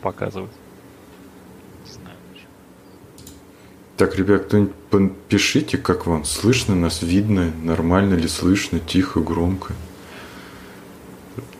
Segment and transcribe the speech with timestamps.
[0.00, 0.50] показывать.
[1.84, 2.16] Не знаю.
[3.96, 9.74] Так, ребят, кто-нибудь пишите, как вам слышно, нас видно, нормально ли слышно, тихо, громко.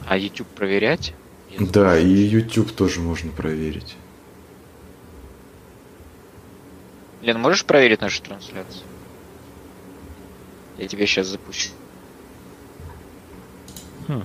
[0.06, 1.14] А YouTube проверять?
[1.50, 3.96] Я Да, и YouTube тоже можно проверить.
[7.22, 8.84] Лен, можешь проверить нашу трансляцию?
[10.78, 11.70] Я тебе сейчас запущу.
[14.08, 14.24] Хм,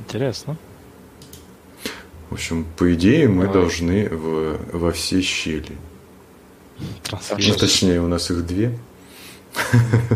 [0.00, 0.56] интересно.
[2.32, 3.60] В общем, по идее, мы Давай.
[3.60, 5.76] должны в, во все щели.
[7.10, 8.78] Ну, точнее, у нас их две.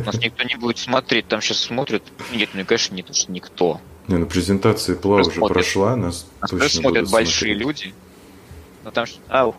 [0.02, 2.02] Нас никто не будет смотреть, там сейчас смотрят.
[2.32, 3.82] Нет, ну конечно нет, уж никто.
[4.08, 5.52] Не, ну презентация ПЛА уже Смотрят.
[5.52, 7.84] прошла, нас Нас точно смотрят будут большие смотреть.
[7.84, 7.94] люди.
[8.82, 9.18] Но там что...
[9.28, 9.54] Ау.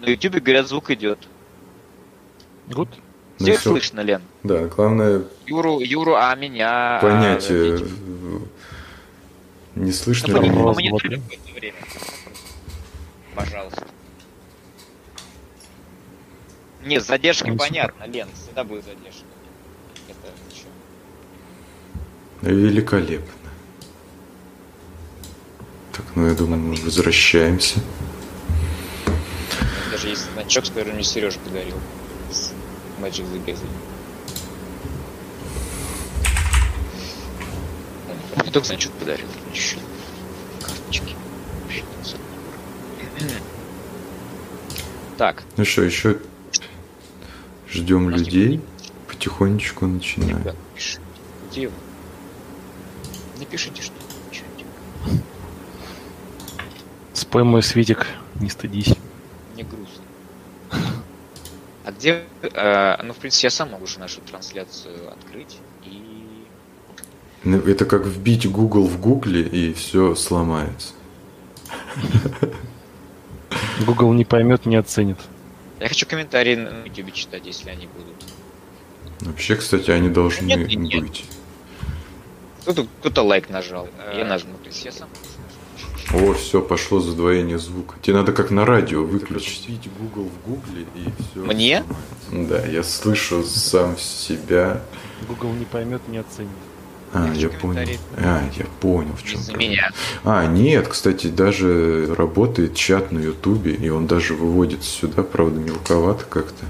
[0.00, 1.18] На ютубе, говорят, звук идет.
[2.68, 2.86] Ну
[3.38, 3.70] Всех всё.
[3.72, 4.22] слышно, Лен?
[4.42, 6.98] Да, главное Юру, Юру, а меня...
[7.02, 7.78] понять, а.
[9.78, 10.60] Не слышно Ну, ли меня.
[10.60, 11.76] два, какое-то время.
[13.34, 13.86] Пожалуйста.
[16.84, 19.24] Нет, с задержкой Ну, понятно, Лен, всегда будет задержка.
[20.08, 20.66] Это чё?
[22.50, 23.32] Великолепно.
[25.92, 27.80] Так, ну я думаю, мы возвращаемся.
[29.90, 31.76] Даже есть значок, который мне Сережа подарил.
[32.30, 32.52] С
[33.00, 33.68] Magic the Gathering.
[38.36, 39.76] Он не только значок подарил, еще
[40.60, 41.16] карточки.
[45.16, 46.18] Так, Ну что, еще
[47.68, 48.60] ждем людей.
[49.08, 50.38] Потихонечку начинаем.
[50.38, 51.00] ребят, пишите.
[51.50, 51.74] Где вы?
[53.38, 53.94] Не пишите, что
[54.30, 54.46] ничего.
[57.14, 58.06] Спой мой светик,
[58.40, 58.94] не стыдись.
[59.54, 60.04] Мне грустно.
[61.84, 62.22] А где...
[62.42, 65.58] э, ну, в принципе, я сам могу же нашу трансляцию открыть
[67.44, 70.92] Это как вбить Google в Гугле и все сломается.
[73.86, 75.18] Google не поймет, не оценит.
[75.80, 78.14] Я хочу комментарии на YouTube читать, если они будут.
[79.20, 81.02] Вообще, кстати, они должны Нет, нет, нет.
[81.02, 81.24] быть.
[82.62, 83.88] Кто-то, кто-то лайк нажал.
[84.14, 84.54] Я нажму.
[84.62, 85.08] То есть я сам.
[86.12, 87.96] О, все, пошло задвоение звука.
[88.02, 89.68] Тебе надо как на радио выключить.
[89.68, 91.40] Вбить Google в Гугле и все.
[91.40, 91.84] Мне?
[92.32, 94.82] Да, я слышу сам себя.
[95.28, 96.50] Google не поймет, не оценит.
[97.12, 97.98] А, Я понял.
[98.18, 99.90] А, я понял, в чем меня.
[100.24, 106.24] А, нет, кстати, даже работает чат на Ютубе, и он даже выводится сюда, правда, мелковато
[106.28, 106.66] как-то.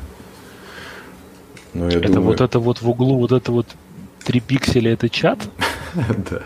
[1.74, 3.66] Но я это думаю, вот это вот в углу, вот это вот
[4.24, 5.38] три пикселя, это чат?
[6.30, 6.42] да.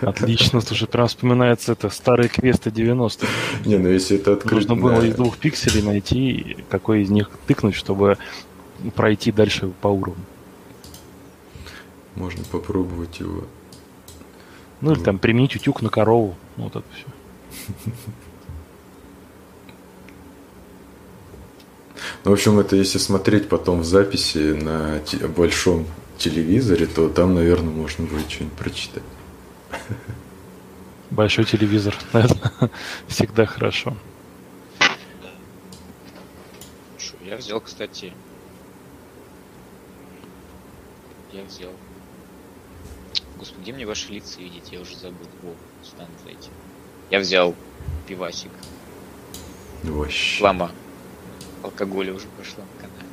[0.00, 3.26] Отлично, слушай, прям вспоминается это старые квесты 90-х.
[3.64, 7.76] Не, ну если это открыть Нужно было из двух пикселей найти, какой из них тыкнуть,
[7.76, 8.18] чтобы
[8.96, 10.24] пройти дальше по уровню.
[12.16, 13.44] Можно попробовать его.
[14.80, 16.34] Ну или там применить утюг на корову.
[16.56, 17.92] Ну, Вот это все.
[22.24, 25.86] Ну, в общем, это если смотреть потом в записи на те- большом
[26.18, 29.02] телевизоре, то там, наверное, можно будет что-нибудь прочитать.
[31.10, 31.94] Большой телевизор.
[32.12, 32.70] Это
[33.06, 33.96] всегда хорошо.
[36.98, 38.12] Шо, Я взял, кстати.
[41.32, 41.70] Я взял.
[43.42, 44.70] Господи, где мне ваши лица видеть?
[44.70, 45.26] Я уже забыл.
[45.42, 46.48] Во, сюда надо зайти.
[47.10, 47.56] Я взял
[48.06, 48.52] пивасик.
[49.82, 50.36] Вообще.
[50.36, 50.70] Реклама
[51.64, 53.08] алкоголя уже пошла на канале.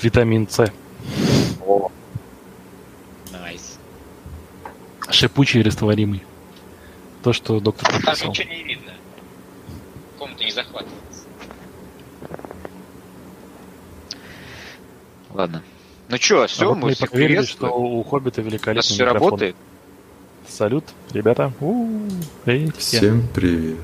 [0.00, 0.72] Витамин С.
[1.66, 1.90] О.
[3.30, 3.78] Nice.
[5.10, 6.24] Шипучий растворимый.
[7.22, 8.30] То, что доктор Там прописал.
[8.30, 8.94] ничего не видно.
[10.18, 11.24] Комната не захватывается.
[15.34, 15.62] Ладно.
[16.08, 18.82] Ну чё, А все, вот мы мы всех проверили, что у Хоббита У нас великолепный
[18.82, 19.22] все микрофон.
[19.30, 19.56] работает.
[20.48, 21.52] Салют, ребята.
[21.60, 22.08] У-у-у.
[22.46, 22.98] Эй, все.
[22.98, 23.78] Всем привет.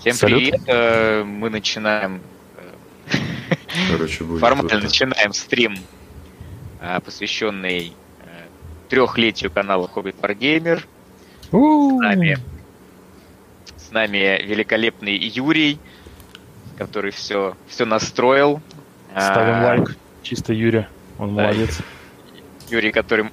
[0.00, 0.40] Всем Салют.
[0.40, 0.60] привет.
[0.66, 2.20] э, Мы начинаем
[3.12, 3.16] э,
[3.92, 4.82] Короче, будет формально вот так.
[4.82, 5.76] начинаем стрим,
[6.80, 7.92] э, посвященный
[8.88, 10.82] трехлетию канала Hobbit Wargamer.
[11.52, 11.98] У-у-у.
[11.98, 12.38] С нами,
[13.76, 15.78] с нами великолепный Юрий,
[16.76, 18.60] который все, все настроил.
[19.12, 19.96] Ставим А, лайк.
[20.22, 20.88] Чисто Юрия.
[21.18, 21.80] Он молодец.
[22.70, 23.24] Юрий, который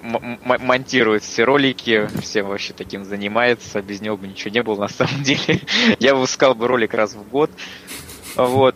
[0.59, 3.81] монтирует все ролики, всем вообще таким занимается.
[3.81, 5.61] Без него бы ничего не было на самом деле.
[5.99, 7.49] Я выпускал бы ролик раз в год.
[8.35, 8.75] Вот.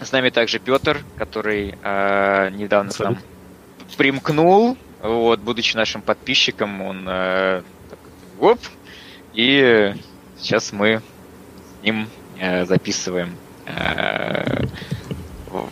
[0.00, 3.14] С нами также Петр, который э, недавно Салют.
[3.18, 3.22] нам
[3.96, 4.76] примкнул.
[5.02, 7.98] Вот, будучи нашим подписчиком, он э, так,
[8.40, 8.58] оп,
[9.34, 9.94] и
[10.38, 11.02] сейчас мы
[11.80, 13.36] с ним э, записываем
[13.66, 14.64] э,
[15.48, 15.68] в-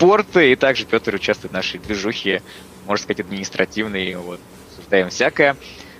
[0.00, 2.42] репорты, и также Петр участвует в нашей движухе,
[2.86, 5.56] можно сказать, административной, вот, обсуждаем всякое.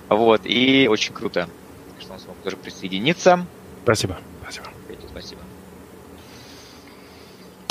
[0.09, 1.47] Вот, и очень круто,
[1.99, 3.45] что он смог тоже присоединиться.
[3.83, 4.19] Спасибо.
[4.41, 4.67] Спасибо.
[5.09, 5.41] Спасибо.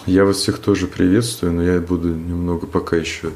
[0.07, 3.33] Я вас всех тоже приветствую, но я буду немного пока еще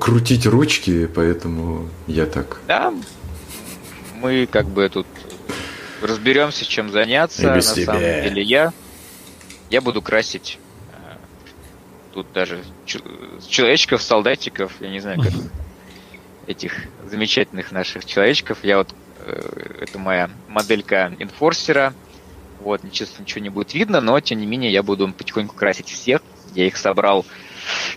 [0.00, 2.60] крутить ручки, поэтому я так.
[2.68, 2.94] Да,
[4.14, 5.06] мы как бы тут
[6.02, 7.54] разберемся, чем заняться.
[7.54, 7.86] без На тебя.
[7.86, 8.72] самом деле я,
[9.70, 10.58] я буду красить
[12.18, 15.32] тут даже человечков, солдатиков, я не знаю, как
[16.48, 16.72] этих
[17.04, 18.58] замечательных наших человечков.
[18.64, 21.94] Я вот, э, это моя моделька инфорсера.
[22.58, 26.20] Вот, честно, ничего не будет видно, но тем не менее я буду потихоньку красить всех.
[26.54, 27.24] Я их собрал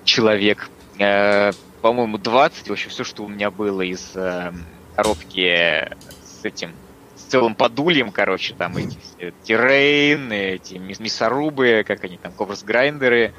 [0.03, 0.69] человек,
[0.99, 1.51] э,
[1.81, 2.69] по-моему, 20.
[2.69, 4.53] В общем, все, что у меня было из э,
[4.95, 5.89] коробки
[6.23, 6.73] с этим
[7.15, 13.33] с целым подульем, короче, там эти все тирейн, эти мясорубы, как они там, коврс грайндеры,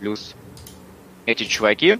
[0.00, 0.34] плюс
[1.26, 1.98] эти чуваки,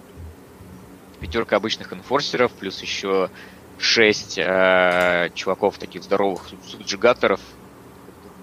[1.21, 3.29] пятерка обычных инфорсеров, плюс еще
[3.77, 7.39] шесть э, чуваков таких здоровых суджигаторов,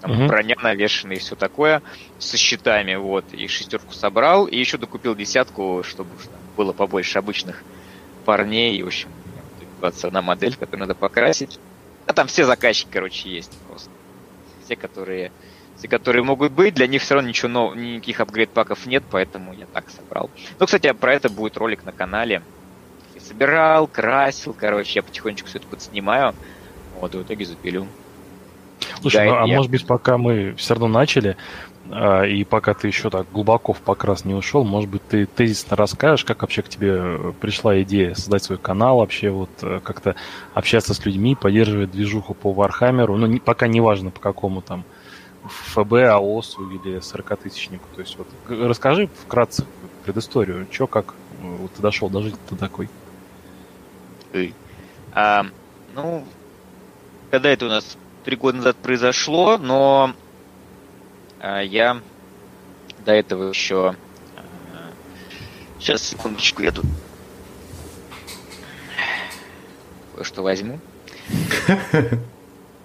[0.01, 0.27] там Мгм.
[0.27, 1.81] броня навешенная и все такое,
[2.17, 6.09] со щитами, вот, и шестерку собрал, и еще докупил десятку, чтобы
[6.55, 7.61] было побольше обычных
[8.25, 9.09] парней, и, в общем,
[9.79, 11.59] 21 модель, которую надо покрасить.
[12.05, 13.89] А там все заказчики, короче, есть просто.
[14.65, 15.31] Все, которые,
[15.79, 19.65] все, которые могут быть, для них все равно ничего нового, никаких апгрейд-паков нет, поэтому я
[19.65, 20.29] так собрал.
[20.59, 22.41] Ну, кстати, про это будет ролик на канале.
[23.15, 26.35] Я собирал, красил, короче, я потихонечку все это подснимаю.
[26.99, 27.87] Вот, и в итоге запилю.
[29.01, 31.37] Слушай, ну, а я- может быть, пока мы все равно начали,
[31.91, 35.75] а, и пока ты еще так глубоко в покрас не ушел, может быть, ты тезисно
[35.77, 40.15] расскажешь, как вообще к тебе э, пришла идея создать свой канал, вообще вот э, как-то
[40.53, 44.83] общаться с людьми, поддерживать движуху по Вархаммеру, ну, не- пока не важно по какому там
[45.49, 47.85] ФБ, АОСу или 40-тысячнику.
[47.95, 49.65] То есть вот расскажи вкратце
[50.05, 52.89] предысторию, что как э, вот ты дошел до жизни ты такой.
[54.31, 54.53] Ты.
[55.13, 55.45] А,
[55.93, 56.25] ну,
[57.31, 60.13] когда это у нас три года назад произошло, но
[61.39, 62.01] а, я
[63.05, 63.95] до этого еще...
[65.79, 66.85] сейчас, секундочку, я тут
[70.15, 70.79] кое-что возьму.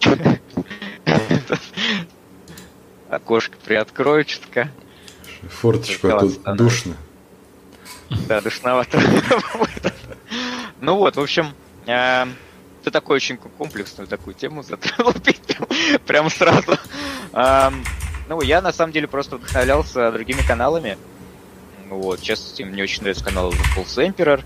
[3.15, 4.71] Окошко приоткрою чутка.
[5.49, 6.97] Форточку, а тут душно.
[8.29, 9.01] Да, душновато.
[10.81, 11.55] Ну вот, в общем,
[11.87, 12.27] э,
[12.83, 15.15] ты такой очень комплексную такую тему затронул
[16.07, 16.77] прям- сразу.
[17.33, 17.73] А,
[18.29, 20.99] Ну, я на самом деле просто вдохновлялся другими каналами.
[21.89, 24.43] Вот, сейчас мне очень нравится канал The False Emperor.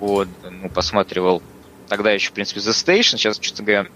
[0.00, 1.42] Вот, ну, посматривал
[1.88, 3.16] тогда еще, в принципе, The Station.
[3.16, 3.86] Сейчас, честно говоря,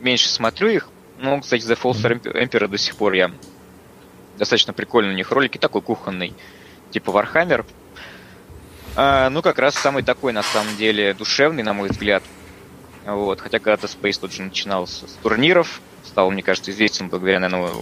[0.00, 0.88] меньше смотрю их.
[1.18, 3.30] Ну, кстати, The False Emperor до сих пор я
[4.40, 6.34] достаточно прикольный у них ролики, такой кухонный,
[6.90, 7.64] типа Warhammer.
[8.96, 12.22] А, ну, как раз самый такой, на самом деле, душевный, на мой взгляд.
[13.06, 13.40] Вот.
[13.40, 17.72] Хотя когда-то Space тут же начинал с, турниров, стал, мне кажется, известен благодаря, наверное,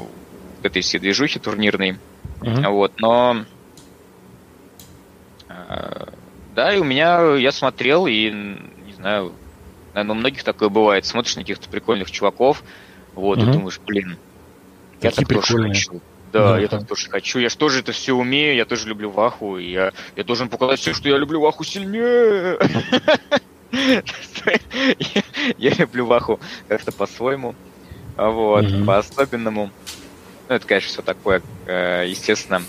[0.63, 1.99] этой всей движухе турнирной.
[2.43, 2.71] Мгм.
[2.73, 3.45] Вот, но...
[5.49, 6.09] а,
[6.55, 9.33] Да, и у меня, я смотрел, и, не знаю,
[9.95, 11.07] наверное, у многих такое бывает.
[11.07, 12.63] Смотришь на каких-то прикольных чуваков,
[13.15, 13.49] вот, Мгм.
[13.49, 14.19] и думаешь, блин,
[15.01, 15.75] я Какие так тоже прикольные.
[15.75, 16.01] хочу.
[16.33, 17.39] Да, Да, я так тоже хочу.
[17.39, 20.81] Я же тоже это все умею, я тоже люблю Ваху, и я, я должен показать
[20.81, 22.59] все, что я люблю Ваху сильнее.
[25.59, 27.55] Я- люблю Ваху как-то по-своему,
[28.17, 29.71] вот, по-особенному.
[30.49, 32.63] Ну, это, конечно, все такое, э, естественно,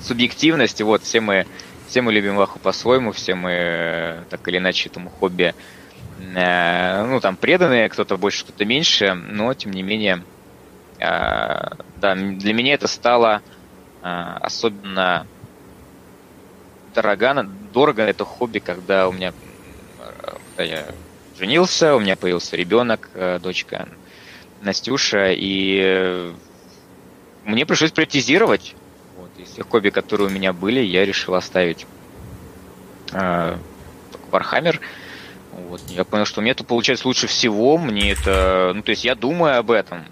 [0.00, 0.80] субъективность.
[0.82, 1.46] Вот все мы,
[1.88, 5.54] все мы любим Ваху по-своему, все мы э, так или иначе этому хобби,
[6.34, 10.22] э, ну, там, преданные, кто-то больше, кто-то меньше, но, тем не менее,
[10.98, 13.42] да, м- для меня это стало
[14.02, 14.06] э,
[14.40, 15.26] особенно
[16.94, 19.32] дорого, дорого это хобби, когда у меня,
[20.00, 20.86] э, когда я
[21.38, 23.88] женился, у меня появился ребенок, э, дочка
[24.62, 26.32] Настюша, и э,
[27.44, 28.74] мне пришлось приоритизировать.
[29.18, 31.86] Вот, из всех хобби, которые у меня были, я решил оставить
[33.12, 33.56] э,
[34.10, 34.80] только Warhammer.
[35.52, 39.14] Вот, я понял, что мне это получается лучше всего, мне это, ну, то есть я
[39.14, 40.04] думаю об этом,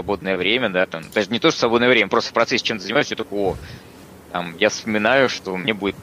[0.00, 3.10] свободное время, да, там, даже не то, что свободное время, просто в процессе чем-то занимаюсь,
[3.10, 3.56] я такой, о,
[4.32, 5.94] там, я вспоминаю, что мне будет,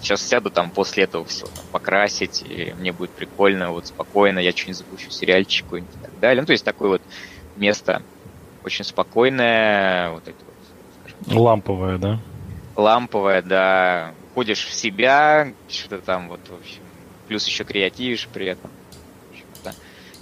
[0.00, 4.78] сейчас сяду там после этого все, покрасить, и мне будет прикольно, вот, спокойно, я что-нибудь
[4.78, 7.02] запущу, сериальчик какой-нибудь и так далее, ну, то есть такое вот
[7.56, 8.02] место
[8.64, 12.20] очень спокойное, вот это вот, скажем, Ламповая, да?
[12.76, 16.82] ламповая, да, ходишь в себя, что-то там вот, в общем,
[17.28, 18.70] плюс еще креативишь при этом.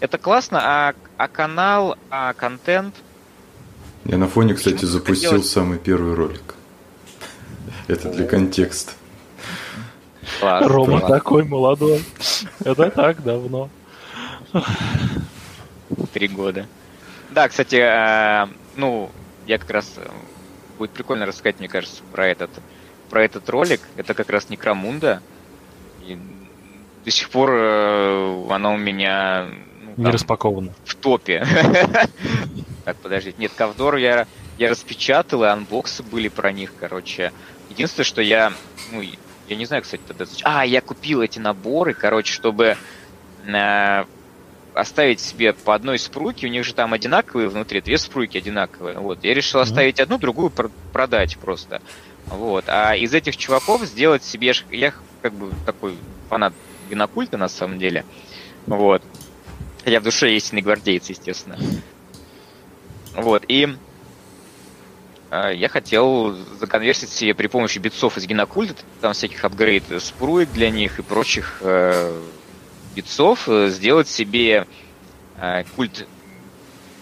[0.00, 2.94] Это классно, а, а канал, а контент,
[4.04, 6.54] Я на фоне, кстати, Почему запустил самый первый ролик.
[7.88, 8.92] Это для контекста.
[10.40, 11.12] Класс, Рома класс.
[11.12, 12.04] такой молодой.
[12.64, 13.70] Это так давно.
[16.12, 16.66] Три года.
[17.30, 18.46] Да, кстати, э,
[18.76, 19.11] ну,
[19.46, 20.06] я как раз э,
[20.78, 22.50] будет прикольно рассказать, мне кажется, про этот,
[23.11, 23.80] про этот ролик.
[23.96, 25.20] Это как раз Некромунда.
[26.06, 26.18] И
[27.04, 29.49] до сих пор э, оно у меня
[29.96, 30.75] ну, не распаковано.
[30.84, 31.46] В топе.
[32.84, 33.36] Так, подождите.
[33.38, 34.26] Нет, Ковдор я,
[34.58, 37.32] я распечатал, и анбоксы были про них, короче.
[37.70, 38.52] Единственное, что я,
[38.92, 39.02] ну,
[39.48, 40.26] я не знаю, кстати, тогда...
[40.42, 42.76] А, я купил эти наборы, короче, чтобы
[43.46, 44.04] э,
[44.74, 48.98] оставить себе по одной спруйке, у них же там одинаковые внутри, две спруйки одинаковые.
[48.98, 50.52] Вот, я решил оставить одну, другую
[50.92, 51.80] продать просто.
[52.26, 55.96] Вот, а из этих чуваков сделать себе, я как бы такой
[56.28, 56.52] фанат
[56.90, 58.04] генокульта на самом деле.
[58.66, 59.02] Вот.
[59.84, 61.58] Хотя в душе истинный гвардейец, естественно.
[63.14, 63.68] Вот, и
[65.30, 70.71] э, я хотел законверсить себе при помощи битцов из генокульта, там всяких апгрейд спруек для
[70.71, 72.21] них и прочих э,
[72.94, 74.66] битцов, э, сделать себе
[75.38, 76.06] э, культ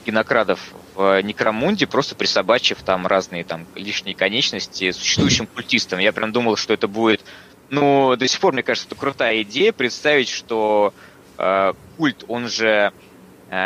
[0.05, 0.61] генокрадов
[0.95, 5.99] в Некромунде, просто присобачив там разные там лишние конечности существующим культистам.
[5.99, 7.23] Я прям думал, что это будет...
[7.71, 10.93] Ну, до сих пор, мне кажется, это крутая идея представить, что
[11.39, 12.91] э, культ, он же э,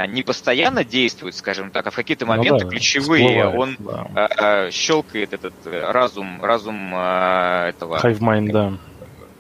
[0.09, 3.76] не постоянно действует, скажем так, а в какие-то ну моменты ну, да, ключевые всплывает, он
[3.78, 4.28] да.
[4.66, 7.99] э, щелкает этот разум, разум э, этого...
[7.99, 8.73] Mind, да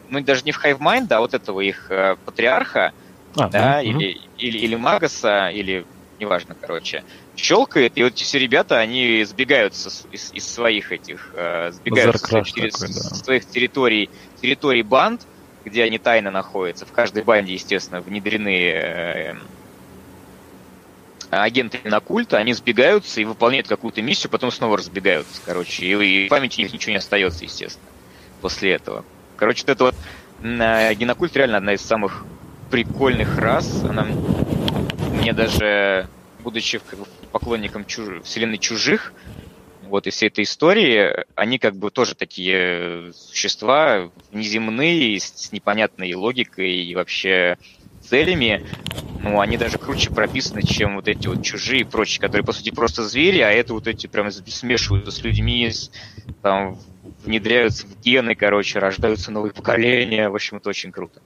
[0.08, 2.92] ну даже не в Hive а вот этого их э, патриарха,
[3.36, 3.90] а, да, угу.
[3.90, 5.84] или, или, или Магаса, или
[6.18, 7.04] неважно, короче,
[7.36, 12.28] щелкает, и вот эти все ребята, они сбегаются из, из своих этих, э, сбегаются с,
[12.28, 12.88] такой, да.
[13.14, 14.08] своих территорий,
[14.40, 15.26] территорий банд,
[15.64, 16.86] где они тайно находятся.
[16.86, 19.36] В каждой банде, естественно, внедрены
[21.36, 26.24] э, агенты на культа, они сбегаются и выполняют какую-то миссию, потом снова разбегаются, короче, и,
[26.24, 27.88] и памяти у них ничего не остается, естественно,
[28.40, 29.04] после этого.
[29.36, 29.94] Короче, вот это вот
[30.40, 32.24] генокульт реально одна из самых
[32.70, 33.84] прикольных рас.
[33.84, 34.06] Она
[35.12, 36.08] мне даже,
[36.40, 36.80] будучи
[37.32, 38.22] поклонником чуж...
[38.24, 39.12] вселенной чужих,
[39.82, 46.76] вот и всей этой истории, они как бы тоже такие существа неземные, с непонятной логикой
[46.82, 47.56] и вообще
[48.08, 48.64] целями.
[49.22, 52.70] Ну, они даже круче прописаны, чем вот эти вот чужие и прочие, которые, по сути,
[52.70, 55.90] просто звери, а это вот эти прям смешиваются с людьми, с,
[56.42, 56.78] там,
[57.24, 60.28] внедряются в гены, короче, рождаются новые поколения.
[60.28, 61.20] В общем, это очень круто.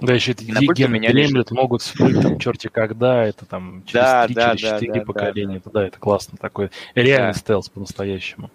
[0.00, 4.34] Да, еще эти гены дремлют, могут всплыть там черти когда, это там через да, 3,
[4.34, 5.46] да, через 4 да, поколения.
[5.46, 6.70] Да, это, да, это классно такой.
[6.94, 7.38] Реальный да.
[7.38, 8.50] стелс по-настоящему.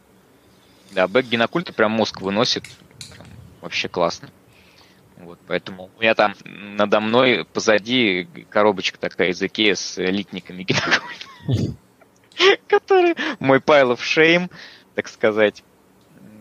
[0.92, 2.64] Да, back генокульта прям мозг выносит.
[3.62, 4.30] Вообще классно.
[5.26, 10.68] Вот, поэтому у меня там надо мной позади коробочка такая из Икея с литниками.
[12.68, 14.52] Который мой pile of shame,
[14.94, 15.64] так сказать.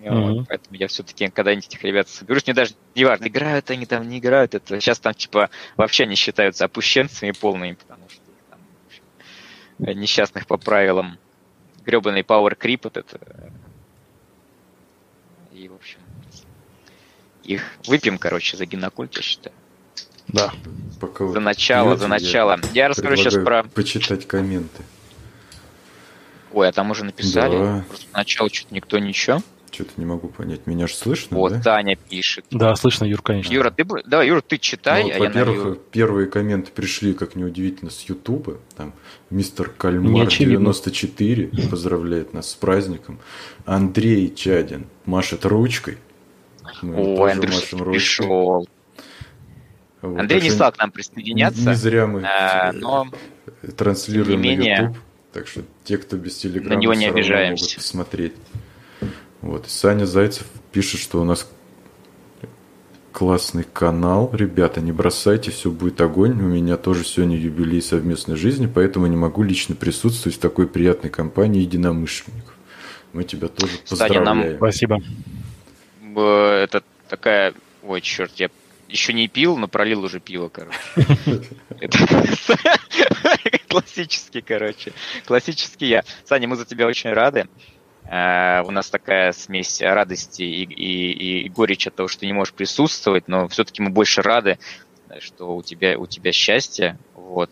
[0.02, 0.44] Mm-hmm.
[0.48, 2.46] Поэтому я все-таки когда-нибудь этих ребят соберусь.
[2.46, 4.54] Мне даже не важно, играют они там, не играют.
[4.54, 5.48] Это сейчас там типа
[5.78, 11.18] вообще не считаются опущенцами полными, потому что там, общем, несчастных по правилам
[11.86, 13.18] гребаный Power Creep вот это.
[15.52, 16.00] И, в общем,
[17.44, 19.54] их выпьем, короче, за генокульт, я считаю.
[20.28, 20.52] Да.
[21.00, 22.58] Пока за начало, пьете, за начало.
[22.72, 23.62] Я, я расскажу сейчас про...
[23.64, 24.82] Почитать комменты.
[26.52, 27.58] Ой, а там уже написали.
[27.58, 27.84] Да.
[27.88, 29.40] Просто начало что-то никто ничего.
[29.74, 30.68] Что-то не могу понять.
[30.68, 31.60] Меня же слышно, Вот, да?
[31.60, 32.44] Таня пишет.
[32.52, 33.52] Да, слышно, Юр, конечно.
[33.52, 35.80] Юра, ты, да, Юра, ты читай, ну, а я Во-первых, налью...
[35.90, 38.58] первые комменты пришли, как неудивительно, с Ютуба.
[38.76, 38.94] Там
[39.30, 43.18] мистер Кальмар 94 поздравляет нас с праздником.
[43.66, 45.98] Андрей Чадин машет ручкой.
[46.82, 48.66] Мы Ой, Андрей пришел.
[50.02, 51.70] Вот, Андрей не стал к нам присоединяться.
[51.70, 53.08] Не зря мы а, но
[53.76, 54.98] транслируем не менее, на YouTube.
[55.32, 57.64] Так что те, кто без телеграмма, на него не обижаемся.
[57.64, 58.34] могут посмотреть.
[59.40, 59.68] Вот.
[59.68, 61.48] Саня Зайцев пишет, что у нас
[63.12, 64.30] классный канал.
[64.32, 66.32] Ребята, не бросайте, все будет огонь.
[66.32, 71.10] У меня тоже сегодня юбилей совместной жизни, поэтому не могу лично присутствовать в такой приятной
[71.10, 72.54] компании единомышленников.
[73.12, 74.24] Мы тебя тоже поздравляем.
[74.26, 74.56] Саня, нам...
[74.56, 75.00] Спасибо.
[76.22, 77.54] Это такая...
[77.82, 78.48] Ой, черт, я
[78.88, 80.78] еще не пил, но пролил уже пиво, короче.
[83.68, 84.92] Классический, короче.
[85.26, 86.04] Классический я.
[86.24, 87.48] Саня, мы за тебя очень рады.
[88.04, 92.32] Э, у нас такая смесь радости и, и, и горечи от того, что ты не
[92.32, 94.58] можешь присутствовать, но все-таки мы больше рады,
[95.20, 97.50] что у тебя, у тебя счастье, вот,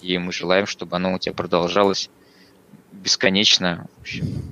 [0.00, 2.10] и мы желаем, чтобы оно у тебя продолжалось
[2.90, 3.86] бесконечно.
[3.98, 4.42] В общем,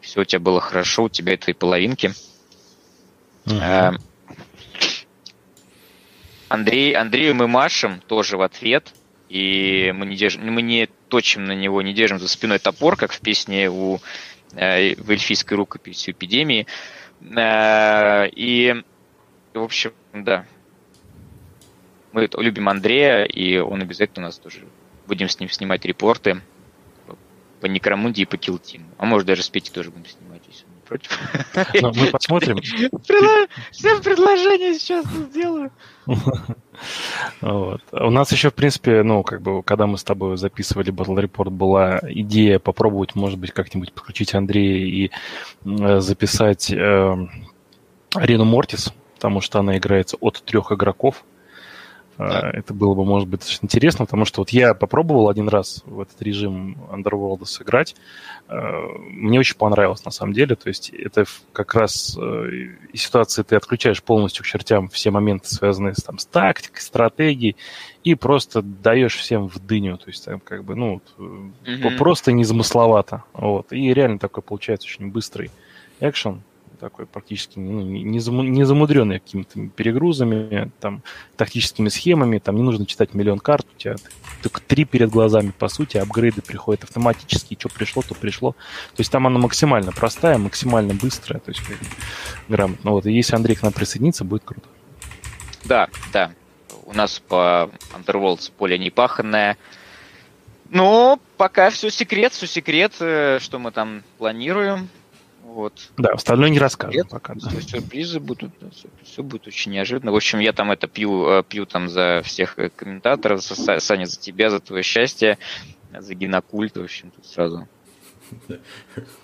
[0.00, 2.12] все у тебя было хорошо, у тебя и твои половинки.
[3.48, 3.98] Uh-huh.
[6.48, 8.94] Андрей, Андрею мы машем тоже в ответ,
[9.28, 13.12] и мы не, держим, мы не точим на него, не держим за спиной топор, как
[13.12, 14.00] в песне у
[14.54, 16.66] Э, в эльфийской рукописи эпидемии.
[17.36, 18.82] Э, и
[19.52, 20.46] в общем, да.
[22.12, 24.66] Мы любим Андрея, и он обязательно у нас тоже
[25.06, 26.40] будем с ним снимать репорты
[27.60, 28.86] по Некромунде и по Килтиму.
[28.96, 30.27] А может даже с Петей тоже будем снимать,
[30.88, 31.10] против.
[31.80, 32.58] Но ну, мы посмотрим.
[33.70, 35.70] Всем предложение сейчас сделаю.
[37.40, 37.80] Вот.
[37.92, 41.50] У нас еще, в принципе, ну, как бы, когда мы с тобой записывали Battle Report,
[41.50, 45.10] была идея попробовать, может быть, как-нибудь подключить Андрея и
[45.64, 47.16] э, записать э,
[48.14, 51.24] арену Мортис, потому что она играется от трех игроков.
[52.18, 52.50] Да.
[52.52, 56.00] Это было бы, может быть, достаточно интересно, потому что вот я попробовал один раз в
[56.00, 57.94] этот режим Underworld сыграть.
[58.48, 58.58] Э,
[59.10, 60.56] мне очень понравилось, на самом деле.
[60.56, 62.48] То есть это как раз э,
[62.92, 67.54] из ситуации ты отключаешь полностью к чертям все моменты, связанные с, там, с тактикой, стратегией,
[68.02, 69.96] и просто даешь всем в дыню.
[69.96, 71.98] То есть там как бы, ну, mm-hmm.
[71.98, 73.22] просто незамысловато.
[73.32, 73.72] Вот.
[73.72, 75.52] И реально такой получается очень быстрый
[76.00, 76.42] экшен
[76.78, 81.02] такой практически ну, не, замудренный какими-то перегрузами, там,
[81.36, 83.96] тактическими схемами, там не нужно читать миллион карт, у тебя
[84.42, 88.52] только три перед глазами, по сути, апгрейды приходят автоматически, что пришло, то пришло.
[88.94, 91.62] То есть там она максимально простая, максимально быстрая, то есть
[92.48, 92.92] грамотно.
[92.92, 94.68] Вот, и если Андрей к нам присоединится, будет круто.
[95.64, 96.32] Да, да.
[96.84, 99.58] У нас по Underworlds поле не паханное.
[100.70, 104.88] Но пока все секрет, все секрет, э, что мы там планируем.
[105.42, 105.90] Вот.
[105.96, 107.34] Да, остальное не расскажем Нет, пока.
[107.34, 107.50] Да.
[107.60, 108.52] Сюрпризы будут,
[109.02, 110.12] все будет очень неожиданно.
[110.12, 114.06] В общем, я там это пью, э, пью там за всех э, комментаторов, за, Саня,
[114.06, 115.38] за тебя, за твое счастье,
[115.98, 117.68] за генокульт, в общем, тут сразу.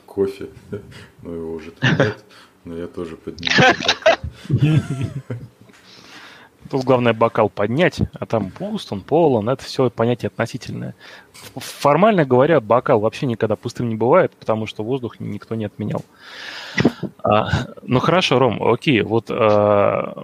[0.07, 0.49] Кофе,
[1.23, 2.25] но его уже нет,
[2.65, 3.75] но я тоже поднимаю
[6.75, 10.97] Тут главное бокал поднять, а там пуст, он полон, это все понятие относительное.
[11.55, 16.03] Формально говоря, бокал вообще никогда пустым не бывает, потому что воздух никто не отменял.
[17.23, 20.21] А, ну хорошо, Ром, окей, вот а,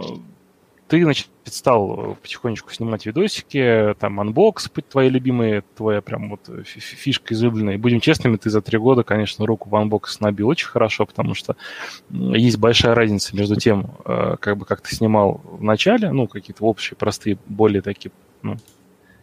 [0.90, 7.74] ты, значит, стал потихонечку снимать видосики, там, unbox, твои любимые, твоя прям вот фишка излюбленная.
[7.74, 11.34] И будем честными, ты за три года, конечно, руку в unbox набил очень хорошо, потому
[11.34, 11.54] что
[12.10, 16.64] есть большая разница между тем, э, как бы как ты снимал в начале, ну, какие-то
[16.64, 18.10] общие, простые, более такие,
[18.42, 18.56] ну,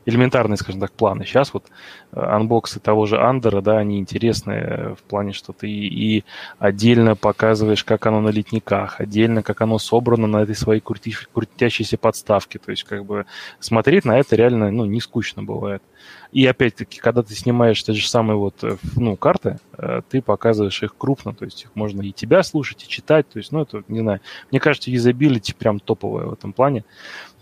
[0.07, 1.25] элементарные, скажем так, планы.
[1.25, 1.65] Сейчас вот
[2.13, 6.23] э, анбоксы того же Андера, да, они интересные в плане, что ты и
[6.59, 11.97] отдельно показываешь, как оно на литниках, отдельно, как оно собрано на этой своей крути, крутящейся
[11.97, 12.57] подставке.
[12.57, 13.25] То есть, как бы,
[13.59, 15.83] смотреть на это реально, ну, не скучно бывает.
[16.31, 20.83] И опять-таки, когда ты снимаешь те же самые вот, э, ну, карты, э, ты показываешь
[20.83, 23.83] их крупно, то есть их можно и тебя слушать, и читать, то есть, ну, это,
[23.89, 26.85] не знаю, мне кажется, юзабилити прям топовая в этом плане.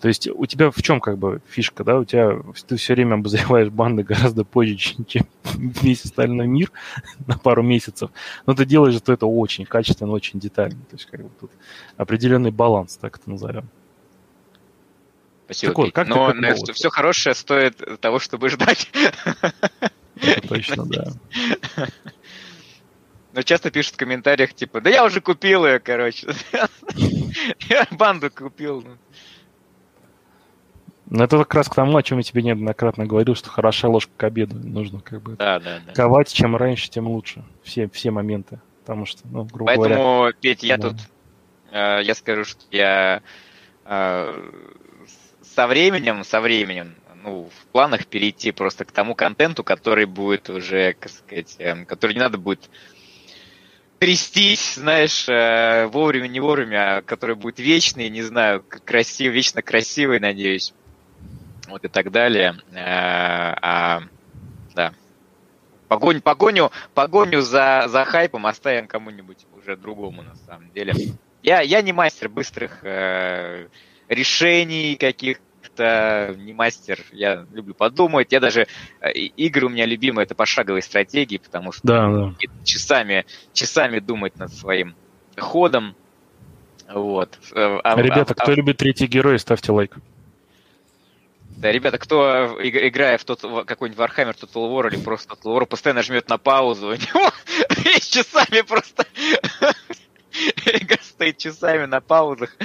[0.01, 3.15] То есть у тебя в чем как бы фишка, да, у тебя ты все время
[3.15, 5.25] обозреваешь банды гораздо позже, чем
[5.81, 6.71] весь остальной мир
[7.27, 8.11] на пару месяцев,
[8.45, 11.51] но ты делаешь это очень качественно, очень детально, то есть как бы тут
[11.97, 13.69] определенный баланс, так это назовем.
[15.45, 18.89] Спасибо, так вот, как Но на, все хорошее стоит того, чтобы ждать.
[20.15, 21.13] Это точно, да.
[23.33, 26.27] Но часто пишут в комментариях, типа, да я уже купил ее, короче.
[27.69, 28.83] Я банду купил.
[31.07, 31.17] Ну.
[31.19, 34.11] Но это как раз к тому, о чем я тебе неоднократно говорил, что хорошая ложка
[34.17, 34.55] к обеду.
[34.55, 35.93] Нужно как бы да, да, да.
[35.93, 37.43] ковать, чем раньше, тем лучше.
[37.63, 38.59] Все, все моменты.
[38.81, 39.95] Потому что, ну, грубо Поэтому, говоря...
[39.97, 40.89] Поэтому, Петь, я да.
[40.89, 40.97] тут,
[41.71, 43.21] э, я скажу, что я
[43.85, 44.51] э,
[45.41, 50.93] со временем, со временем, ну, в планах перейти просто к тому контенту, который будет уже,
[50.93, 52.69] как сказать, эм, который не надо будет
[53.99, 60.19] трястись, знаешь, э, вовремя, не вовремя, а который будет вечный, не знаю, красивый, вечно красивый,
[60.19, 60.73] надеюсь,
[61.67, 62.55] вот и так далее.
[62.71, 64.03] Э, а,
[64.73, 64.93] да.
[65.87, 70.93] Погоню, погоню, погоню за, за хайпом оставим кому-нибудь уже другому, на самом деле.
[71.43, 73.67] Я, я не мастер быстрых э,
[74.09, 75.39] решений каких
[75.75, 78.31] то не мастер, я люблю подумать.
[78.31, 78.67] Я даже
[79.01, 82.33] э, игры у меня любимые это пошаговые стратегии, потому что да, да.
[82.63, 84.95] часами, часами думать над своим
[85.37, 85.95] ходом.
[86.91, 87.37] Вот.
[87.53, 88.55] Э, а, Ребята, а, кто а...
[88.55, 89.97] любит третий герой, ставьте лайк.
[91.57, 96.03] Да, ребята, кто играя в тот какой-нибудь Warhammer Total War или просто Total War, постоянно
[96.03, 97.31] жмет на паузу, у него
[97.99, 99.05] часами просто
[100.65, 102.55] игра стоит часами на паузах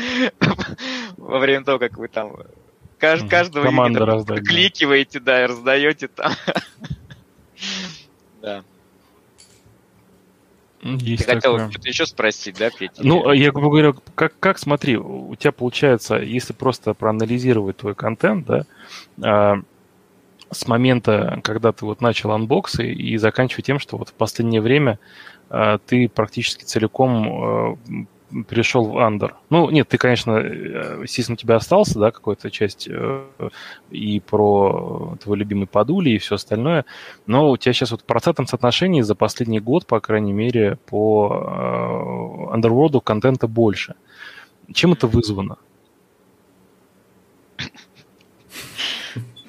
[1.17, 2.37] во время того, как вы там
[2.99, 3.65] Кажд, каждого
[4.43, 6.33] кликиваете, да, и раздаете там.
[8.43, 8.63] Да.
[10.83, 13.03] Есть Ты хотел что-то еще спросить, да, Петя?
[13.05, 18.65] Ну, я говорю, как, как смотри, у тебя получается, если просто проанализировать твой контент, да,
[19.23, 19.63] а,
[20.51, 24.99] с момента, когда ты вот начал анбоксы и заканчивая тем, что вот в последнее время
[25.51, 27.79] а, ты практически целиком а,
[28.49, 29.35] перешел в Андер.
[29.51, 32.89] Ну, нет, ты, конечно, естественно, у тебя остался, да, какая-то часть
[33.91, 36.85] и про твой любимый Падули и все остальное,
[37.27, 42.51] но у тебя сейчас вот в процентном соотношении за последний год, по крайней мере, по
[42.53, 43.95] Underworld контента больше.
[44.73, 45.57] Чем это вызвано?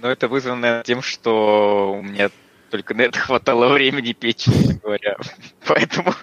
[0.02, 2.32] Ну, это вызвано тем, что у меня
[2.72, 5.18] только на это хватало времени честно говоря.
[5.68, 6.14] Поэтому,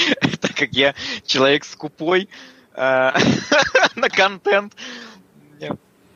[0.40, 2.28] так как я человек скупой
[2.74, 3.12] э,
[3.96, 4.74] на контент,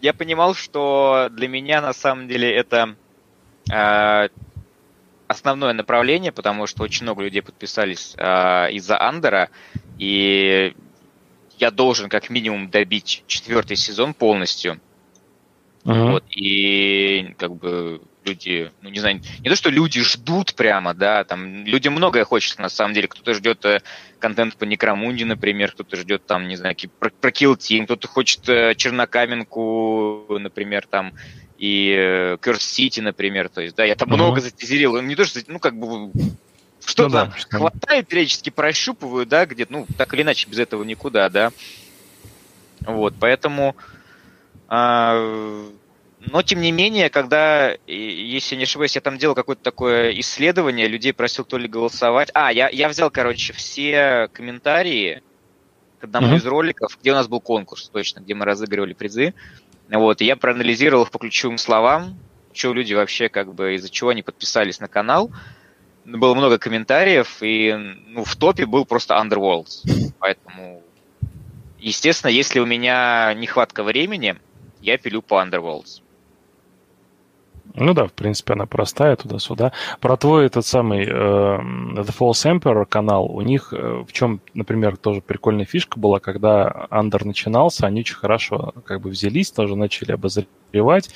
[0.01, 2.97] я понимал, что для меня на самом деле это
[3.71, 4.29] э,
[5.29, 9.51] основное направление, потому что очень много людей подписались э, из-за Андера,
[9.99, 10.75] и
[11.59, 14.81] я должен как минимум добить четвертый сезон полностью.
[15.85, 16.12] Uh-huh.
[16.12, 21.24] Вот, и как бы люди, ну не знаю, не то, что люди ждут прямо, да,
[21.24, 23.09] там людям многое хочется на самом деле.
[23.09, 23.80] Кто-то ждет э,
[24.18, 28.48] контент по Некромунде, например, кто-то ждет там, не знаю, про, про Kill Team, кто-то хочет
[28.48, 31.14] э, Чернокаменку, например, там,
[31.59, 34.14] и э, Curse City, например, то есть, да, я там uh-huh.
[34.14, 36.11] много затизерил, не то, что, ну, как бы,
[36.85, 40.85] что ну, там да, хватает, периодически прощупываю, да, где-то, ну, так или иначе, без этого
[40.85, 41.52] никуда, да.
[42.80, 43.76] Вот, поэтому
[44.68, 45.68] а,
[46.20, 51.14] но, тем не менее, когда, если не ошибаюсь, я там делал какое-то такое исследование, людей
[51.14, 52.30] просил то ли голосовать.
[52.35, 55.22] А, я, я взял, короче, все комментарии
[55.98, 56.37] к одному mm-hmm.
[56.37, 59.33] из роликов, где у нас был конкурс, точно, где мы разыгрывали призы.
[59.88, 62.18] Вот, и я проанализировал их по ключевым словам,
[62.52, 65.30] что люди вообще, как бы, из-за чего они подписались на канал.
[66.04, 67.72] Было много комментариев, и
[68.09, 70.12] ну, в топе был просто Underworlds.
[70.18, 70.83] Поэтому,
[71.78, 74.37] естественно, если у меня нехватка времени,
[74.83, 76.02] я пилю по Underworlds.
[77.74, 79.72] Ну да, в принципе, она простая туда-сюда.
[80.00, 84.96] Про твой этот самый э, The False Emperor канал, у них э, в чем, например,
[84.96, 90.12] тоже прикольная фишка была, когда Андер начинался, они очень хорошо как бы взялись, тоже начали
[90.12, 91.11] обозревать.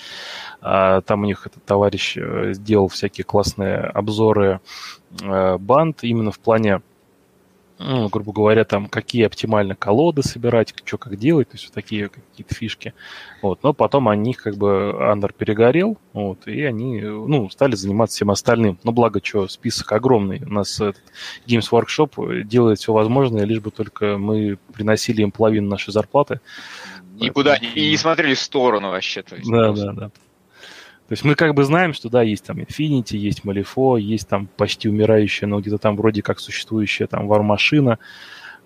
[0.61, 4.61] А, там у них этот товарищ э, сделал всякие классные обзоры
[5.23, 6.83] э, банд именно в плане
[7.79, 12.09] ну, грубо говоря, там, какие оптимально колоды собирать, что как делать, то есть вот такие
[12.09, 12.95] какие-то фишки.
[13.43, 13.63] Вот.
[13.63, 18.31] Но потом о них как бы Андер перегорел, вот, и они, ну, стали заниматься всем
[18.31, 18.79] остальным.
[18.85, 20.43] Но благо, что список огромный.
[20.45, 21.03] У нас этот
[21.47, 26.41] Games Workshop делает все возможное, лишь бы только мы приносили им половину нашей зарплаты.
[27.15, 29.23] Никуда не, не смотрели в сторону вообще.
[29.23, 29.87] То есть да, просто...
[29.87, 30.11] да, да.
[31.09, 34.49] То есть мы как бы знаем, что да, есть там Infinity, есть Malifaux, есть там
[34.57, 37.99] почти умирающая, но где-то там вроде как существующая там вармашина,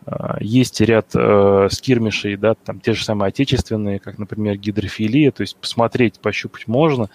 [0.07, 5.42] а, есть ряд э, скирмишей, да, там те же самые отечественные, как, например, гидрофилия, то
[5.42, 7.11] есть посмотреть, пощупать можно,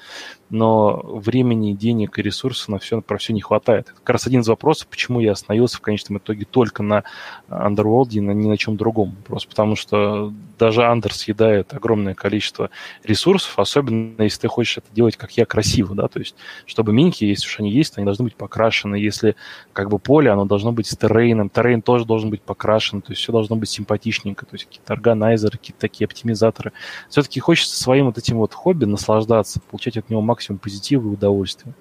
[0.50, 3.88] но времени, денег и ресурсов на все, про все не хватает.
[3.88, 7.04] Это как раз один из вопросов, почему я остановился в конечном итоге только на
[7.50, 9.16] Underworld и на, ни на чем другом.
[9.26, 12.70] Просто потому что даже Under съедает огромное количество
[13.04, 16.36] ресурсов, особенно если ты хочешь это делать, как я, красиво, да, то есть
[16.66, 19.36] чтобы минки, если уж они есть, то они должны быть покрашены, если
[19.74, 23.22] как бы поле, оно должно быть с террейном, террейн тоже должен быть покрашен, то есть
[23.22, 26.72] все должно быть симпатичненько, то есть какие-то органайзеры, какие-то такие оптимизаторы.
[27.10, 31.74] Все-таки хочется своим вот этим вот хобби наслаждаться, получать от него максимум позитива и удовольствия.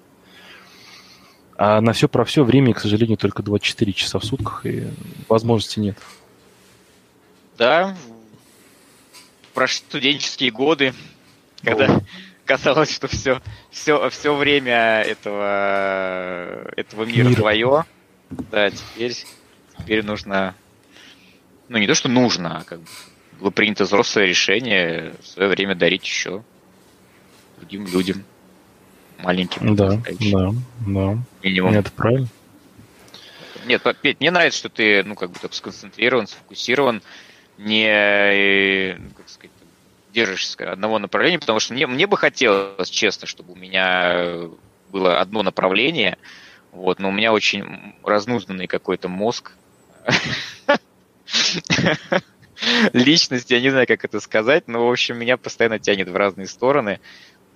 [1.55, 4.87] А на все про все времени, к сожалению, только 24 часа в сутках, и
[5.29, 5.97] возможности нет.
[7.57, 7.95] Да,
[9.53, 10.93] про студенческие годы,
[11.63, 12.01] когда
[12.45, 17.37] казалось, что все, все, все время этого, этого мира Мир.
[17.37, 17.85] твое.
[18.29, 19.15] Да, теперь,
[19.79, 20.55] теперь нужно,
[21.69, 22.87] ну не то, что нужно, а как бы
[23.39, 26.43] было принято взрослое решение в свое время дарить еще
[27.57, 28.23] другим людям
[29.19, 29.75] маленьким.
[29.75, 30.51] Да, да,
[30.87, 31.17] да.
[31.41, 31.71] Минимум.
[31.71, 32.27] Нет, правильно.
[33.65, 37.01] Нет, Петь, мне нравится, что ты, ну, как бы так сконцентрирован, сфокусирован,
[37.57, 39.51] не, э, как сказать,
[40.13, 44.49] держишься одного направления, потому что мне, мне бы хотелось, честно, чтобы у меня
[44.91, 46.17] было одно направление,
[46.71, 49.53] вот, но у меня очень разнузданный какой-то мозг.
[52.93, 56.47] Личность, я не знаю, как это сказать, но, в общем, меня постоянно тянет в разные
[56.47, 56.99] стороны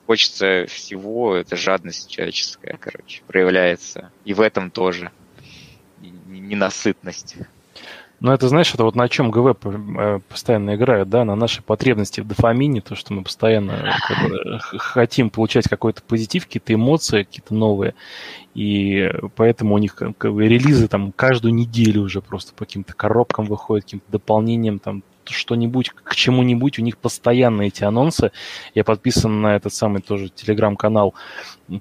[0.07, 4.11] хочется всего, это жадность человеческая, короче, проявляется.
[4.23, 5.11] И в этом тоже
[5.99, 7.35] ненасытность.
[8.19, 12.21] Ну, это, знаешь, это вот на чем ГВ э, постоянно играют, да, на нашей потребности
[12.21, 17.53] в дофамине, то, что мы постоянно как бы, хотим получать какой-то позитив, какие-то эмоции, какие-то
[17.53, 17.93] новые,
[18.55, 23.45] и поэтому у них как бы, релизы там каждую неделю уже просто по каким-то коробкам
[23.45, 28.31] выходят, каким-то дополнением, там что-нибудь к чему-нибудь, у них постоянно эти анонсы.
[28.73, 31.13] Я подписан на этот самый тоже телеграм-канал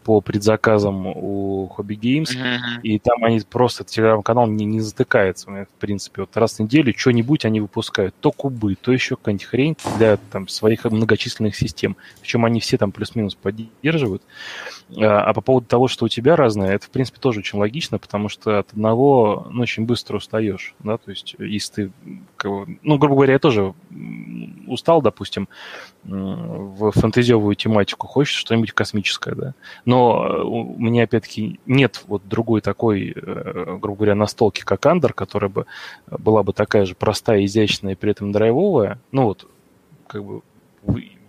[0.03, 2.83] по предзаказам у Hobby Games, mm-hmm.
[2.83, 7.44] и там они просто, телеграм-канал не, не затыкается, в принципе, вот раз в неделю что-нибудь
[7.44, 12.61] они выпускают, то кубы, то еще какая-нибудь хрень для там своих многочисленных систем, причем они
[12.61, 14.22] все там плюс-минус поддерживают.
[14.96, 17.99] А, а по поводу того, что у тебя разное, это, в принципе, тоже очень логично,
[17.99, 21.92] потому что от одного, ну, очень быстро устаешь, да, то есть если ты,
[22.83, 23.75] ну, грубо говоря, я тоже
[24.66, 25.49] устал, допустим,
[26.05, 29.55] в фэнтезиовую тематику, хочешь что-нибудь космическое, да.
[29.84, 35.12] Но э, у меня, опять-таки, нет вот другой такой, э, грубо говоря, настолки, как Андер,
[35.12, 35.66] которая бы
[36.06, 38.98] была бы такая же простая, изящная при этом драйвовая.
[39.12, 39.48] Ну вот,
[40.06, 40.42] как бы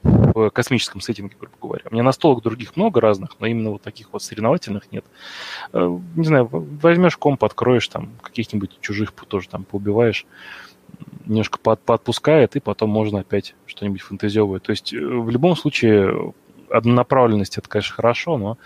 [0.03, 1.83] в космическом сеттинге, грубо говоря.
[1.89, 5.05] У меня настолок других много разных, но именно вот таких вот соревновательных нет.
[5.73, 10.25] Э, не знаю, возьмешь комп, откроешь там каких-нибудь чужих тоже там поубиваешь
[11.25, 14.60] немножко под, подпускает, и потом можно опять что-нибудь фантазиовое.
[14.60, 16.33] То есть э, в любом случае
[16.69, 18.58] однонаправленность это, конечно, хорошо, но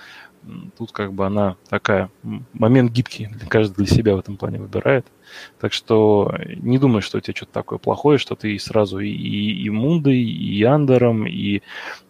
[0.78, 2.10] тут как бы она такая,
[2.54, 5.06] момент гибкий, каждый для себя в этом плане выбирает.
[5.60, 9.70] Так что не думай, что у тебя что-то такое плохое, что ты сразу и, и,
[9.70, 11.62] Мундой, и Андером, и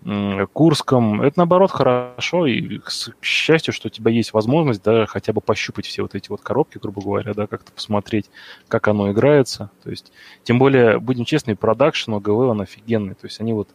[0.05, 1.21] э, Курском.
[1.21, 5.85] Это наоборот хорошо, и к счастью, что у тебя есть возможность да, хотя бы пощупать
[5.85, 8.29] все вот эти вот коробки, грубо говоря, да, как-то посмотреть,
[8.67, 9.69] как оно играется.
[9.83, 10.11] То есть,
[10.43, 13.13] тем более, будем честны, продакшн ОГВ, он офигенный.
[13.13, 13.69] То есть они вот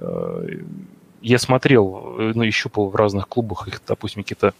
[0.00, 0.62] э,
[1.20, 4.54] я смотрел, ну, и щупал в разных клубах их, допустим, какие-то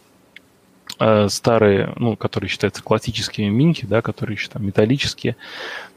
[0.99, 5.35] э, старые, ну, которые считаются классическими минки, да, которые еще там металлические.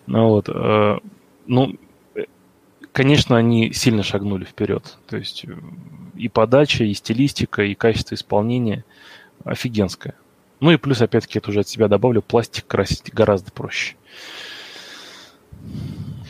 [0.07, 0.99] Ну, вот, э,
[1.47, 1.77] ну,
[2.93, 4.99] конечно, они сильно шагнули вперед.
[5.07, 5.55] То есть э,
[6.15, 8.85] и подача, и стилистика, и качество исполнения
[9.45, 10.15] офигенское.
[10.61, 13.97] Ну и плюс, опять-таки, это уже от себя добавлю, пластик красить гораздо проще.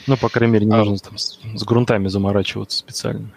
[0.07, 0.79] Ну, по крайней мере, не а...
[0.79, 3.31] нужно там с, с грунтами заморачиваться специально.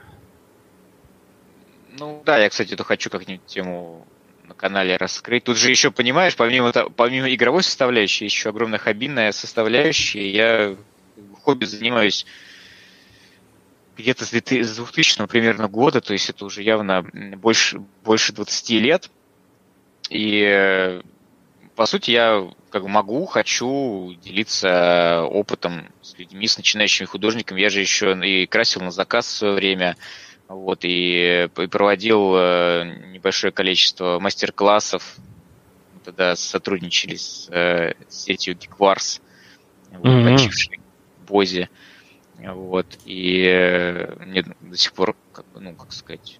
[1.99, 4.05] Ну да, я, кстати, то хочу как-нибудь тему
[4.43, 5.43] на канале раскрыть.
[5.43, 10.29] Тут же еще, понимаешь, помимо, помимо игровой составляющей, еще огромная хоббийная составляющая.
[10.29, 10.75] Я
[11.41, 12.25] хобби занимаюсь
[13.97, 17.03] где-то с 2000 примерно года, то есть это уже явно
[17.37, 19.09] больше, больше 20 лет.
[20.09, 21.01] И
[21.75, 27.61] по сути я как могу, хочу делиться опытом с людьми, с начинающими художниками.
[27.61, 29.97] Я же еще и красил на заказ в свое время.
[30.47, 35.17] Вот, и, и проводил э, небольшое количество мастер-классов.
[36.05, 39.21] Тогда сотрудничали с, э, с сетью Geekvars,
[39.91, 40.31] mm-hmm.
[40.31, 40.79] почившей
[41.27, 41.69] Бозе.
[42.37, 46.39] Вот, и э, мне до сих пор, как бы, ну, как сказать,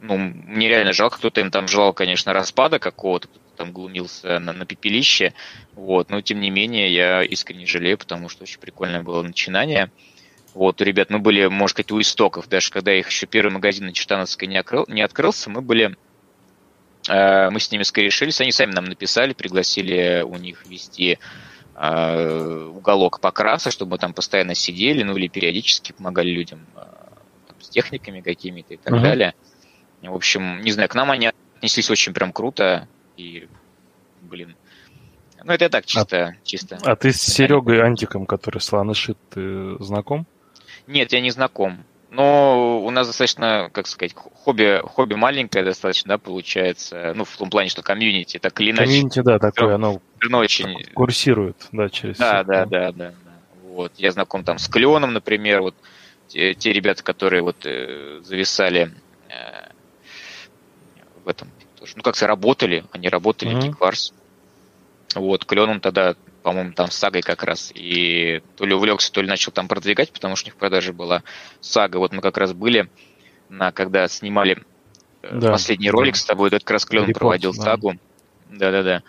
[0.00, 4.52] ну, мне реально жалко, кто-то им там желал, конечно, распада какого-то, кто там глумился на,
[4.52, 5.34] на пепелище,
[5.74, 9.90] вот, но тем не менее я искренне жалею, потому что очень прикольное было начинание.
[10.58, 13.92] Вот, ребят, мы были, можно сказать, у истоков, даже когда их еще первый магазин на
[13.92, 15.96] Чертановской не, открыл, не открылся, мы были,
[17.08, 21.20] э, мы с ними скорешились, они сами нам написали, пригласили у них вести
[21.76, 26.80] э, уголок покраса, чтобы мы там постоянно сидели, ну или периодически помогали людям э,
[27.60, 29.00] с техниками какими-то и так uh-huh.
[29.00, 29.34] далее.
[30.02, 33.46] В общем, не знаю, к нам они отнеслись очень прям круто, и,
[34.22, 34.56] блин,
[35.44, 36.26] ну, это я так, чисто.
[36.26, 36.78] А, чисто.
[36.82, 40.26] а ты с Серегой Антиком, который слонышит, ты знаком?
[40.88, 41.84] Нет, я не знаком.
[42.10, 47.12] Но у нас достаточно, как сказать, хобби, хобби маленькое достаточно, да, получается.
[47.14, 48.84] Ну, в том плане, что комьюнити, так или иначе.
[48.84, 50.00] Комьюнити, да, такое, оно
[50.32, 50.84] очень...
[50.94, 52.16] курсирует, да, через...
[52.16, 53.14] Да, да, да, да, да.
[53.64, 53.92] Вот.
[53.98, 55.74] Я знаком там с Кленом, например, вот
[56.28, 58.90] те, те ребята, которые вот э, зависали
[59.28, 59.70] э,
[61.24, 61.48] в этом,
[61.94, 63.72] ну, как сказать, работали, они работали mm-hmm.
[63.72, 64.14] в Geekvars.
[65.14, 66.16] Вот, Клен он тогда
[66.48, 67.70] по-моему, там с сагой как раз.
[67.74, 70.94] И то ли увлекся, то ли начал там продвигать, потому что у них в продаже
[70.94, 71.22] была
[71.60, 71.98] сага.
[71.98, 72.88] Вот мы как раз были,
[73.50, 74.64] на, когда снимали
[75.20, 77.62] э, да, последний ролик с тобой, этот как раз Клен проводил да.
[77.62, 77.96] сагу.
[78.48, 79.02] Да-да-да.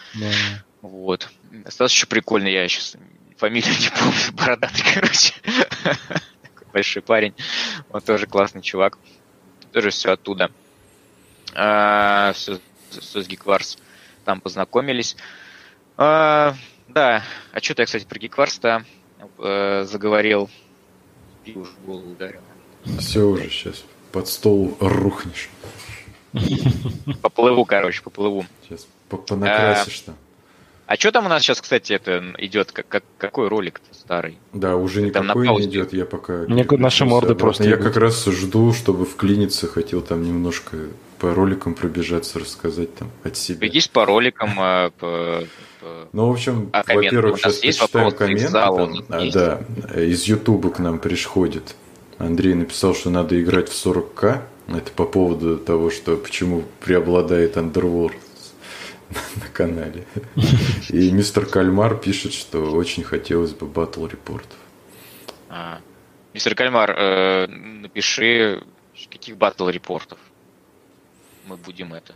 [0.81, 1.29] Вот.
[1.63, 2.97] Осталось еще прикольно, я сейчас
[3.37, 5.33] фамилию не помню, бородатый, короче.
[6.41, 7.33] Такой большой парень.
[7.89, 8.97] Он тоже классный чувак.
[9.71, 10.51] Тоже все оттуда.
[11.55, 13.79] А, все, все с Geekvars.
[14.25, 15.15] Там познакомились.
[15.95, 16.53] А,
[16.93, 18.83] да, а что-то я, кстати, про Гикварста
[19.37, 20.49] э, заговорил.
[21.45, 22.41] И уж голову ударил.
[22.99, 25.49] Все уже сейчас под стол рухнешь.
[27.21, 28.45] Поплыву, короче, поплыву.
[28.63, 30.15] Сейчас понакрасишь там.
[30.85, 32.71] А, а что там у нас сейчас, кстати, это идет?
[32.71, 34.37] Как, как, какой ролик старый?
[34.53, 36.45] Да, уже никакой там на не идет, я пока...
[36.47, 40.77] Мне наши морды просто Я как раз жду, чтобы вклиниться, хотел там немножко
[41.19, 43.59] по роликам пробежаться, рассказать там от себя.
[43.59, 44.91] Бегись по роликам, а,
[45.79, 48.51] по ну, в общем, а во-первых, сейчас почитаем комменты.
[48.51, 49.61] Там, а, да,
[49.95, 51.75] из Ютуба к нам приходит.
[52.17, 54.41] Андрей написал, что надо играть в 40к.
[54.67, 58.13] Это по поводу того, что почему преобладает Underworld
[59.35, 60.05] на канале.
[60.89, 64.57] И мистер Кальмар пишет, что очень хотелось бы батл репортов.
[65.49, 65.79] А,
[66.33, 68.63] мистер Кальмар, э, напиши,
[69.09, 70.19] каких батл репортов.
[71.47, 72.13] Мы будем это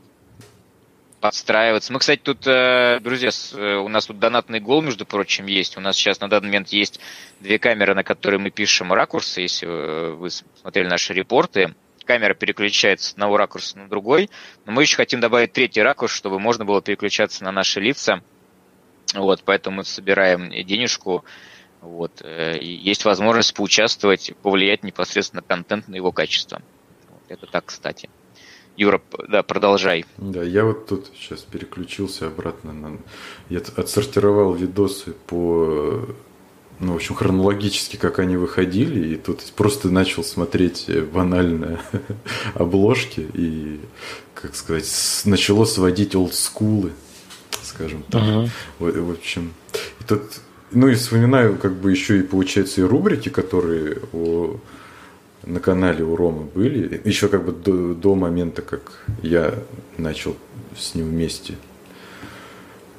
[1.23, 1.93] подстраиваться.
[1.93, 5.77] Мы, кстати, тут, э, друзья, э, у нас тут донатный гол, между прочим, есть.
[5.77, 6.99] У нас сейчас на данный момент есть
[7.39, 11.75] две камеры, на которые мы пишем ракурсы, если э, вы смотрели наши репорты.
[12.03, 14.29] Камера переключается с одного ракурса на другой.
[14.65, 18.21] Но мы еще хотим добавить третий ракурс, чтобы можно было переключаться на наши лица.
[19.13, 21.23] Вот, поэтому мы собираем денежку.
[21.79, 26.61] Вот, есть возможность поучаствовать, повлиять непосредственно на контент, на его качество.
[27.29, 28.09] Это так, кстати.
[28.75, 30.05] Юра, да, продолжай.
[30.17, 32.97] Да, я вот тут сейчас переключился обратно на...
[33.49, 36.07] Я отсортировал видосы по
[36.79, 41.79] ну, в общем, хронологически, как они выходили, и тут просто начал смотреть банально
[42.55, 43.79] обложки, и,
[44.33, 44.89] как сказать,
[45.25, 46.91] начало сводить олдскулы,
[47.61, 48.21] скажем так.
[48.21, 48.49] Uh-huh.
[48.79, 49.53] В, в общем,
[50.01, 50.23] и тут,
[50.71, 54.57] ну и вспоминаю, как бы еще и, получается, и рубрики, которые о
[55.45, 59.55] на канале у Ромы были, еще как бы до, до момента, как я
[59.97, 60.35] начал
[60.77, 61.55] с ним вместе.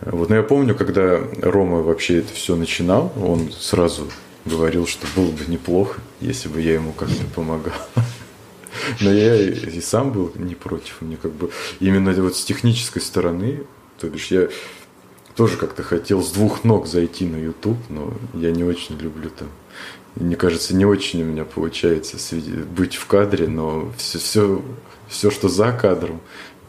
[0.01, 4.09] Вот, но я помню, когда Рома вообще это все начинал, он сразу
[4.45, 7.73] говорил, что было бы неплохо, если бы я ему как-то помогал.
[9.01, 11.01] Но я и сам был не против.
[11.01, 13.63] Мне как бы именно вот с технической стороны,
[13.99, 14.49] то бишь я
[15.37, 19.49] тоже как-то хотел с двух ног зайти на YouTube, но я не очень люблю там
[20.17, 22.17] мне кажется, не очень у меня получается
[22.77, 24.63] быть в кадре, но все, все,
[25.09, 26.21] все, что за кадром,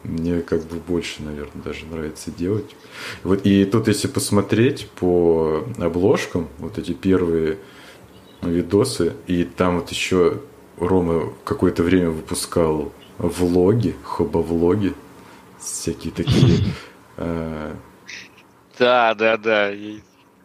[0.03, 2.75] мне как бы больше, наверное, даже нравится делать.
[3.23, 7.57] Вот, и тут, если посмотреть по обложкам, вот эти первые
[8.41, 10.41] видосы, и там вот еще
[10.77, 14.93] Рома какое-то время выпускал влоги, хоба-влоги,
[15.59, 16.65] всякие такие.
[17.17, 17.75] А,
[18.79, 19.71] да, да, да.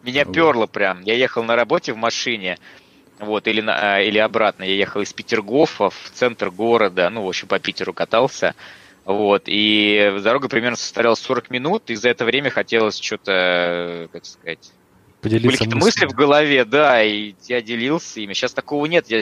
[0.03, 1.03] Меня перло прям.
[1.03, 2.59] Я ехал на работе в машине,
[3.21, 4.65] вот, или, на, а, или обратно.
[4.65, 8.55] Я ехал из Петергофа в центр города, ну, в общем, по Питеру катался.
[9.05, 14.73] Вот, и дорога примерно составляла 40 минут, и за это время хотелось что-то, как сказать,
[15.21, 18.33] Поделиться были какие-то мысли в голове, да, и я делился ими.
[18.33, 19.21] Сейчас такого нет, я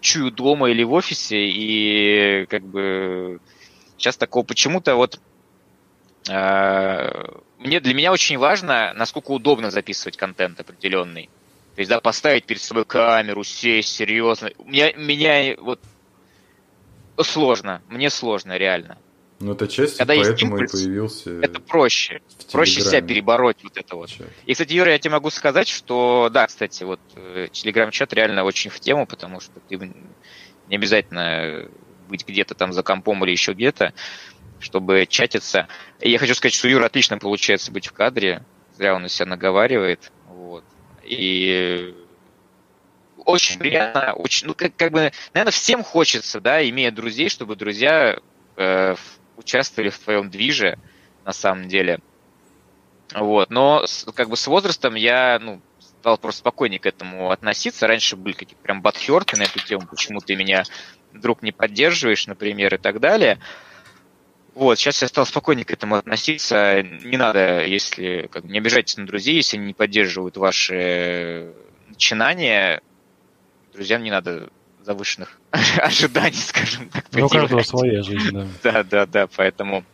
[0.00, 3.40] чую дома или в офисе, и как бы
[3.98, 5.20] сейчас такого почему-то вот
[6.28, 7.10] э,
[7.58, 11.28] мне для меня очень важно, насколько удобно записывать контент определенный.
[11.76, 14.50] То есть, да, поставить перед собой камеру, сесть серьезно.
[14.56, 15.78] У меня, меня вот
[17.20, 18.96] сложно, мне сложно, реально.
[19.40, 21.30] Ну, это часть, Когда поэтому импульс, и появился...
[21.42, 22.22] Это проще.
[22.50, 24.08] Проще себя перебороть вот это вот.
[24.08, 24.26] Чат.
[24.46, 28.70] И, кстати, Юра, я тебе могу сказать, что, да, кстати, вот э, телеграм-чат реально очень
[28.70, 29.76] в тему, потому что ты
[30.68, 31.68] не обязательно
[32.08, 33.92] быть где-то там за компом или еще где-то,
[34.60, 35.68] чтобы чатиться.
[36.00, 38.42] И я хочу сказать, что Юра отлично получается быть в кадре.
[38.78, 40.10] Зря он из себя наговаривает.
[41.06, 41.94] И
[43.24, 48.18] очень приятно, очень, ну, как, как бы, наверное, всем хочется, да, имея друзей, чтобы друзья
[48.56, 48.94] э,
[49.36, 50.78] участвовали в твоем движе,
[51.24, 52.00] на самом деле.
[53.14, 57.86] Вот, но как бы с возрастом я, ну, стал просто спокойнее к этому относиться.
[57.86, 60.62] Раньше были какие-то прям батхерты на эту тему, почему ты меня,
[61.12, 63.40] друг, не поддерживаешь, например, и так далее.
[64.56, 66.82] Вот, сейчас я стал спокойнее к этому относиться.
[66.82, 71.52] Не надо, если как, не обижайтесь на друзей, если они не поддерживают ваши
[71.88, 72.80] начинания,
[73.74, 74.48] друзьям не надо
[74.82, 75.38] завышенных
[75.76, 77.04] ожиданий, скажем так.
[77.12, 78.46] Ну, у каждого своя жизнь, да.
[78.62, 79.84] Да, да, да, поэтому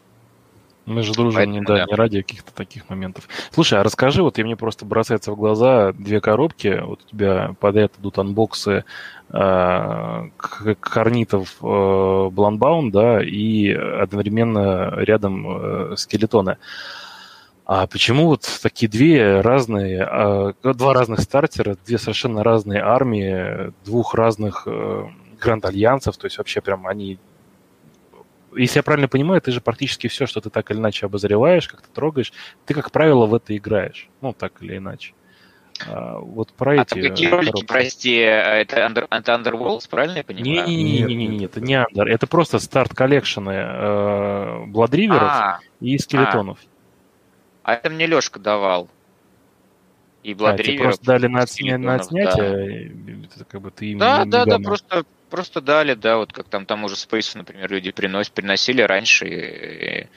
[0.84, 1.84] мы же дружим Поэтому, не, да, да.
[1.84, 3.28] не ради каких-то таких моментов.
[3.50, 6.80] Слушай, а расскажи, вот и мне просто бросается в глаза две коробки.
[6.84, 8.84] Вот у тебя подряд идут анбоксы
[9.30, 10.28] э,
[10.80, 15.46] корнитов э, Бланбаун, да, и одновременно рядом
[15.92, 16.56] э, скелетоны.
[17.64, 24.14] А почему вот такие две разные, э, два разных стартера, две совершенно разные армии, двух
[24.14, 25.06] разных э,
[25.40, 27.18] Гранд Альянсов, то есть вообще прям они
[28.56, 31.88] если я правильно понимаю, ты же практически все, что ты так или иначе обозреваешь, как-то
[31.90, 32.32] трогаешь,
[32.66, 34.08] ты, как правило, в это играешь.
[34.20, 35.14] Ну, так или иначе.
[35.86, 37.00] А, вот про а эти...
[37.00, 37.66] какие ролики, коробки.
[37.66, 40.68] прости, это, under, это Underworlds, правильно я понимаю?
[40.68, 46.58] Не-не-не, это не Under, это просто старт коллекшены э, Бладриверов а, и скелетонов.
[47.64, 47.72] А.
[47.72, 48.88] а это мне Лешка давал.
[50.22, 50.80] И Бладриверов.
[50.80, 53.26] А, просто дали на, на отснятие, да.
[53.26, 56.84] это как бы ты Да, да, да, просто просто дали, да, вот как там там
[56.84, 60.08] уже Space, например, люди приносят, приносили раньше, и, и,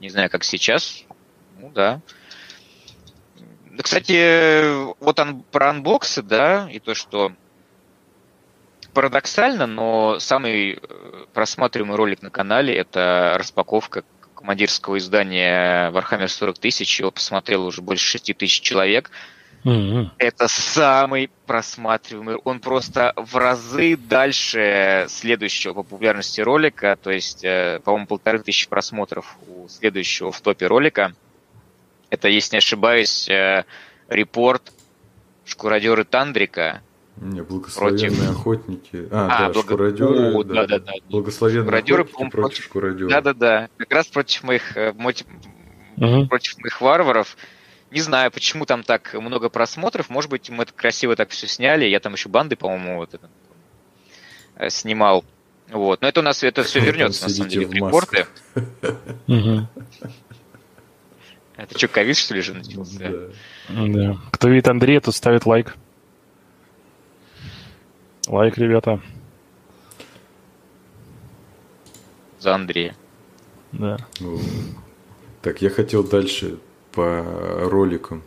[0.00, 1.04] не знаю, как сейчас,
[1.60, 2.00] ну да.
[3.80, 7.32] Кстати, вот он, про анбоксы, да, и то, что
[8.92, 14.02] парадоксально, но самый э, просматриваемый ролик на канале это распаковка
[14.34, 16.98] командирского издания Warhammer 40 тысяч.
[16.98, 19.12] Его посмотрело уже больше 6 тысяч человек.
[19.64, 20.10] Mm-hmm.
[20.18, 22.36] Это самый просматриваемый.
[22.36, 26.98] Он просто в разы дальше следующего по популярности ролика.
[27.02, 31.14] То есть, э, по-моему, полторы тысячи просмотров у следующего в топе ролика.
[32.10, 33.64] Это, если не ошибаюсь, э,
[34.08, 34.70] репорт
[35.46, 36.82] шкуродеры Тандрика.
[37.16, 38.30] Не, благословенные против...
[38.30, 39.08] охотники.
[39.10, 39.64] А, а да, благ...
[39.64, 40.34] шкуродеры.
[40.34, 40.92] О, да, да, да.
[41.08, 43.10] Благословенные шкуродеры, охотники против, против шкуродеров.
[43.10, 43.68] Да, да, да.
[43.78, 46.26] Как раз против моих, угу.
[46.26, 47.36] против моих варваров.
[47.94, 50.10] Не знаю, почему там так много просмотров.
[50.10, 51.84] Может быть, мы это красиво так все сняли.
[51.84, 53.30] Я там еще банды, по-моему, вот это,
[54.56, 55.24] э, снимал.
[55.68, 56.02] Вот.
[56.02, 58.26] Но это у нас это все вернется, на самом деле, в репорты.
[61.56, 63.12] Это что, ковид, что ли, же начался?
[63.68, 64.18] Да.
[64.32, 65.76] Кто видит Андрея, тот ставит лайк.
[68.26, 69.00] Лайк, ребята.
[72.40, 72.96] За Андрея.
[73.70, 73.98] Да.
[75.42, 76.58] Так, я хотел дальше
[76.94, 77.24] по
[77.64, 78.22] роликам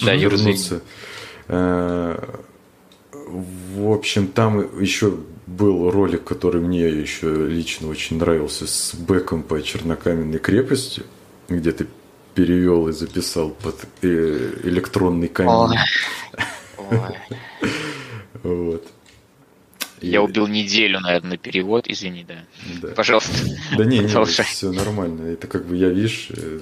[0.00, 0.82] да, вернуться.
[1.48, 2.18] Э,
[3.12, 5.16] в общем, там еще
[5.46, 11.02] был ролик, который мне еще лично очень нравился, с бэком по чернокаменной крепости,
[11.48, 11.86] где ты
[12.34, 15.76] перевел и записал под э, электронный камень.
[18.42, 18.86] Вот.
[20.00, 22.44] Я убил неделю, наверное, на перевод, извини, да.
[22.82, 22.94] да.
[22.94, 23.32] Пожалуйста.
[23.76, 25.26] Да не, не, все нормально.
[25.26, 26.60] Это как бы я, видишь, э,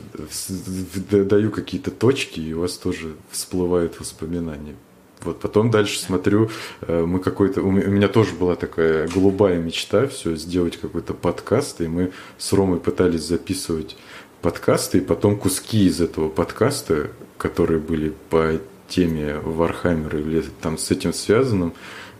[1.24, 4.76] даю какие-то точки, и у вас тоже всплывают воспоминания.
[5.22, 6.50] Вот потом дальше смотрю,
[6.82, 11.88] э, мы какой-то, у меня тоже была такая голубая мечта, все сделать какой-то подкаст, и
[11.88, 13.96] мы с Ромой пытались записывать
[14.42, 20.90] подкасты, и потом куски из этого подкаста, которые были по теме Вархаммера или там с
[20.90, 21.74] этим связанным,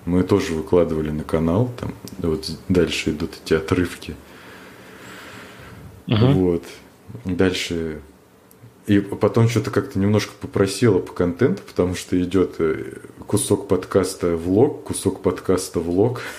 [0.09, 4.17] мы тоже выкладывали на канал, там вот дальше идут эти отрывки.
[6.07, 6.33] Uh-huh.
[6.33, 6.65] Вот.
[7.27, 8.01] Дальше.
[8.87, 12.95] И потом что-то как-то немножко попросила по контенту, потому что идет э,
[13.27, 16.23] кусок подкаста влог, кусок подкаста влог.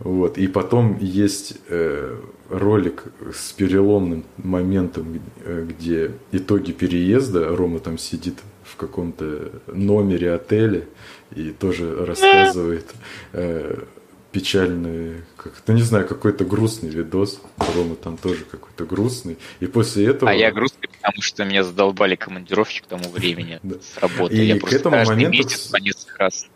[0.00, 0.38] Вот.
[0.38, 2.18] И потом есть э,
[2.48, 3.04] ролик
[3.34, 7.54] с переломным моментом, э, где итоги переезда.
[7.54, 10.86] Рома там сидит в каком-то номере отеля
[11.34, 12.86] и тоже рассказывает
[13.32, 13.84] э,
[14.32, 17.40] печальный, как, ну не знаю, какой-то грустный видос.
[17.74, 19.38] Рома там тоже какой-то грустный.
[19.60, 20.30] И после этого...
[20.30, 24.36] А я грустный, потому что меня задолбали командировки к тому времени с работы.
[24.36, 25.38] И я к этому моменту...
[25.38, 26.46] месяц по несколько раз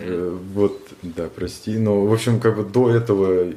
[0.00, 1.76] Э, вот, да, прости.
[1.76, 3.52] Но, в общем, как бы до этого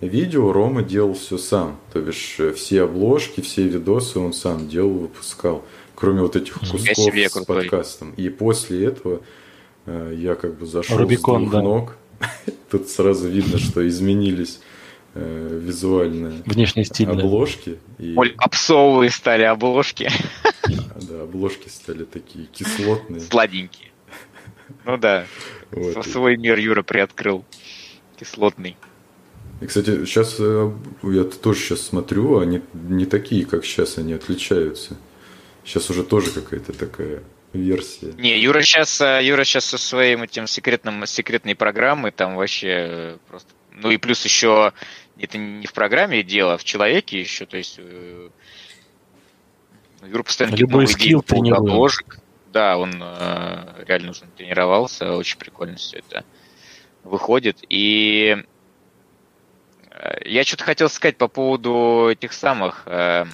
[0.00, 1.78] видео Рома делал все сам.
[1.92, 5.64] То бишь, э, все обложки, все видосы он сам делал, выпускал.
[5.94, 8.12] Кроме вот этих кусков с подкастом.
[8.16, 9.20] И после этого
[9.86, 11.62] я как бы зашел Рубикон, с двух да.
[11.62, 11.96] ног.
[12.70, 14.60] Тут сразу видно, что изменились
[15.14, 17.78] э, визуально Внешний стиль, обложки.
[17.98, 18.04] Да.
[18.04, 18.14] И...
[18.36, 20.10] Попсовые стали обложки.
[20.66, 23.20] Да, обложки стали такие кислотные.
[23.20, 23.90] Сладенькие.
[24.84, 25.26] Ну да.
[25.70, 26.06] Вот.
[26.06, 27.44] Свой мир Юра приоткрыл.
[28.16, 28.76] Кислотный.
[29.60, 30.72] И, кстати, сейчас э,
[31.02, 34.96] я тоже сейчас смотрю, они не такие, как сейчас, они отличаются.
[35.64, 37.24] Сейчас уже тоже какая-то такая
[37.58, 38.12] версия.
[38.16, 43.16] Не, Юра сейчас, э, Юра сейчас со своим этим секретным, секретной программой там вообще э,
[43.28, 43.52] просто...
[43.72, 44.72] Ну и плюс еще
[45.18, 47.78] это не в программе дело, а в человеке еще, то есть
[50.06, 51.92] Юра постоянно Любой скилл тренирует.
[52.52, 56.24] Да, он э, реально уже тренировался, очень прикольно все это
[57.02, 57.58] выходит.
[57.68, 58.44] И
[59.90, 63.24] э, я что-то хотел сказать по поводу этих самых, э,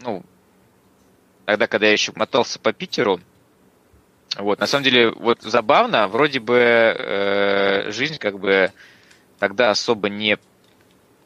[0.00, 0.24] ну,
[1.44, 3.20] тогда, когда я еще мотался по Питеру,
[4.38, 8.72] вот, на самом деле, вот забавно, вроде бы э, жизнь как бы
[9.38, 10.38] тогда особо не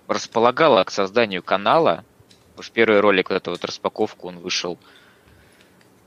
[0.08, 2.04] располагала к созданию канала.
[2.58, 4.78] Уж первый ролик, вот эту вот распаковку, он вышел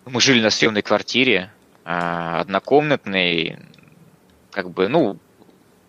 [0.05, 1.51] мы жили на съемной квартире,
[1.85, 3.57] а, однокомнатной,
[4.51, 5.17] как бы, ну,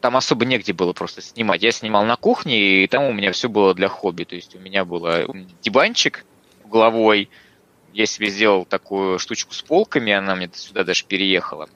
[0.00, 1.62] там особо негде было просто снимать.
[1.62, 4.24] Я снимал на кухне, и там у меня все было для хобби.
[4.24, 5.06] То есть у меня был
[5.62, 6.26] диванчик
[6.62, 7.30] угловой,
[7.94, 11.68] я себе сделал такую штучку с полками, она мне сюда даже переехала.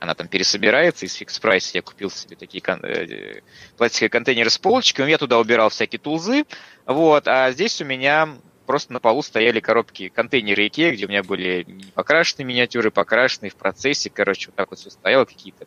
[0.00, 1.72] Она там пересобирается из фикс прайса.
[1.74, 3.42] Я купил себе такие кон- э,
[3.76, 6.44] пластиковые контейнеры с полочками, я туда убирал всякие тулзы.
[6.86, 11.22] Вот, а здесь у меня просто на полу стояли коробки, контейнеры Икеа, где у меня
[11.22, 15.66] были покрашенные миниатюры, покрашенные в процессе, короче, вот так вот все стояло, какие-то,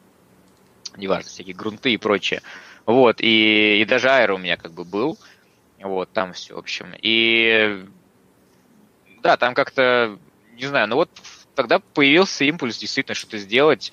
[0.97, 2.41] неважно, всякие грунты и прочее.
[2.87, 5.19] Вот, и, и даже аэро у меня как бы был,
[5.79, 6.93] вот, там все, в общем.
[6.99, 7.85] И
[9.21, 10.17] да, там как-то,
[10.53, 11.09] не знаю, ну вот
[11.55, 13.91] тогда появился импульс действительно что-то сделать,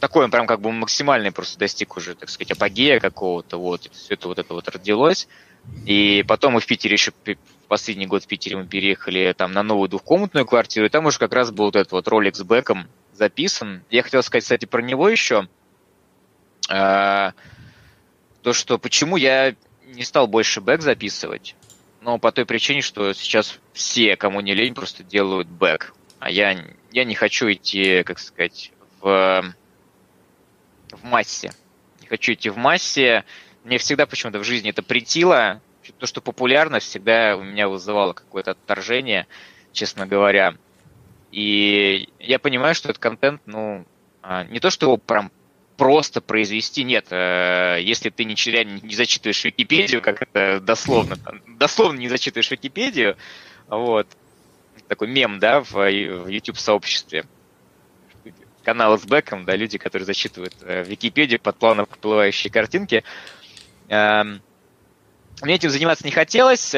[0.00, 4.14] такой он прям как бы максимальный просто достиг уже, так сказать, апогея какого-то, вот, все
[4.14, 5.28] это вот это вот родилось.
[5.86, 7.12] И потом мы в Питере еще
[7.68, 11.32] последний год в Питере мы переехали там на новую двухкомнатную квартиру, и там уже как
[11.32, 13.82] раз был вот этот вот ролик с бэком записан.
[13.90, 15.48] Я хотел сказать, кстати, про него еще.
[16.68, 17.32] А,
[18.42, 19.54] то, что почему я
[19.86, 21.54] не стал больше бэк записывать,
[22.04, 25.94] но по той причине, что сейчас все, кому не лень, просто делают бэк.
[26.18, 29.54] А я, я не хочу идти, как сказать, в,
[30.90, 31.52] в массе.
[32.02, 33.24] Не хочу идти в массе.
[33.64, 35.62] Мне всегда почему-то в жизни это притило.
[35.98, 39.26] То, что популярно, всегда у меня вызывало какое-то отторжение,
[39.72, 40.56] честно говоря.
[41.32, 43.86] И я понимаю, что этот контент, ну,
[44.22, 45.32] а, не то, что его прям
[45.76, 47.06] просто произвести, нет.
[47.10, 48.34] Э, если ты не,
[48.82, 53.16] не зачитываешь Википедию, как это дословно, дословно не зачитываешь Википедию,
[53.68, 54.06] вот,
[54.88, 57.24] такой мем, да, в, YouTube-сообществе,
[58.62, 63.04] канал с бэком, да, люди, которые зачитывают э, Википедию под плавно поплывающие картинки.
[63.88, 64.40] Эм,
[65.42, 66.74] мне этим заниматься не хотелось,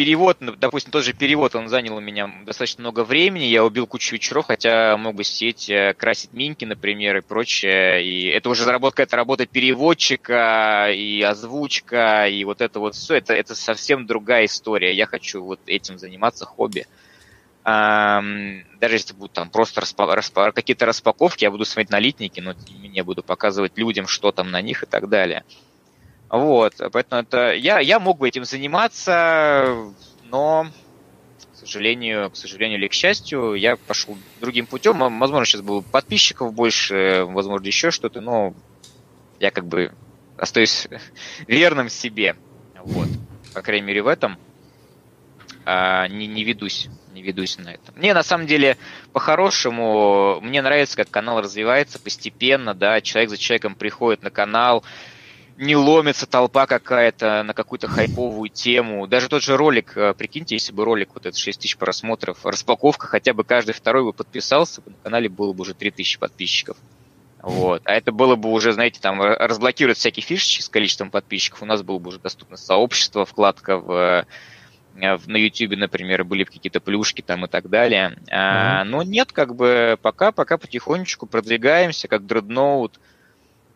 [0.00, 3.86] перевод, ну, допустим, тот же перевод, он занял у меня достаточно много времени, я убил
[3.86, 8.64] кучу вечеров, хотя мог бы сидеть, э, красить минки, например, и прочее, и это уже
[8.64, 14.46] заработка, это работа переводчика, и озвучка, и вот это вот все, это, это совсем другая
[14.46, 16.86] история, я хочу вот этим заниматься, хобби.
[17.62, 23.02] Даже если будут там просто распа- распа- какие-то распаковки, я буду смотреть налитники, но не
[23.02, 25.44] буду показывать людям, что там на них и так далее.
[26.30, 29.92] Вот, поэтому это я, я мог бы этим заниматься,
[30.24, 30.68] но,
[31.52, 34.98] к сожалению, к сожалению или к счастью, я пошел другим путем.
[34.98, 38.54] Возможно, сейчас было подписчиков больше, возможно, еще что-то, но
[39.40, 39.92] я как бы
[40.36, 40.86] остаюсь
[41.48, 42.36] верным себе.
[42.78, 43.08] Вот.
[43.52, 44.38] По крайней мере, в этом
[45.66, 47.92] а, не, не ведусь не ведусь на это.
[47.96, 48.76] Мне на самом деле
[49.12, 54.84] по-хорошему, мне нравится, как канал развивается постепенно, да, человек за человеком приходит на канал,
[55.60, 59.06] не ломится толпа какая-то на какую-то хайповую тему.
[59.06, 63.06] Даже тот же ролик, э, прикиньте, если бы ролик, вот этот 6 тысяч просмотров, распаковка,
[63.06, 66.78] хотя бы каждый второй бы подписался, на канале было бы уже 3 тысячи подписчиков.
[67.42, 67.82] Вот.
[67.84, 71.62] А это было бы уже, знаете, там разблокировать всякие фишечки с количеством подписчиков.
[71.62, 74.24] У нас было бы уже доступно сообщество, вкладка в,
[74.96, 78.16] э, в на YouTube, например, были бы какие-то плюшки там и так далее.
[78.16, 78.28] Mm-hmm.
[78.32, 82.96] А, но нет, как бы пока, пока потихонечку продвигаемся, как дредноут.
[82.96, 83.19] Э,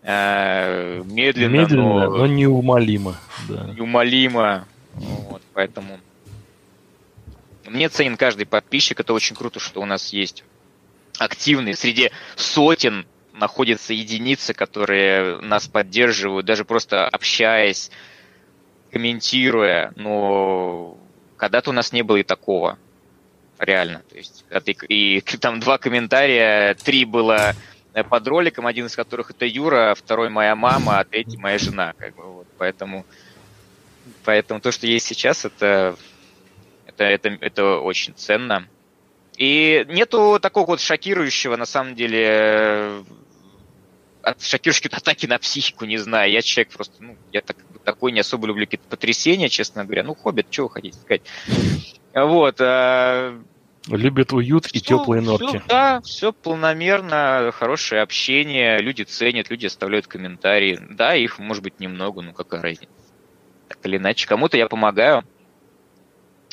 [0.04, 3.16] медленно, медленно но, но неумолимо.
[3.48, 3.64] Да.
[3.64, 4.66] Неумолимо.
[4.94, 5.98] Вот, поэтому
[7.66, 9.00] мне ценен каждый подписчик.
[9.00, 10.44] Это очень круто, что у нас есть
[11.18, 11.74] активные.
[11.74, 17.90] Среди сотен находятся единицы, которые нас поддерживают, даже просто общаясь,
[18.92, 19.92] комментируя.
[19.96, 20.98] Но
[21.38, 22.78] когда-то у нас не было и такого.
[23.58, 24.02] Реально.
[24.10, 24.44] То есть,
[24.88, 29.94] и, и там два комментария, три было Э, под роликом, один из которых это Юра,
[29.94, 31.94] второй моя мама, а третий моя жена.
[31.96, 32.46] Как бы, вот.
[32.58, 33.06] Поэтому,
[34.24, 35.96] поэтому то, что есть сейчас, это,
[36.86, 38.66] это, это, это очень ценно.
[39.36, 43.02] И нету такого вот шокирующего, на самом деле, э,
[44.22, 46.30] от шокирующей атаки на психику, не знаю.
[46.30, 50.04] Я человек просто, ну, я так, такой не особо люблю какие-то потрясения, честно говоря.
[50.04, 51.22] Ну, хоббит, что вы хотите сказать.
[52.14, 52.60] Вот.
[53.88, 55.58] Любит уют все, и теплые норки.
[55.58, 60.80] Все, да, все планомерно, хорошее общение, люди ценят, люди оставляют комментарии.
[60.90, 62.88] Да, их может быть немного, ну какая разница.
[63.68, 65.22] Так или иначе, кому-то я помогаю.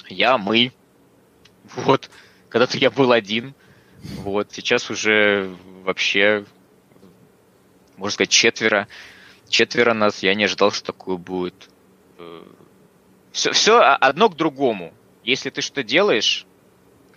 [0.10, 0.74] Я, мы.
[1.76, 2.10] Вот.
[2.50, 3.56] Когда-то я был один.
[4.02, 4.52] Вот.
[4.52, 6.46] Сейчас уже вообще,
[7.96, 8.88] можно сказать, четверо.
[9.48, 10.22] Четверо нас.
[10.22, 11.70] Я не ожидал, что такое будет.
[13.32, 14.94] Все, все одно к другому.
[15.24, 16.46] Если ты что делаешь,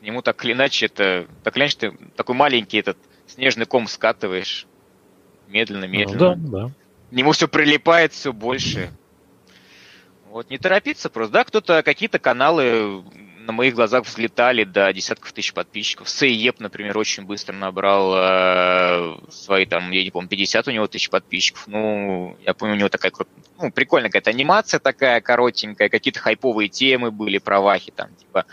[0.04, 4.66] нему так или иначе это, так или иначе ты такой маленький этот снежный ком скатываешь.
[5.48, 6.36] Медленно, медленно.
[6.36, 6.70] Ну, да, да.
[7.10, 8.90] К нему все прилипает все больше.
[10.30, 13.04] Вот, не торопиться просто, да, кто-то, какие-то каналы
[13.44, 16.08] на моих глазах взлетали до десятков тысяч подписчиков.
[16.08, 21.10] Сейеп, например, очень быстро набрал э, свои там, я не помню, 50 у него тысяч
[21.10, 21.64] подписчиков.
[21.66, 23.12] Ну, я помню, у него такая
[23.58, 28.46] ну, прикольная какая-то анимация такая коротенькая, какие-то хайповые темы были про Вахи, там, типа,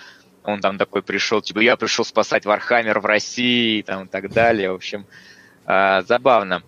[0.43, 4.71] он там такой пришел, типа, я пришел спасать Вархаммер в России, там, и так далее.
[4.71, 5.05] В общем,
[5.65, 6.63] э, забавно.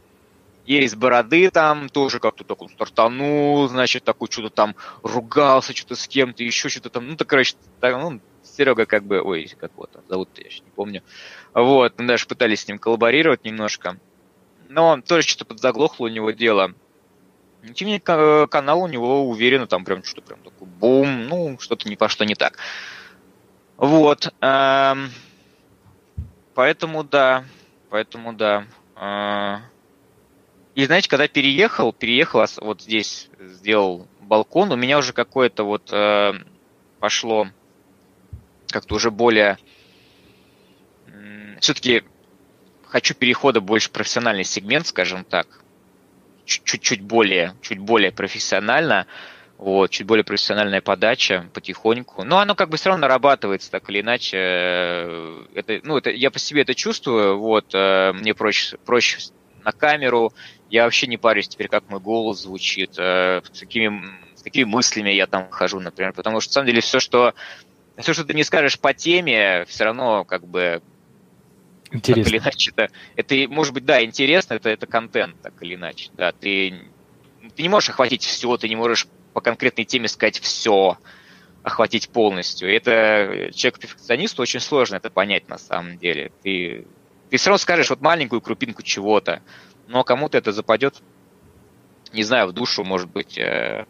[0.65, 6.43] Ерис Бороды там тоже как-то такой стартанул, значит, такой что-то там ругался, что-то с кем-то,
[6.43, 7.07] еще что-то там.
[7.07, 10.71] Ну, так, короче, так, ну, Серега как бы, ой, как вот зовут я еще не
[10.71, 11.03] помню.
[11.53, 13.97] Вот, мы даже пытались с ним коллаборировать немножко.
[14.69, 16.73] Но тоже что-то подзаглохло у него дело.
[17.61, 21.87] Тем не менее, канал у него уверенно там прям что-то прям такой бум, ну, что-то
[21.89, 22.57] не пошло не так.
[23.77, 24.33] Вот.
[24.41, 25.11] Эм,
[26.53, 27.45] поэтому да.
[27.89, 28.65] Поэтому да.
[28.95, 29.57] Э,
[30.75, 36.33] И, знаете, когда переехал, переехал, вот здесь сделал балкон, у меня уже какое-то вот э,
[36.99, 37.47] пошло
[38.69, 39.57] как-то уже более...
[41.59, 42.03] Все-таки
[42.87, 45.47] хочу перехода больше в профессиональный сегмент, скажем так.
[46.45, 49.05] Чуть-чуть более, чуть более профессионально.
[49.63, 52.25] Вот, чуть более профессиональная подача потихоньку.
[52.25, 54.37] Но оно как бы все равно нарабатывается так или иначе.
[55.55, 57.39] Это, ну, это, я по себе это чувствую.
[57.39, 59.19] Вот, э, мне проще, проще
[59.63, 60.33] на камеру.
[60.69, 64.03] Я вообще не парюсь теперь, как мой голос звучит, э, с какими,
[64.35, 66.11] с какими мыслями я там хожу, например.
[66.11, 67.33] Потому что, на самом деле, все, что
[67.97, 70.81] все, что ты не скажешь по теме, все равно как бы
[71.89, 72.23] Интересно.
[72.23, 76.09] Так или иначе, это, это может быть, да, интересно, это, это контент, так или иначе.
[76.17, 76.81] Да, ты,
[77.55, 80.97] ты не можешь охватить все, ты не можешь по конкретной теме сказать все,
[81.63, 82.73] охватить полностью.
[82.73, 86.31] Это человеку-перфекционисту очень сложно это понять на самом деле.
[86.43, 86.85] Ты,
[87.29, 89.41] ты все равно скажешь вот маленькую крупинку чего-то,
[89.87, 91.01] но кому-то это западет,
[92.11, 93.85] не знаю, в душу, может быть, э,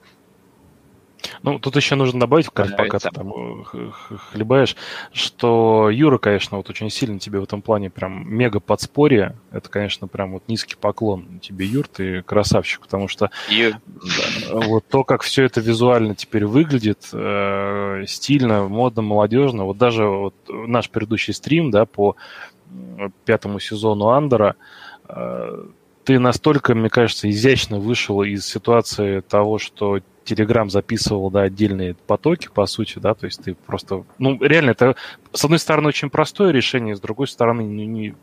[1.42, 3.92] ну, тут еще нужно добавить, как, пока ты там э,
[4.32, 4.76] хлебаешь,
[5.12, 9.36] что Юра, конечно, вот очень сильно тебе в этом плане прям мега подспорье.
[9.52, 13.80] Это, конечно, прям вот низкий поклон тебе, Юр, ты красавчик, потому что да,
[14.52, 19.66] вот то, как все это визуально теперь выглядит, э, стильно, модно, молодежно.
[19.66, 22.16] Вот даже вот наш предыдущий стрим, да, по
[23.26, 24.56] пятому сезону Андера,
[25.08, 25.66] э,
[26.04, 32.50] ты настолько, мне кажется, изящно вышел из ситуации того, что Telegram записывал, да, отдельные потоки,
[32.54, 34.96] по сути, да, то есть ты просто, ну, реально, это,
[35.32, 38.16] с одной стороны, очень простое решение, с другой стороны, не, не,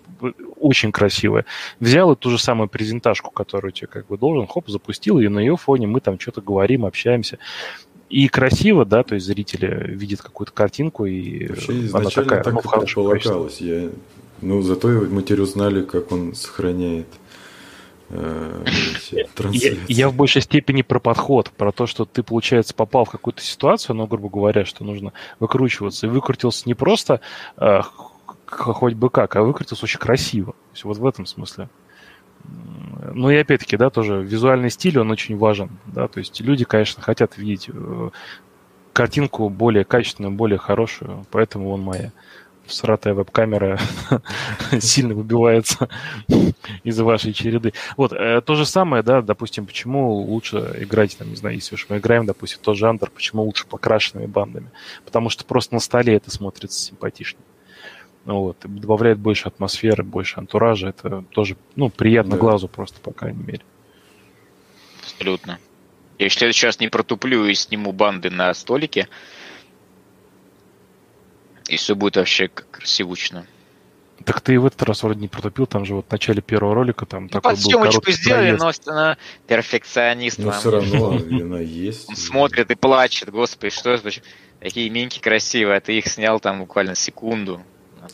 [0.56, 1.44] очень красивое.
[1.78, 5.56] Взял эту же самую презентажку, которую тебе как бы должен, хоп, запустил, и на ее
[5.56, 7.38] фоне мы там что-то говорим, общаемся.
[8.08, 12.60] И красиво, да, то есть зрители видят какую-то картинку, и Вообще, она такая, так ну,
[12.60, 13.60] предполагалось.
[13.60, 13.90] Я,
[14.42, 17.06] ну, зато мы теперь узнали, как он сохраняет
[19.52, 23.42] я, я в большей степени про подход, про то, что ты, получается, попал в какую-то
[23.42, 27.20] ситуацию, ну, грубо говоря, что нужно выкручиваться, и выкрутился не просто
[27.56, 27.80] э,
[28.46, 30.52] хоть бы как, а выкрутился очень красиво.
[30.52, 31.68] То есть вот в этом смысле.
[33.12, 37.02] Ну и опять-таки, да, тоже визуальный стиль, он очень важен, да, то есть люди, конечно,
[37.02, 38.10] хотят видеть э,
[38.92, 42.12] картинку более качественную, более хорошую, поэтому он моя
[42.70, 43.78] всратая веб-камера
[44.80, 45.88] сильно выбивается
[46.84, 47.74] из вашей череды.
[47.96, 51.86] Вот, э, то же самое, да, допустим, почему лучше играть, там, не знаю, если уж
[51.88, 54.70] мы играем, допустим, тот же Андер, почему лучше покрашенными бандами?
[55.04, 57.44] Потому что просто на столе это смотрится симпатичнее.
[58.24, 62.38] Ну, вот, добавляет больше атмосферы, больше антуража, это тоже, ну, приятно да.
[62.38, 63.62] глазу просто, по крайней мере.
[65.02, 65.58] Абсолютно.
[66.18, 69.08] Я в следующий раз не протуплю и сниму банды на столике,
[71.70, 73.46] и все будет вообще красивучно.
[74.24, 76.74] Так ты и в этот раз вроде не протопил, там же вот в начале первого
[76.74, 79.16] ролика там ну, такой был съемочку сделали, но она
[79.46, 80.38] перфекционист.
[80.38, 82.08] Но все равно она есть.
[82.08, 84.10] Он смотрит и плачет, господи, что это,
[84.58, 87.62] такие минки красивые, а ты их снял там буквально секунду.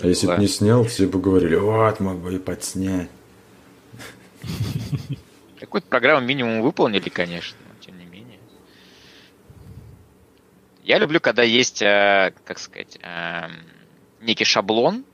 [0.00, 3.08] А если бы не снял, все бы говорили, вот, мог бы и подснять.
[5.58, 7.56] Какую-то программу минимум выполнили, конечно.
[10.86, 13.48] Я люблю, когда есть, э, как сказать, э,
[14.20, 15.04] некий шаблон,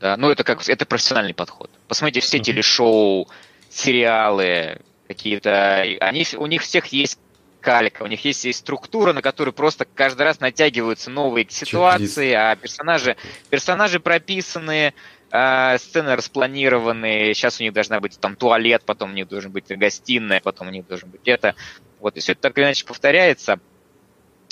[0.00, 1.70] да, ну это как это профессиональный подход.
[1.88, 3.28] Посмотрите все телешоу,
[3.68, 7.18] сериалы, какие-то, они у них всех есть
[7.60, 12.56] калька, у них есть, есть структура, на которую просто каждый раз натягиваются новые ситуации, а
[12.56, 13.14] персонажи,
[13.50, 14.94] персонажи прописаны,
[15.30, 19.66] э, сцены распланированы, сейчас у них должна быть там туалет, потом у них должен быть
[19.68, 21.54] гостиная, потом у них должен быть это.
[21.98, 23.60] Вот, и все это так или иначе повторяется.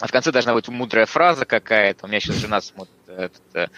[0.01, 2.07] А в конце должна быть мудрая фраза какая-то.
[2.07, 3.69] У меня сейчас жена смотрит этот, э,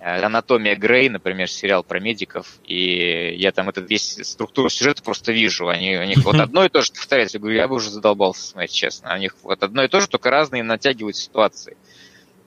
[0.00, 5.68] «Анатомия Грей», например, сериал про медиков, и я там этот весь структуру сюжета просто вижу.
[5.68, 7.36] Они, у них вот одно и то же повторяется.
[7.36, 9.14] Я говорю, я бы уже задолбался смотреть, честно.
[9.14, 11.76] У них вот одно и то же, только разные натягивают ситуации.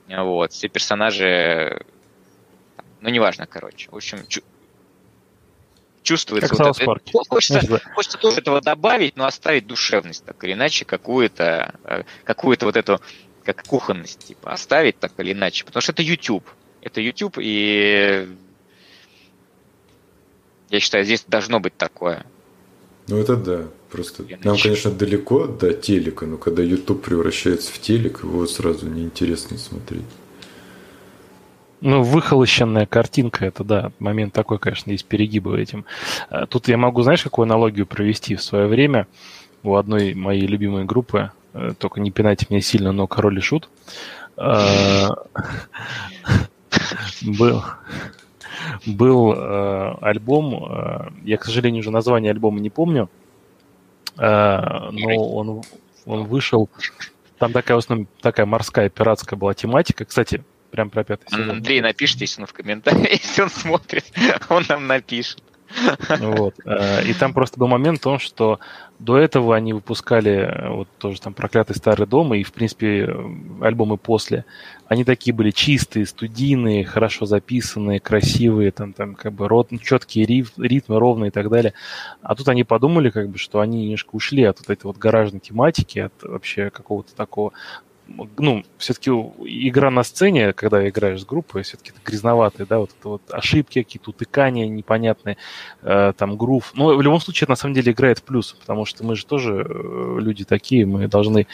[0.07, 1.83] Вот, все персонажи,
[3.01, 3.89] ну, неважно, короче.
[3.89, 4.19] В общем,
[6.05, 6.55] чувствуется.
[6.55, 7.01] Как вот это.
[7.27, 12.77] Хочется, хочется тоже этого добавить, но оставить душевность, так или иначе, какую-то э, какую вот
[12.77, 13.01] эту,
[13.43, 15.65] как кухонность, типа, оставить так или иначе.
[15.65, 16.45] Потому что это YouTube.
[16.81, 18.27] Это YouTube, и
[20.69, 22.25] я считаю, здесь должно быть такое.
[23.07, 23.67] Ну, это да.
[23.91, 28.87] Просто я нам, конечно, далеко до телека, но когда YouTube превращается в телек, его сразу
[28.89, 30.05] неинтересно смотреть.
[31.87, 35.85] Ну, выхолощенная картинка, это да, момент такой, конечно, есть перегибы этим.
[36.31, 39.05] А, тут я могу, знаешь, какую аналогию провести в свое время
[39.61, 43.69] у одной моей любимой группы, э, только не пинайте меня сильно, но Король и Шут,
[44.35, 45.11] а,
[47.21, 47.63] был,
[48.87, 53.11] был э, альбом, э, я, к сожалению, уже название альбома не помню,
[54.17, 55.61] но он,
[56.07, 56.67] он вышел...
[57.37, 60.05] Там такая, в основном, такая морская пиратская была тематика.
[60.05, 60.41] Кстати,
[60.75, 61.51] прям про пятый сезон.
[61.51, 64.05] Андрей напишите, если он в комментариях, если он смотрит,
[64.49, 65.41] он нам напишет.
[66.19, 66.55] Вот.
[66.65, 68.59] Э, и там просто был момент в том, что
[68.99, 73.13] до этого они выпускали э, вот тоже там «Проклятый старый дом» и, в принципе, э,
[73.61, 74.45] альбомы после.
[74.87, 80.99] Они такие были чистые, студийные, хорошо записанные, красивые, там, там как бы рот, четкие ритмы,
[80.99, 81.73] ровные и так далее.
[82.21, 85.39] А тут они подумали, как бы, что они немножко ушли от вот этой вот гаражной
[85.39, 87.51] тематики, от вообще какого-то такого
[88.07, 93.09] ну, все-таки игра на сцене, когда играешь с группой, все-таки это грязноватые, да, вот это
[93.09, 95.37] вот ошибки, какие-то утыкания непонятные,
[95.81, 96.71] э, там, грув.
[96.75, 99.25] Но в любом случае это на самом деле играет в плюс, потому что мы же
[99.25, 101.47] тоже э, люди такие, мы должны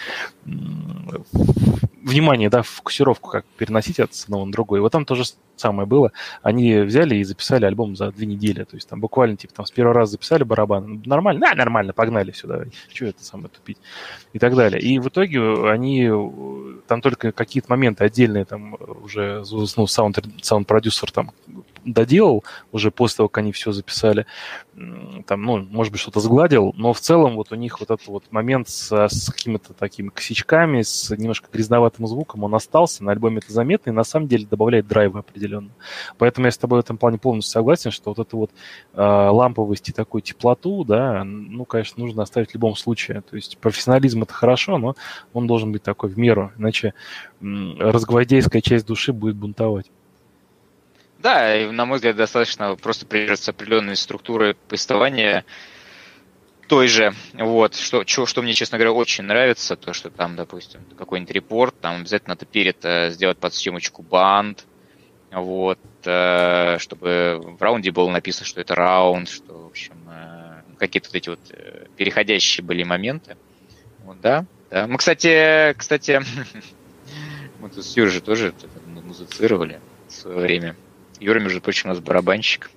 [2.04, 4.80] внимание, да, фокусировку как переносить от одного на другое.
[4.80, 5.24] И вот там тоже
[5.62, 6.12] самое было.
[6.42, 8.64] Они взяли и записали альбом за две недели.
[8.64, 11.02] То есть там буквально, типа, там с первого раза записали барабан.
[11.06, 11.42] Нормально?
[11.42, 12.66] Да, нормально, погнали сюда.
[12.92, 13.78] Чего это самое тупить?
[14.34, 14.82] И так далее.
[14.82, 16.10] И в итоге они
[16.88, 21.32] там только какие-то моменты отдельные там уже ну, саунд, саунд-продюсер там
[21.86, 24.26] доделал уже после того, как они все записали.
[25.28, 28.32] Там, ну, может быть, что-то сгладил, но в целом вот у них вот этот вот
[28.32, 33.52] момент с, с какими-то такими косячками, с немножко грязноватым звуком, он остался, на альбоме это
[33.52, 35.70] заметно, и на самом деле добавляет драйва определенно.
[36.18, 38.52] Поэтому я с тобой в этом плане полностью согласен, что вот эту вот
[38.94, 43.22] э, ламповость и такую теплоту, да, ну, конечно, нужно оставить в любом случае.
[43.22, 44.96] То есть профессионализм это хорошо, но
[45.34, 46.94] он должен быть такой в меру, иначе
[47.42, 49.92] разгвардейская часть души будет бунтовать.
[51.22, 55.46] Да, и, на мой взгляд, достаточно просто придерживаться определенной структуры повествования
[56.68, 57.14] той же.
[57.34, 61.76] Вот, что, что, что мне, честно говоря, очень нравится, то, что там, допустим, какой-нибудь репорт,
[61.80, 64.66] там обязательно надо перед э, сделать под съемочку банд,
[65.32, 71.10] вот, э, чтобы в раунде было написано, что это раунд, что, в общем, э, какие-то
[71.10, 73.38] вот эти вот э, переходящие были моменты.
[74.06, 74.88] Вот, да, да.
[74.88, 76.22] Мы, кстати, кстати,
[77.60, 78.56] мы тут с Юрой же тоже
[79.04, 80.76] музицировали в свое время.
[81.22, 82.72] Юра, между прочим, у нас барабанщик.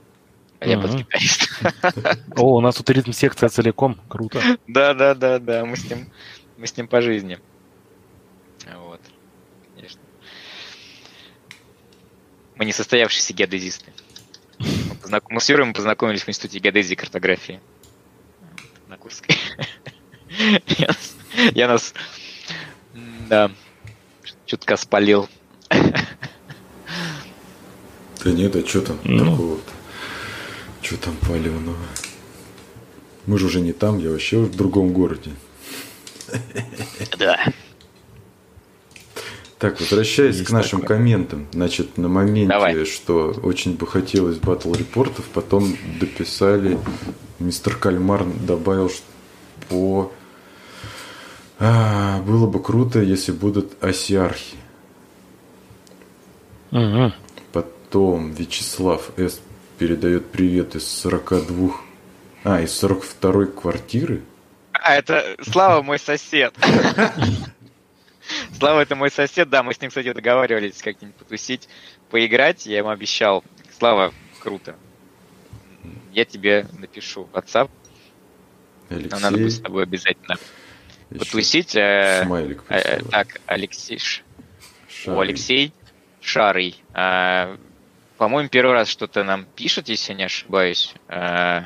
[0.61, 1.49] А я бас-гитарист.
[2.37, 3.99] О, у нас тут ритм-секция целиком.
[4.07, 4.39] Круто.
[4.67, 5.65] Да, да, да, да.
[5.65, 6.13] Мы с ним,
[6.59, 7.39] мы с ним по жизни.
[8.77, 9.01] Вот.
[9.75, 10.01] Конечно.
[12.57, 13.93] Мы не состоявшиеся геодезисты.
[15.31, 17.61] Мы, с Юрой мы познакомились в институте геодезии и картографии.
[18.89, 19.39] На Курской.
[21.55, 21.95] я нас,
[23.29, 23.51] да,
[24.45, 25.31] чутка спалил.
[28.25, 29.31] Да нет, а что там ну.
[29.31, 29.73] такого-то?
[30.81, 31.77] Что там паленого?
[33.27, 35.31] Мы же уже не там, я вообще в другом городе.
[37.19, 37.39] Да.
[39.59, 40.99] Так, возвращаясь Есть к нашим такое.
[40.99, 42.85] комментам, значит, на моменте, Давай.
[42.85, 46.79] что очень бы хотелось батл репортов, потом дописали,
[47.39, 49.05] мистер Кальмар добавил, что
[49.69, 50.13] по...
[51.59, 54.57] А, было бы круто, если будут осиархи.
[56.73, 57.13] Угу.
[57.95, 59.41] Потом Вячеслав С.
[59.79, 61.77] передает привет из 42...
[62.43, 64.23] А, из 42 квартиры?
[64.73, 66.57] А, это Слава мой сосед.
[68.59, 71.69] Слава это мой сосед, да, мы с ним, кстати, договаривались как-нибудь потусить,
[72.11, 73.45] поиграть, я ему обещал.
[73.79, 74.75] Слава, круто.
[76.13, 77.71] Я тебе напишу WhatsApp.
[78.89, 79.11] Алексей.
[79.11, 80.37] Нам надо будет с тобой обязательно
[81.11, 81.77] Еще потусить.
[81.77, 84.01] Э, смайлик э, так, Алексей.
[84.89, 85.17] Шарый.
[85.17, 85.73] О, Алексей
[86.21, 86.83] Шарый.
[86.93, 87.57] Э,
[88.25, 90.95] по-моему, первый раз что-то нам пишет, если я не ошибаюсь.
[91.09, 91.65] Э,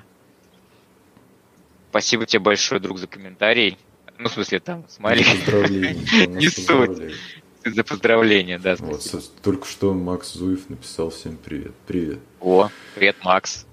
[1.91, 3.79] спасибо тебе большое, друг, за комментарий.
[4.19, 5.25] Ну, в смысле, там, смайлик.
[6.27, 7.15] Не суть.
[7.65, 8.75] За поздравление, да.
[8.81, 9.05] Вот,
[9.41, 11.75] только что Макс Зуев написал всем привет.
[11.87, 12.19] Привет.
[12.41, 13.65] О, привет, Макс.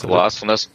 [0.00, 0.42] Класс.
[0.42, 0.70] У нас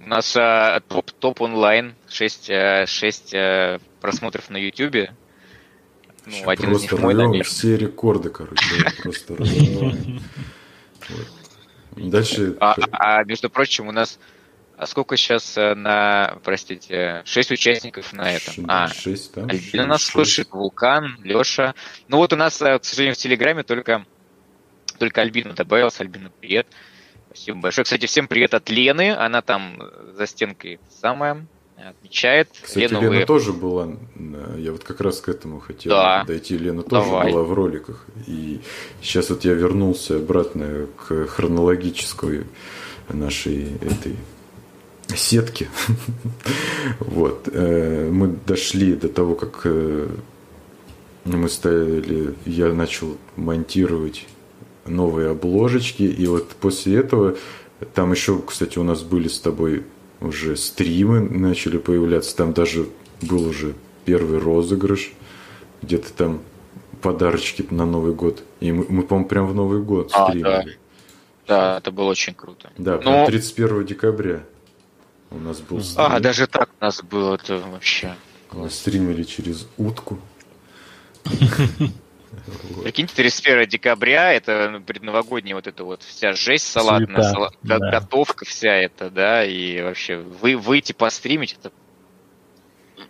[0.00, 2.50] у нас а, топ, топ онлайн, 6,
[2.86, 5.14] 6 а, просмотров на Ютубе.
[6.26, 7.42] Ну, один из них мой, наверное.
[7.42, 8.64] Все рекорды, короче,
[9.02, 9.36] просто
[11.96, 12.56] Дальше...
[12.60, 14.18] А, а, между прочим, у нас...
[14.76, 18.64] А сколько сейчас э, на, простите, шесть участников на этом?
[18.66, 19.42] А, шесть, да?
[19.42, 21.74] Альбина нас слушает, Вулкан, Леша.
[22.08, 24.06] Ну вот у нас, э, к сожалению, в Телеграме только,
[24.98, 26.00] только Альбина добавилась.
[26.00, 26.66] Альбина, привет.
[27.26, 27.84] Спасибо большое.
[27.84, 29.14] Кстати, всем привет от Лены.
[29.14, 29.82] Она там
[30.14, 31.46] за стенкой самая
[31.88, 32.48] отмечает.
[32.62, 33.26] Кстати, Лена, Лена вы...
[33.26, 33.88] тоже была,
[34.58, 36.24] я вот как раз к этому хотел да.
[36.24, 36.56] дойти.
[36.58, 37.32] Лена тоже Давай.
[37.32, 38.06] была в роликах.
[38.26, 38.60] И
[39.02, 42.44] сейчас вот я вернулся обратно к хронологической
[43.08, 44.16] нашей этой
[45.16, 45.68] сетки.
[47.00, 47.48] вот.
[47.52, 50.08] Э, мы дошли до того, как э,
[51.24, 54.26] мы ставили, я начал монтировать
[54.86, 56.02] новые обложечки.
[56.02, 57.36] И вот после этого,
[57.94, 59.84] там еще, кстати, у нас были с тобой
[60.20, 62.88] уже стримы начали появляться, там даже
[63.22, 65.12] был уже первый розыгрыш,
[65.82, 66.40] где-то там
[67.00, 68.42] подарочки на Новый год.
[68.60, 70.64] И мы, мы по-моему, прям в Новый год а, Да.
[71.46, 72.70] да, это было очень круто.
[72.76, 73.26] Да, Но...
[73.26, 74.42] 31 декабря
[75.30, 76.06] у нас был стрим.
[76.06, 78.14] А, даже так у нас было, это вообще
[78.52, 80.18] Мы стримили через утку.
[82.82, 87.78] Прикиньте, 31 декабря, это ну, предновогодняя вот эта вот вся жесть салатная, салат, да.
[87.78, 91.72] готовка вся эта, да, и вообще вы, выйти постримить, это...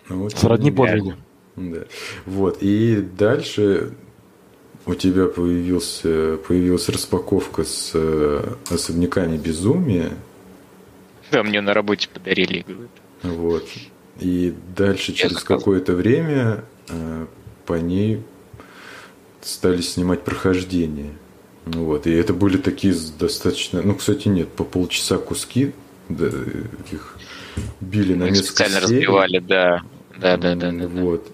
[0.08, 1.14] Ну, вот Сродни подвигу.
[1.56, 1.84] Да.
[2.24, 3.92] Вот, и дальше
[4.86, 10.10] у тебя появился, появилась распаковка с э, особняками безумия.
[11.30, 12.88] Да, мне на работе подарили игру.
[13.22, 13.68] Вот.
[14.18, 17.26] И дальше, Я через какое-то время, э,
[17.66, 18.22] по ней
[19.42, 21.12] стали снимать прохождение.
[21.66, 22.06] Вот.
[22.06, 23.82] И это были такие достаточно...
[23.82, 25.72] Ну, кстати, нет, по полчаса куски,
[26.08, 26.28] да,
[26.90, 27.16] их
[27.80, 29.00] били на несколько специально серий.
[29.00, 29.82] разбивали, да.
[30.18, 30.88] Да, да, да, да.
[30.88, 31.30] Вот.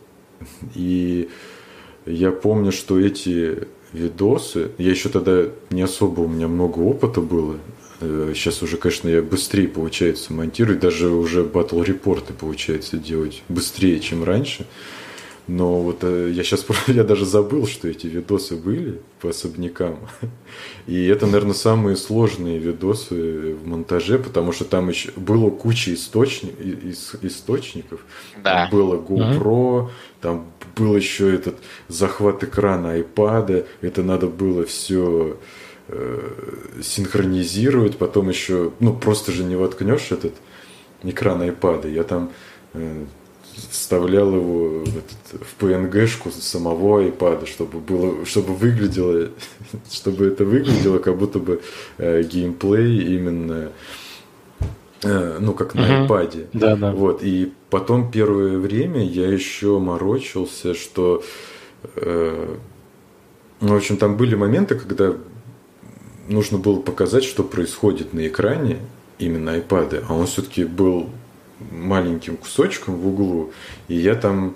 [0.75, 1.29] И
[2.05, 7.57] я помню, что эти видосы, я еще тогда не особо у меня много опыта было.
[8.01, 14.01] Сейчас э, уже, конечно, я быстрее, получается, монтирую, даже уже батл репорты, получается, делать быстрее,
[14.01, 14.67] чем раньше.
[15.49, 19.99] Но вот э, я сейчас я даже забыл, что эти видосы были по особнякам.
[20.87, 26.55] И это, наверное, самые сложные видосы в монтаже, потому что там еще было куча источник,
[27.23, 28.05] источников.
[28.43, 28.69] Да.
[28.69, 29.91] Там было GoPro, mm-hmm.
[30.21, 33.67] там был еще этот захват экрана iPad.
[33.83, 35.37] Это надо было все
[35.89, 37.99] э, синхронизировать.
[37.99, 40.35] Потом еще, ну просто же не воткнешь этот
[41.05, 41.89] экран iPad.
[41.93, 42.33] Я там
[42.75, 43.05] э,
[43.71, 49.31] вставлял его в, этот, в PNG-шку самого iPad, чтобы было, чтобы выглядело,
[49.91, 51.61] чтобы это выглядело, как будто бы
[51.99, 53.71] э, геймплей именно
[55.03, 56.09] э, ну, как на uh-huh.
[56.09, 56.47] iPad.
[56.53, 56.93] Да, да.
[56.93, 57.23] Вот.
[57.23, 61.23] И потом первое время я еще морочился, что
[61.97, 62.57] э,
[63.61, 65.15] ну, в общем, там были моменты, когда
[66.29, 68.79] нужно было показать, что происходит на экране
[69.19, 71.09] именно iPad, а он все-таки был
[71.71, 73.53] маленьким кусочком в углу,
[73.89, 74.55] и я там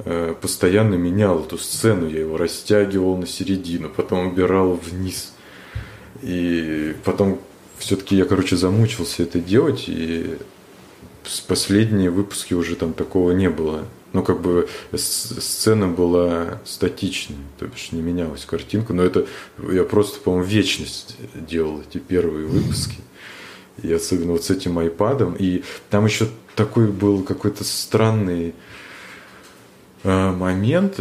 [0.00, 5.32] э, постоянно менял эту сцену, я его растягивал на середину, потом убирал вниз.
[6.22, 7.40] И потом
[7.78, 10.38] все-таки я, короче, замучился это делать, и
[11.24, 13.84] с последние выпуски уже там такого не было.
[14.12, 19.26] Ну, как бы сцена была статичной, то бишь не менялась картинка, но это
[19.70, 22.96] я просто, по-моему, вечность делал эти первые выпуски
[23.82, 25.34] и особенно вот с этим айпадом.
[25.38, 28.54] И там еще такой был какой-то странный
[30.02, 31.00] э, момент,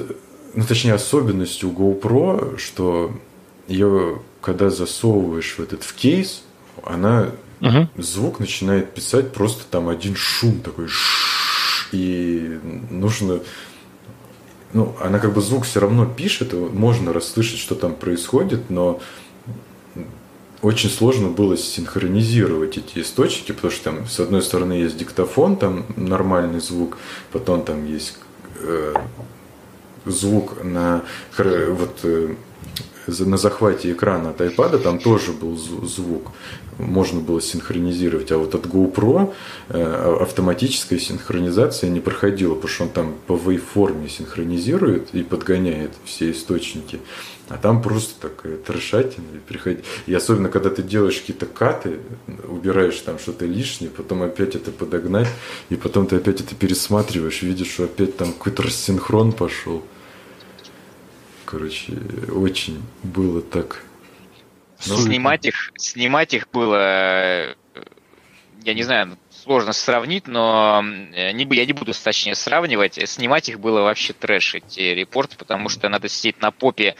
[0.54, 3.12] ну точнее особенность у GoPro, что
[3.68, 6.44] ее когда засовываешь в этот в кейс,
[6.84, 10.88] она uh звук начинает писать просто там один шум такой
[11.92, 12.60] и
[12.92, 13.40] нужно
[14.74, 19.00] ну, она как бы звук все равно пишет, можно расслышать, что там происходит, но
[20.62, 25.86] очень сложно было синхронизировать эти источники, потому что там с одной стороны есть диктофон, там
[25.96, 26.98] нормальный звук,
[27.32, 28.18] потом там есть
[28.62, 28.94] э,
[30.06, 31.04] звук на
[31.38, 32.36] вот э,
[33.08, 36.32] на захвате экрана от iPad там тоже был звук,
[36.78, 39.34] можно было синхронизировать, а вот от GoPro
[39.70, 46.32] э, автоматическая синхронизация не проходила, потому что он там по waveform синхронизирует и подгоняет все
[46.32, 47.00] источники.
[47.48, 49.26] А там просто такая трешатина.
[49.36, 52.00] И, и особенно, когда ты делаешь какие-то каты,
[52.48, 55.28] убираешь там что-то лишнее, потом опять это подогнать,
[55.70, 59.86] и потом ты опять это пересматриваешь, видишь, что опять там какой-то рассинхрон пошел.
[61.46, 61.94] Короче,
[62.34, 63.84] очень было так.
[64.88, 64.98] Но...
[64.98, 67.56] Снимать их, снимать их было,
[68.64, 73.00] я не знаю, сложно сравнить, но не, я не буду точнее сравнивать.
[73.08, 76.96] Снимать их было вообще трэш, эти репорты, потому что надо сидеть на попе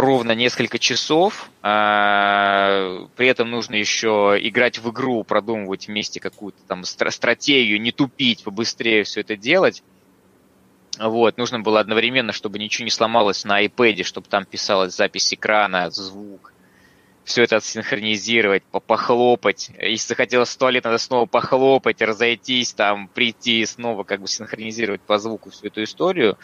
[0.00, 1.50] ровно несколько часов.
[1.62, 8.44] А, при этом нужно еще играть в игру, продумывать вместе какую-то там стратегию, не тупить,
[8.44, 9.82] побыстрее все это делать.
[10.98, 15.90] Вот, нужно было одновременно, чтобы ничего не сломалось на iPad, чтобы там писалась запись экрана,
[15.90, 16.52] звук.
[17.24, 19.70] Все это синхронизировать, похлопать.
[19.78, 25.18] Если захотелось в туалет, надо снова похлопать, разойтись, там, прийти, снова как бы синхронизировать по
[25.18, 26.38] звуку всю эту историю.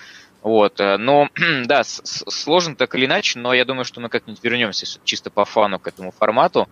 [0.45, 1.31] Вот, э, но,
[1.65, 5.79] да, сложно так или иначе, но я думаю, что мы как-нибудь вернемся чисто по фану
[5.79, 6.69] к этому формату.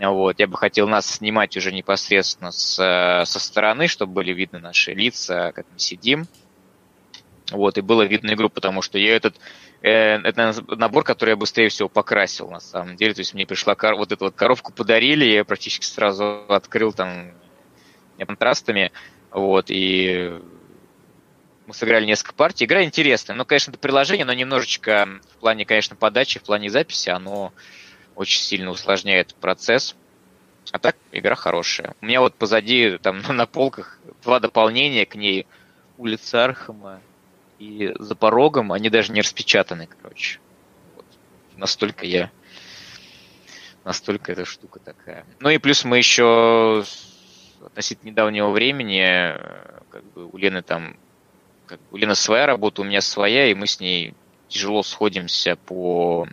[0.00, 4.60] Вот, я бы хотел нас снимать уже непосредственно с, э, со стороны, чтобы были видны
[4.60, 6.28] наши лица, как мы сидим.
[7.50, 9.34] Вот, и было видно игру, потому что я этот
[9.82, 13.14] э, это набор, который я быстрее всего покрасил, на самом деле.
[13.14, 13.96] То есть мне пришла кор...
[13.96, 17.32] вот эту вот коровку подарили, я практически сразу открыл там
[18.16, 18.92] контрастами,
[19.32, 20.40] вот, и
[21.66, 22.64] мы сыграли несколько партий.
[22.64, 27.08] Игра интересная, но, конечно, это приложение, но немножечко в плане, конечно, подачи, в плане записи,
[27.10, 27.52] оно
[28.14, 29.96] очень сильно усложняет процесс.
[30.70, 31.94] А так, игра хорошая.
[32.00, 35.46] У меня вот позади, там, на полках два дополнения к ней.
[35.98, 37.00] Улица Архама
[37.58, 38.72] и за порогом.
[38.72, 40.40] Они даже не распечатаны, короче.
[40.96, 41.04] Вот.
[41.56, 42.30] Настолько я...
[43.84, 45.26] Настолько эта штука такая.
[45.40, 46.84] Ну и плюс мы еще
[47.64, 50.96] относительно недавнего времени, э, как бы у Лены там,
[51.72, 54.12] как у Лены своя работа, у меня своя, и мы с ней
[54.48, 56.28] тяжело сходимся по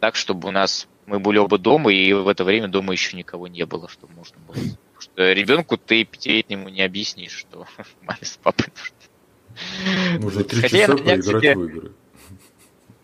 [0.00, 3.46] так, чтобы у нас мы были оба дома, и в это время дома еще никого
[3.46, 4.56] не было, чтобы можно было.
[4.56, 7.68] Потому что ребенку ты пятилетнему не объяснишь, что
[8.02, 10.24] маме с папой нужно.
[10.24, 11.54] Нужно три часа поиграть себе...
[11.54, 11.92] в игры.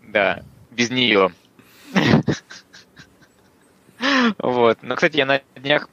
[0.08, 0.42] Да,
[0.72, 1.32] без нее.
[4.38, 4.82] Вот.
[4.82, 5.88] Но, кстати, я на днях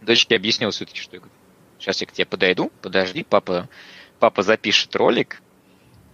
[0.00, 1.34] дочке объяснил все-таки, что я говорю,
[1.80, 3.68] сейчас я к тебе подойду, подожди, папа,
[4.18, 5.40] папа запишет ролик.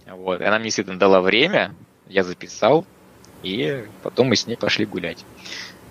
[0.05, 0.41] Вот.
[0.41, 1.73] Она мне действительно дала время,
[2.07, 2.85] я записал,
[3.43, 5.25] и потом мы с ней пошли гулять.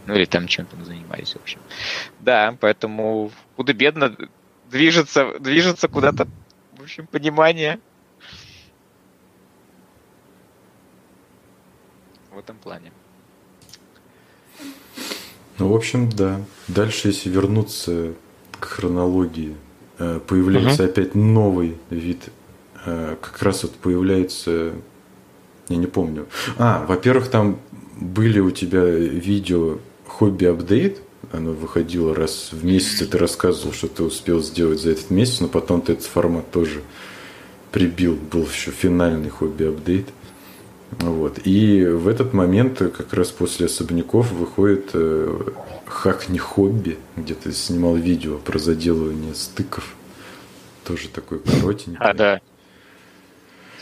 [0.07, 1.61] Ну или там чем-то мы занимались, в общем.
[2.21, 4.17] Да, поэтому худо-бедно
[4.71, 6.27] движется, движется куда-то,
[6.77, 7.81] в общем, понимание.
[12.31, 12.93] В этом плане.
[15.59, 16.41] Ну, в общем, да.
[16.69, 18.15] Дальше, если вернуться
[18.59, 19.57] к хронологии,
[20.27, 20.91] появляется угу.
[20.91, 22.31] опять новый вид.
[22.87, 24.73] Э, как раз вот появляется
[25.71, 26.27] я не помню.
[26.59, 27.61] А, во-первых, там
[27.97, 31.01] были у тебя видео хобби-апдейт,
[31.33, 35.41] оно выходило раз в месяц, и ты рассказывал, что ты успел сделать за этот месяц,
[35.41, 36.83] но потом ты этот формат тоже
[37.71, 40.09] прибил, был еще финальный хобби-апдейт.
[40.91, 41.39] Вот.
[41.45, 45.41] И в этот момент, как раз после особняков, выходит э,
[45.87, 49.95] хак не хобби, где ты снимал видео про заделывание стыков.
[50.85, 51.99] Тоже такой коротенький.
[52.01, 52.41] А, да.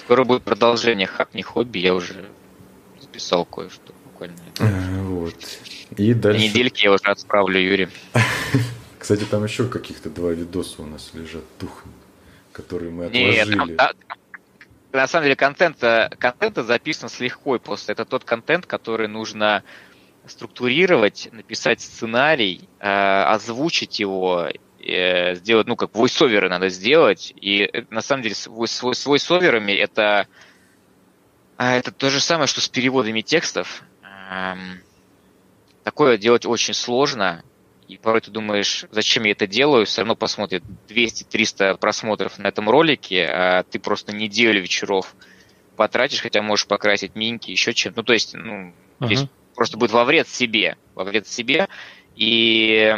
[0.01, 2.25] Скоро будет продолжение «Хак не хобби», я уже
[3.01, 4.37] записал кое-что буквально.
[4.59, 5.35] А, вот.
[5.97, 6.41] И дальше...
[6.41, 7.89] На недельке я уже отправлю Юре.
[8.99, 11.95] Кстати, там еще каких-то два видоса у нас лежат тухнут,
[12.53, 13.55] которые мы отложили.
[13.55, 13.93] Нет, там,
[15.03, 15.79] на самом деле контент,
[16.19, 17.93] контент записан с легкой просто.
[17.93, 19.63] Это тот контент, который нужно
[20.27, 24.49] структурировать, написать сценарий, э, озвучить его
[24.81, 27.33] э, сделать, ну, как войсоверы надо сделать.
[27.37, 30.27] И э, на самом деле с, с, с войсоверами это,
[31.57, 33.83] а, это то же самое, что с переводами текстов.
[34.31, 34.81] Эм,
[35.85, 37.43] такое делать очень сложно.
[37.89, 42.69] И порой ты думаешь, зачем я это делаю, все равно посмотрит 200-300 просмотров на этом
[42.69, 45.15] ролике, а ты просто неделю вечеров
[45.75, 48.01] потратишь, хотя можешь покрасить минки, еще чем-то.
[48.01, 49.07] Ну, то есть, ну, uh-huh.
[49.07, 49.25] здесь
[49.55, 51.67] просто будет во вред себе, во вред себе.
[52.15, 52.95] И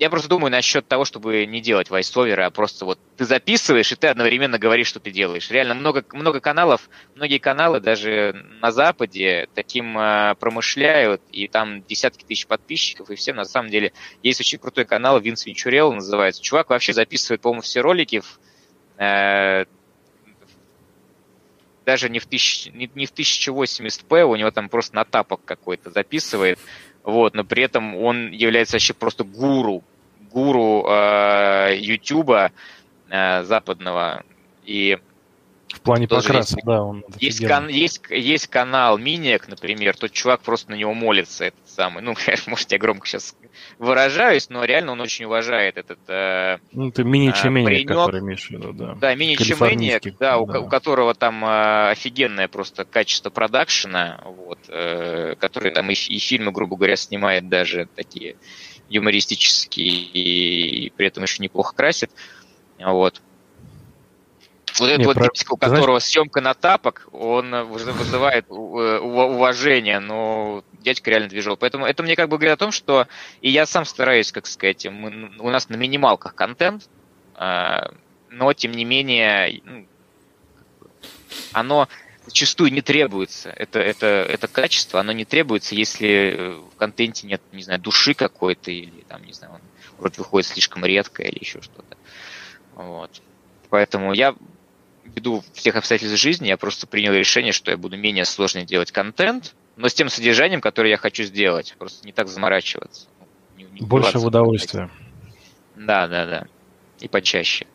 [0.00, 3.96] я просто думаю насчет того, чтобы не делать вайсоверы, а просто вот ты записываешь, и
[3.96, 5.50] ты одновременно говоришь, что ты делаешь.
[5.50, 12.24] Реально много, много каналов, многие каналы даже на Западе таким э, промышляют, и там десятки
[12.24, 13.92] тысяч подписчиков, и все на самом деле.
[14.22, 16.40] Есть очень крутой канал, Винс Венчурел называется.
[16.40, 18.40] Чувак вообще записывает, по-моему, все ролики в,
[18.96, 19.66] э,
[21.84, 25.90] даже не в, тысяч, не, не в 1080p, у него там просто на тапок какой-то
[25.90, 26.58] записывает.
[27.04, 29.82] Вот, но при этом он является вообще просто гуру
[30.30, 32.52] гуру э, Ютуба
[33.08, 34.22] э, западного.
[34.64, 34.98] И
[35.72, 40.40] в плане покраса, есть, да, он есть, кан, есть, есть канал Миниак, например, тот чувак
[40.40, 42.02] просто на него молится, этот самый.
[42.02, 43.36] Ну, конечно, может, я громко сейчас
[43.78, 48.50] выражаюсь, но реально он очень уважает этот э, Ну, ты мини-чемениак, э, который имеешь в
[48.50, 48.94] виду, да.
[48.94, 50.38] Да, мини-чемениак, да, да.
[50.38, 56.18] У, у которого там э, офигенное просто качество продакшена, вот, э, который там и, и
[56.18, 58.36] фильмы, грубо говоря, снимает даже такие
[58.88, 62.10] юмористический и при этом еще неплохо красит.
[62.78, 63.22] Вот.
[64.80, 65.24] Вот этот вот про...
[65.24, 66.04] дядька, у которого Знаешь...
[66.04, 71.58] съемка на тапок, он вызывает э, уважение, но дядька реально движок.
[71.58, 73.06] Поэтому это мне как бы говорит о том, что
[73.40, 76.88] и я сам стараюсь, как сказать, мы, у нас на минималках контент,
[77.34, 77.92] а,
[78.30, 79.86] но тем не менее ну,
[81.52, 81.88] оно
[82.26, 83.50] зачастую не требуется.
[83.50, 88.14] Это, это, это качество, оно не требуется, если э, в контенте нет, не знаю, души
[88.14, 89.60] какой-то, или там, не знаю, он
[89.98, 91.96] вроде выходит слишком редко или еще что-то.
[92.74, 93.20] Вот.
[93.68, 94.34] Поэтому я
[95.14, 99.54] ввиду всех обстоятельств жизни, я просто принял решение, что я буду менее сложно делать контент,
[99.76, 101.74] но с тем содержанием, которое я хочу сделать.
[101.78, 103.06] Просто не так заморачиваться.
[103.56, 104.90] Не, не Больше в удовольствие.
[105.76, 106.46] Да, да, да.
[107.00, 107.66] И почаще.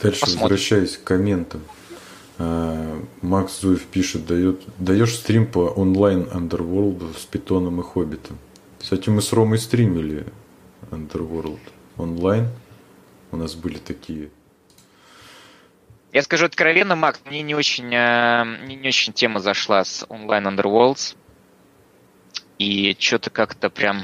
[0.00, 0.42] Дальше Посмотрим.
[0.42, 1.62] возвращаясь к комментам.
[2.38, 8.38] А, Макс Зуев пишет, дает, даешь стрим по онлайн Underworld с Питоном и Хоббитом.
[8.78, 10.26] Кстати, мы с Ромой стримили
[10.90, 11.58] Underworld
[11.96, 12.48] онлайн.
[13.32, 14.30] У нас были такие
[16.12, 20.48] я скажу откровенно, Мак, мне не очень, э, мне не очень тема зашла с онлайн
[20.48, 21.16] Underworlds.
[22.58, 24.02] И что-то как-то прям...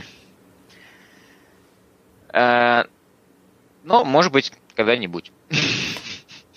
[2.32, 2.84] Э,
[3.82, 5.32] ну, может быть, когда-нибудь.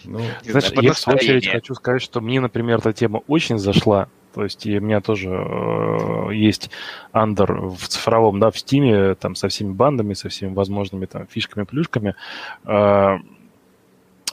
[0.05, 4.07] Ну, Знаешь, я в свою очередь хочу сказать, что мне, например, эта тема очень зашла.
[4.33, 6.69] То есть и у меня тоже э, есть
[7.11, 11.63] Underhive в цифровом, да, в Steam'е, там со всеми бандами, со всеми возможными там фишками,
[11.65, 12.15] плюшками.
[12.63, 13.17] Э,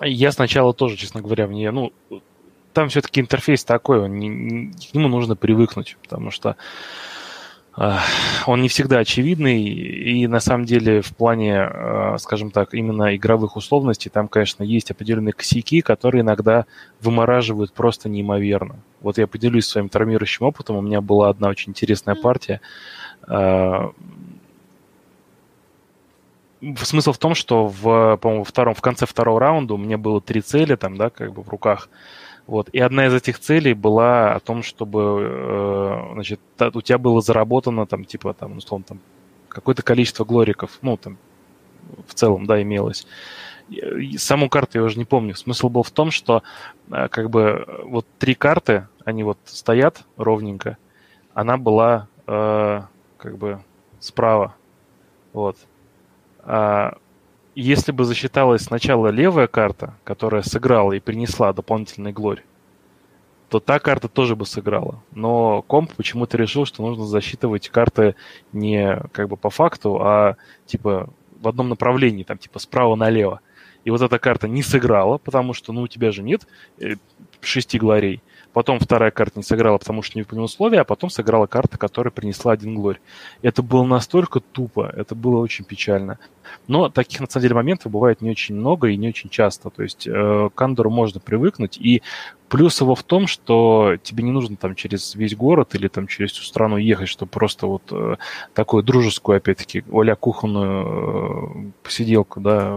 [0.00, 1.92] я сначала тоже, честно говоря, мне, ну,
[2.72, 6.56] там все-таки интерфейс такой, он не, не, к нему нужно привыкнуть, потому что
[7.76, 7.92] э,
[8.46, 13.56] он не всегда очевидный, и на самом деле в плане, э, скажем так, именно игровых
[13.56, 16.66] условностей, там, конечно, есть определенные косяки, которые иногда
[17.00, 18.76] вымораживают просто неимоверно.
[19.00, 22.60] Вот я поделюсь своим травмирующим опытом, у меня была одна очень интересная партия,
[23.28, 23.90] э,
[26.78, 30.40] смысл в том, что в, по-моему, втором, в конце второго раунда у меня было три
[30.40, 31.88] цели там, да, как бы в руках.
[32.46, 32.68] Вот.
[32.70, 36.40] И одна из этих целей была о том, чтобы, э, значит,
[36.74, 39.00] у тебя было заработано там, типа, там, условно, там,
[39.48, 41.16] какое-то количество глориков, ну, там,
[42.06, 43.06] в целом, да, имелось.
[44.18, 45.34] Саму карту я уже не помню.
[45.34, 46.42] Смысл был в том, что
[46.90, 50.76] э, как бы вот три карты, они вот стоят ровненько.
[51.32, 52.82] Она была э,
[53.16, 53.60] как бы
[54.00, 54.54] справа.
[55.32, 55.56] Вот.
[56.46, 56.96] А,
[57.54, 62.44] если бы засчиталась сначала левая карта, которая сыграла и принесла дополнительный глорь,
[63.48, 65.02] то та карта тоже бы сыграла.
[65.12, 68.16] Но комп почему-то решил, что нужно засчитывать карты
[68.52, 70.36] не как бы по факту, а
[70.66, 73.40] типа в одном направлении, там типа справа налево.
[73.84, 76.46] И вот эта карта не сыграла, потому что ну у тебя же нет
[76.80, 76.94] э,
[77.40, 78.22] шести глорей.
[78.54, 82.12] Потом вторая карта не сыграла, потому что не выполнил условия, а потом сыграла карта, которая
[82.12, 83.00] принесла один глорь.
[83.42, 86.20] Это было настолько тупо, это было очень печально.
[86.68, 89.70] Но таких, на самом деле, моментов бывает не очень много и не очень часто.
[89.70, 91.78] То есть э, к Андору можно привыкнуть.
[91.78, 92.02] И
[92.48, 96.30] плюс его в том, что тебе не нужно там через весь город или там через
[96.30, 98.16] всю страну ехать, чтобы просто вот э,
[98.54, 102.72] такую дружескую, опять-таки, оля кухонную э, посиделку, да,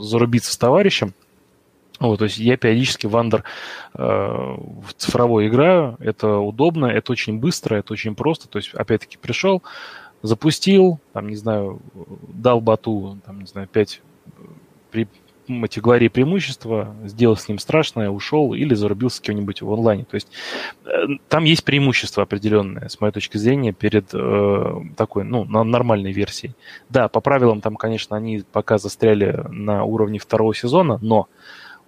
[0.00, 1.12] зарубиться с товарищем.
[2.02, 3.44] Вот, то есть я периодически в Андер
[3.94, 5.96] э, в цифровой играю.
[6.00, 8.48] Это удобно, это очень быстро, это очень просто.
[8.48, 9.62] То есть, опять-таки, пришел,
[10.20, 11.80] запустил, там, не знаю,
[12.28, 14.02] дал бату, там, не знаю, 5
[14.90, 15.06] при,
[15.46, 20.04] эти глории преимущества, сделал с ним страшное, ушел или зарубился с кем-нибудь в онлайне.
[20.04, 20.28] То есть
[20.84, 26.54] э, там есть преимущество определенное, с моей точки зрения, перед э, такой, ну, нормальной версией.
[26.88, 31.28] Да, по правилам там, конечно, они пока застряли на уровне второго сезона, но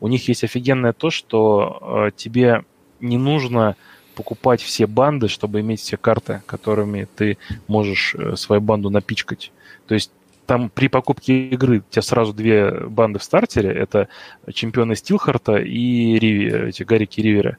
[0.05, 2.67] у них есть офигенное то, что э, тебе
[3.01, 3.75] не нужно
[4.15, 7.39] покупать все банды, чтобы иметь все карты, которыми ты
[7.69, 9.51] можешь э, свою банду напичкать.
[9.87, 10.11] То есть
[10.45, 13.71] там при покупке игры у тебя сразу две банды в стартере.
[13.71, 14.09] Это
[14.53, 17.57] чемпионы Стилхарта и Риви, эти Гарики Ривера.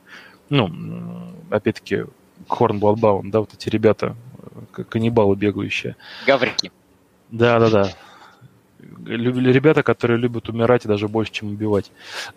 [0.50, 0.72] Ну,
[1.50, 2.04] опять-таки,
[2.48, 4.16] Хорн Бладбаун, да, вот эти ребята,
[4.78, 5.96] э, каннибалы бегающие.
[6.28, 6.72] Гаврики.
[7.32, 7.90] Да-да-да
[9.06, 11.92] ребята, которые любят умирать даже больше, чем убивать.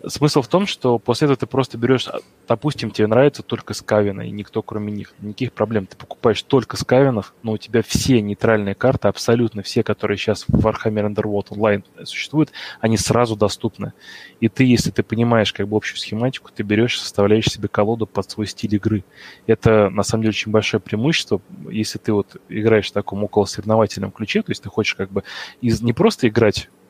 [0.05, 2.07] Смысл в том, что после этого ты просто берешь,
[2.47, 5.13] допустим, тебе нравится только скавина, и никто кроме них.
[5.19, 5.85] Никаких проблем.
[5.85, 10.65] Ты покупаешь только скавинов, но у тебя все нейтральные карты, абсолютно все, которые сейчас в
[10.65, 13.93] Warhammer Underworld Online существуют, они сразу доступны.
[14.39, 18.29] И ты, если ты понимаешь как бы общую схематику, ты берешь, составляешь себе колоду под
[18.29, 19.03] свой стиль игры.
[19.47, 24.11] Это, на самом деле, очень большое преимущество, если ты вот играешь в таком около соревновательном
[24.11, 25.23] ключе, то есть ты хочешь как бы
[25.61, 26.38] из, не просто играть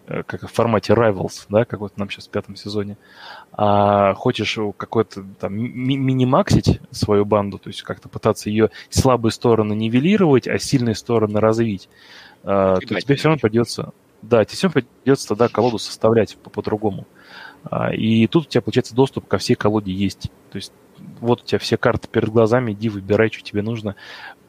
[0.08, 2.98] э, как в формате Rivals, да, как вот нам сейчас в пятом сезоне,
[3.52, 9.74] а хочешь какой-то там ми- мини-максить свою банду, то есть как-то пытаться ее слабые стороны
[9.74, 11.90] нивелировать, а сильные стороны развить,
[12.44, 17.06] а, то тебе все равно придется, да, тебе все равно придется тогда колоду составлять по-другому.
[17.64, 20.32] А, и тут у тебя, получается, доступ ко всей колоде есть.
[20.52, 20.72] То есть
[21.20, 23.96] вот у тебя все карты перед глазами, иди, выбирай, что тебе нужно.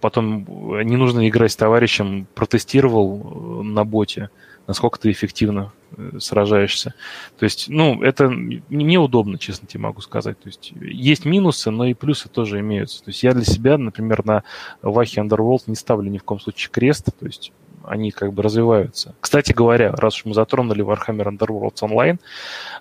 [0.01, 4.31] Потом э, не нужно играть с товарищем, протестировал э, на боте,
[4.66, 6.95] насколько ты эффективно э, сражаешься.
[7.39, 10.39] То есть, ну, это неудобно, честно тебе могу сказать.
[10.39, 13.03] То есть, есть минусы, но и плюсы тоже имеются.
[13.03, 14.45] То есть, я для себя, например, на
[14.82, 17.07] Вахе Underworld не ставлю ни в коем случае крест.
[17.19, 17.53] То есть,
[17.85, 19.15] они как бы развиваются.
[19.20, 22.19] Кстати говоря, раз уж мы затронули Warhammer Underworlds Online,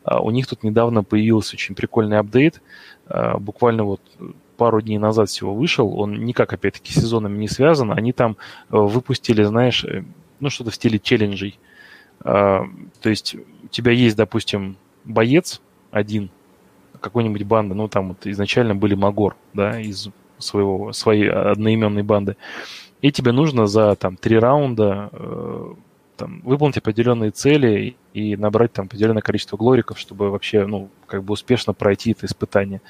[0.04, 2.62] а, у них тут недавно появился очень прикольный апдейт,
[3.08, 4.02] а, буквально вот
[4.58, 8.36] пару дней назад всего вышел, он никак, опять-таки, с сезонами не связан, они там
[8.70, 10.04] э, выпустили, знаешь, э,
[10.40, 11.60] ну, что-то в стиле челленджей.
[12.22, 12.64] А,
[13.02, 15.62] то есть у тебя есть, допустим, боец
[15.92, 16.30] один,
[17.00, 22.36] какой-нибудь банды, ну, там вот изначально были Магор, да, из своего, своей одноименной банды
[23.02, 25.74] и тебе нужно за там три раунда э,
[26.18, 31.34] там, выполнить определенные цели и набрать там определенное количество глориков, чтобы вообще, ну, как бы
[31.34, 32.82] успешно пройти это испытание.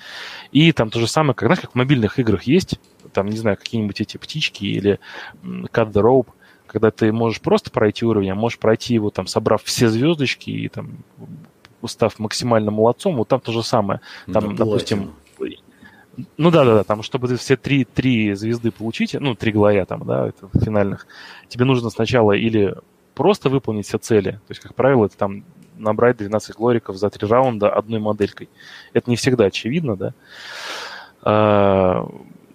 [0.52, 2.80] И там то же самое, как, знаешь, как в мобильных играх есть,
[3.14, 5.00] там, не знаю, какие-нибудь эти птички или
[5.44, 6.30] cut the rope,
[6.72, 10.70] когда ты можешь просто пройти уровень, а можешь пройти его, там, собрав все звездочки и
[10.70, 11.00] там
[11.86, 14.02] став максимально молодцом, вот там то же самое.
[14.32, 15.14] Там, да, допустим,
[16.38, 19.86] ну да, да, да, там, чтобы ты все три, три звезды получить, ну, три глая
[19.86, 21.08] там, да, это финальных,
[21.48, 22.76] тебе нужно сначала или
[23.16, 25.44] просто выполнить все цели, то есть, как правило, это там
[25.78, 28.50] набрать 12 глориков за три раунда одной моделькой.
[28.92, 32.06] Это не всегда очевидно, да.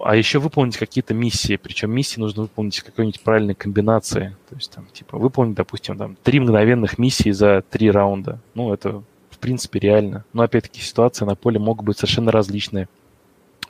[0.04, 4.36] А, еще выполнить какие-то миссии, причем миссии нужно выполнить в какой-нибудь правильной комбинации.
[4.50, 8.38] То есть, там, типа, выполнить, допустим, там, три мгновенных миссии за три раунда.
[8.52, 10.26] Ну, это, в принципе, реально.
[10.34, 12.86] Но, опять-таки, ситуации на поле могут быть совершенно различные.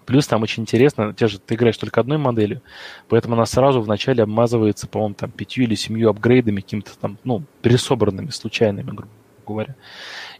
[0.06, 2.62] Плюс там очень интересно, те же, ты играешь только одной моделью,
[3.08, 8.30] поэтому она сразу вначале обмазывается, по-моему, там пятью или семью апгрейдами, какими-то там, ну, пересобранными,
[8.30, 9.08] случайными, грубо
[9.44, 9.74] говоря.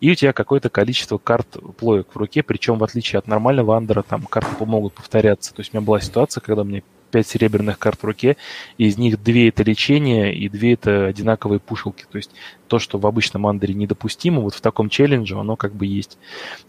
[0.00, 4.02] И у тебя какое-то количество карт плоек в руке, причем в отличие от нормального андера,
[4.02, 5.54] там карты могут повторяться.
[5.54, 6.82] То есть у меня была ситуация, когда мне
[7.14, 8.36] пять серебряных карт в руке,
[8.76, 12.06] и из них две это лечение, и две это одинаковые пушилки.
[12.10, 12.32] То есть
[12.66, 16.18] то, что в обычном андере недопустимо, вот в таком челлендже оно как бы есть.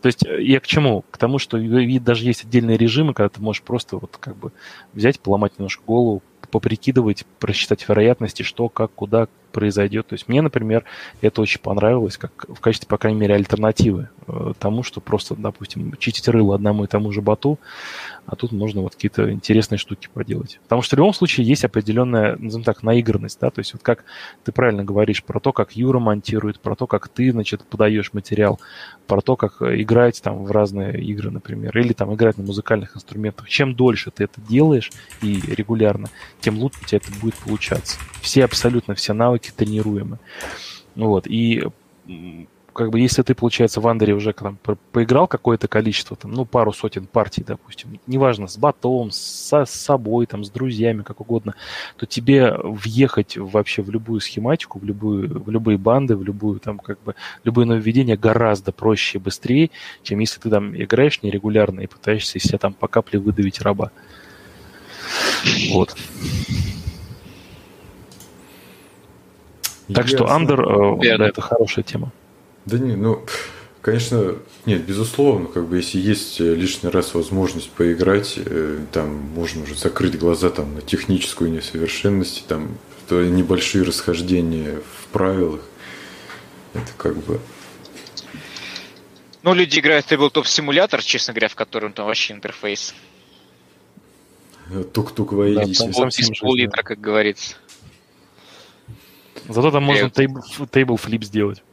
[0.04, 1.04] То есть э, я к чему?
[1.10, 1.58] К тому, что
[2.00, 4.52] даже есть отдельные режимы, когда ты можешь просто вот как бы
[4.94, 6.22] взять, поломать немножко голову,
[6.52, 10.08] поприкидывать, просчитать вероятности, что, как, куда, произойдет.
[10.08, 10.84] То есть мне, например,
[11.22, 15.96] это очень понравилось, как в качестве, по крайней мере, альтернативы э, тому, что просто, допустим,
[15.98, 17.58] чистить рыло одному и тому же боту,
[18.26, 20.60] а тут можно вот какие-то интересные штуки поделать.
[20.64, 24.04] Потому что в любом случае есть определенная, назовем так, наигранность, да, то есть вот как
[24.44, 28.60] ты правильно говоришь про то, как Юра монтирует, про то, как ты, значит, подаешь материал,
[29.08, 33.48] про то, как играть там в разные игры, например, или там играть на музыкальных инструментах.
[33.48, 34.92] Чем дольше ты это делаешь
[35.22, 36.10] и регулярно,
[36.42, 37.98] тем лучше у тебя это будет получаться.
[38.22, 40.20] Все, абсолютно все навыки тренируемы.
[40.96, 41.64] Вот, и
[42.76, 44.60] как бы если ты, получается, в Андере уже там,
[44.92, 50.26] поиграл какое-то количество, там, ну, пару сотен партий, допустим, неважно, с ботом, со, с собой,
[50.26, 51.56] там, с друзьями, как угодно,
[51.96, 56.78] то тебе въехать вообще в любую схематику, в, любую, в любые банды, в любую, там,
[56.80, 57.16] как бы,
[57.46, 59.72] любое нововведение гораздо проще и быстрее,
[60.04, 63.92] чем если ты там играешь нерегулярно и пытаешься из себя там по капле выдавить раба.
[65.72, 65.96] Вот.
[69.94, 72.12] Так что Андер, э, да, это хорошая тема.
[72.66, 73.24] Да не, ну,
[73.82, 74.36] конечно,
[74.66, 80.18] нет, безусловно, как бы если есть лишний раз возможность поиграть, э, там можно уже закрыть
[80.18, 85.62] глаза там на техническую несовершенность, там то небольшие расхождения в правилах,
[86.74, 87.40] это как бы
[89.46, 92.96] ну, люди играют в Tabletop симулятор, честно говоря, в котором там вообще интерфейс.
[94.92, 95.78] Тук-тук войдись.
[95.78, 97.56] Да, из пол-литра, как говорится.
[99.50, 100.42] Зато там можно тейбл,
[100.72, 101.64] тейбл флип сделать.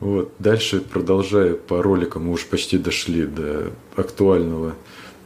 [0.00, 0.32] Вот.
[0.38, 4.76] Дальше, продолжая по роликам, мы уже почти дошли до актуального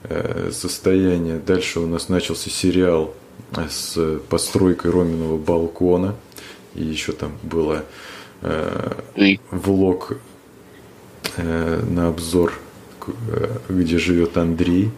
[0.05, 1.39] э, состояния.
[1.39, 3.15] Дальше у нас начался сериал
[3.69, 6.17] с постройкой Роминого балкона.
[6.75, 7.85] И еще там было
[8.41, 8.93] э,
[9.51, 10.17] влог
[11.37, 12.59] э, на обзор,
[13.07, 14.91] э, где живет Андрей.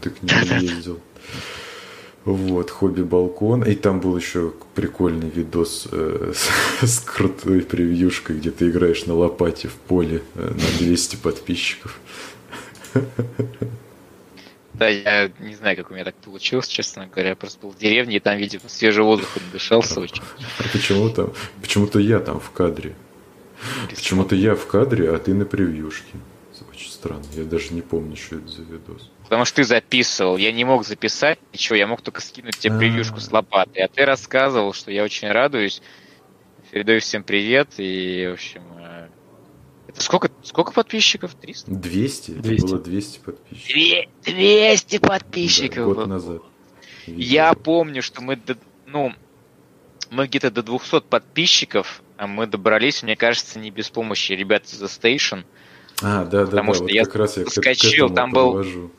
[0.00, 1.00] Ты к нему ездил.
[2.26, 3.62] Вот, хобби-балкон.
[3.62, 9.14] И там был еще прикольный видос э, с, с крутой превьюшкой, где ты играешь на
[9.14, 12.00] лопате в поле э, на 200 подписчиков.
[14.74, 17.30] Да, я не знаю, как у меня так получилось, честно говоря.
[17.30, 20.22] Я просто был в деревне, и там, видимо, свежий воздух дышался очень.
[20.58, 21.32] А почему там?
[21.62, 22.96] Почему-то я там в кадре.
[23.88, 26.18] Почему-то я в кадре, а ты на превьюшке.
[26.70, 27.24] Очень странно.
[27.34, 29.10] Я даже не помню, что это за видос.
[29.26, 30.36] Потому что ты записывал.
[30.36, 33.82] Я не мог записать ничего, я мог только скинуть тебе превьюшку с лопатой.
[33.82, 35.82] А ты рассказывал, что я очень радуюсь.
[36.70, 37.70] Передаю всем привет.
[37.78, 39.08] И, в общем, э,
[39.88, 41.34] это сколько, сколько подписчиков?
[41.34, 41.72] 300?
[41.72, 42.30] 200.
[42.30, 42.54] 200.
[42.54, 44.12] Это было 200 подписчиков.
[44.24, 45.76] 200 подписчиков.
[45.76, 46.06] Да, год было.
[46.06, 46.42] назад.
[47.08, 48.40] Я помню, что мы,
[48.86, 49.12] ну,
[50.10, 54.80] мы где-то до 200 подписчиков, а мы добрались, мне кажется, не без помощи ребят из
[54.80, 55.44] The Station.
[56.00, 58.92] А, да, да, потому да, что вот я как раз я скачил, там был, подвожу.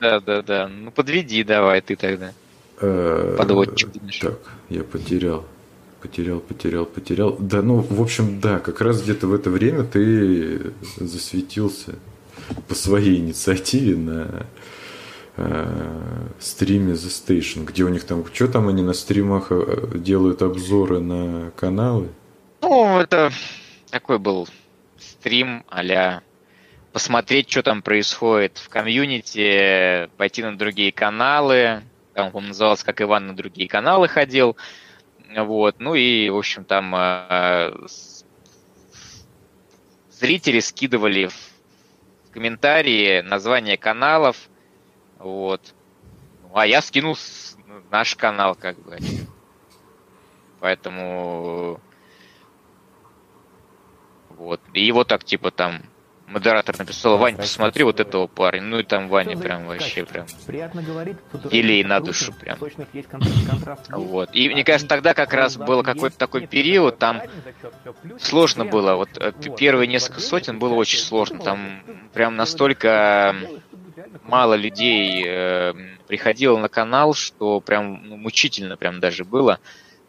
[0.00, 0.68] Да, да, да.
[0.68, 2.32] Ну подведи давай ты тогда.
[2.80, 3.90] Э, Подводчик.
[4.20, 4.38] Так,
[4.68, 5.44] я потерял.
[6.00, 7.36] Потерял, потерял, потерял.
[7.40, 11.96] Да, ну, в общем, да, как раз где-то в это время ты засветился
[12.68, 14.46] по своей инициативе на
[15.36, 20.42] э, стриме The Station, где у них там, что там они на стримах э, делают
[20.42, 22.08] обзоры на каналы?
[22.62, 23.32] Ну, это
[23.90, 24.48] такой был
[24.98, 25.82] стрим а
[26.98, 33.28] посмотреть, что там происходит в комьюнити, пойти на другие каналы, там он назывался как Иван
[33.28, 34.56] на другие каналы ходил.
[35.36, 37.72] Вот, ну и, в общем, там э,
[40.10, 44.48] зрители скидывали в комментарии названия каналов,
[45.20, 45.74] вот.
[46.42, 47.16] Ну, а я скинул
[47.92, 48.98] наш канал, как бы.
[50.58, 51.80] Поэтому
[54.30, 54.60] вот.
[54.72, 55.82] И его так, типа, там,
[56.28, 58.62] модератор написал, Вань, посмотри вот этого парня.
[58.62, 60.26] Ну и там Ваня прям вообще прям...
[60.46, 61.16] Приятно говорить.
[61.50, 62.58] Или на душу прям.
[63.90, 64.30] Вот.
[64.32, 67.22] И мне кажется, тогда как раз был какой-то такой период, там
[68.18, 68.94] сложно было.
[68.94, 71.38] Вот э, первые несколько сотен было очень сложно.
[71.40, 71.82] Там
[72.12, 73.34] прям настолько
[74.24, 75.74] мало людей э,
[76.06, 79.58] приходило на канал, что прям ну, мучительно прям даже было.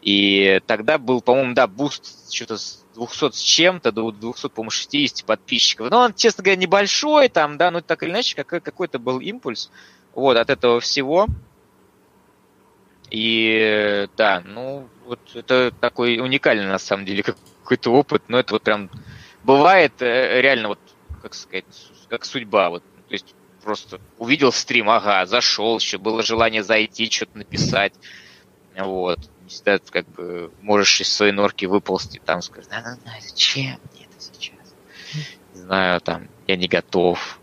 [0.02, 5.24] И тогда был, по-моему, да, буст что-то с 200 с чем-то, до 200, по-моему, 60
[5.24, 5.90] подписчиков.
[5.90, 9.70] Но он, честно говоря, небольшой там, да, но так или иначе, какой- какой-то был импульс
[10.14, 11.26] вот от этого всего.
[13.10, 17.22] И да, ну, вот это такой уникальный, на самом деле,
[17.62, 18.90] какой-то опыт, но это вот прям
[19.42, 20.78] бывает э, реально вот,
[21.22, 21.64] как сказать,
[22.08, 27.38] как судьба, вот, то есть просто увидел стрим, ага, зашел, еще было желание зайти, что-то
[27.38, 27.94] написать,
[28.76, 29.18] вот,
[29.50, 34.06] всегда как бы можешь из своей норки выползти, там сказать, да, да, да, зачем мне
[34.06, 34.74] это сейчас?
[35.54, 37.38] Не знаю, там, я не готов.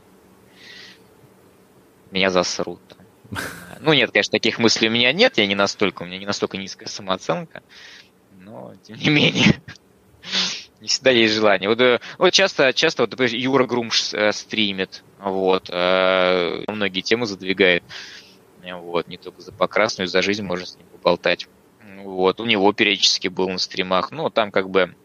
[2.12, 2.80] Меня засрут.
[2.88, 3.38] Там.
[3.82, 6.58] Ну, нет, конечно, таких мыслей у меня нет, я не настолько, у меня не настолько
[6.58, 7.62] низкая самооценка,
[8.40, 9.62] но, тем не менее,
[10.80, 11.70] не всегда есть желание.
[11.70, 17.26] Вот, э, вот часто, часто вот, например, Юра Грумш э, стримит, вот, э, многие темы
[17.26, 17.84] задвигает,
[18.64, 21.48] вот, не только за покрасную, за жизнь можно с ним поболтать.
[22.08, 24.12] Вот, у него периодически был на стримах.
[24.12, 24.96] Ну, там как бы...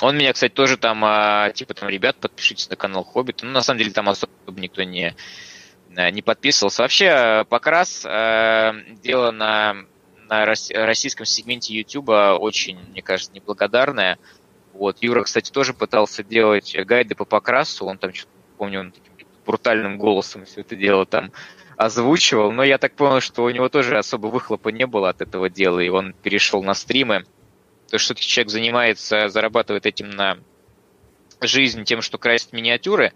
[0.00, 3.40] Он меня, кстати, тоже там, а, типа, там, ребят, подпишитесь на канал Хоббит.
[3.42, 5.16] Ну, на самом деле, там особо никто не,
[5.96, 6.82] э, не подписывался.
[6.82, 8.72] Вообще, покрас э,
[9.02, 9.78] дело на,
[10.28, 14.16] на российском сегменте YouTube очень, мне кажется, неблагодарное.
[14.74, 17.84] Вот, Юра, кстати, тоже пытался делать гайды по покрасу.
[17.84, 18.12] Он там,
[18.58, 21.32] помню, он таким брутальным голосом все это дело там
[21.76, 25.50] озвучивал, но я так понял, что у него тоже особо выхлопа не было от этого
[25.50, 27.24] дела, и он перешел на стримы.
[27.90, 30.38] То все-таки человек занимается, зарабатывает этим на
[31.40, 33.12] жизнь тем, что красит миниатюры,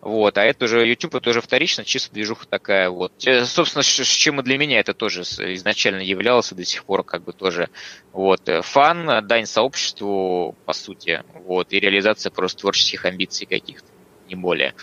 [0.00, 3.12] вот, а это уже YouTube, это уже вторично, чисто движуха такая, вот.
[3.44, 7.22] Собственно, с чем и для меня это тоже изначально являлось, и до сих пор как
[7.22, 7.68] бы тоже,
[8.12, 13.86] вот, фан, дань сообществу, по сути, вот, и реализация просто творческих амбиций каких-то,
[14.26, 14.74] не более,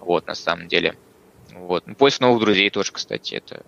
[0.00, 0.96] вот, на самом деле.
[1.54, 1.86] Вот.
[1.86, 3.62] Ну, поиск новых друзей тоже, кстати, это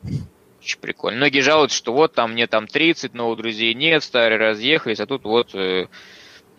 [0.61, 1.19] очень прикольно.
[1.19, 5.25] Многие жалуются, что вот там мне там 30 новых друзей нет, старые разъехались, а тут
[5.25, 5.87] вот э,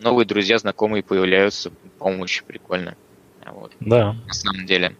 [0.00, 1.70] новые друзья, знакомые появляются.
[1.98, 2.96] По-моему, очень прикольно.
[3.46, 3.72] Вот.
[3.80, 4.16] Да.
[4.26, 4.96] На самом деле.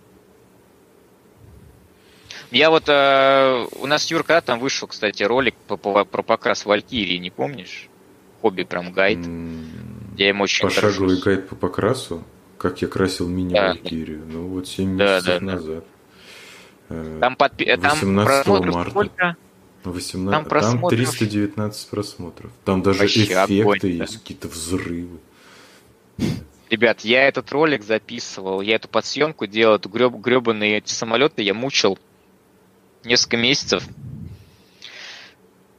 [2.50, 2.84] Я вот...
[2.88, 7.88] Э, у нас Юрка там вышел, кстати, ролик по, по, про покрас Валькирии, не помнишь?
[8.40, 9.18] Хобби прям гайд.
[9.18, 12.24] Mm, я им очень Пошаговый гайд по покрасу?
[12.58, 14.20] Как я красил мини-Валькирию.
[14.20, 14.32] Да.
[14.32, 15.84] Ну вот 7 да, месяцев да, назад.
[15.84, 15.91] Да.
[16.92, 17.64] Э, там, подпи...
[17.64, 18.90] 18 там марта.
[18.90, 19.36] Сколько?
[19.84, 20.48] 18...
[20.48, 22.50] Там, там 319 просмотров.
[22.64, 24.18] Там даже Вообще эффекты огонь, есть, да.
[24.18, 25.18] какие-то взрывы.
[26.70, 31.52] Ребят, я этот ролик записывал, я эту подсъемку делал, эту греб, гребаные эти самолеты я
[31.52, 31.98] мучил
[33.04, 33.84] несколько месяцев.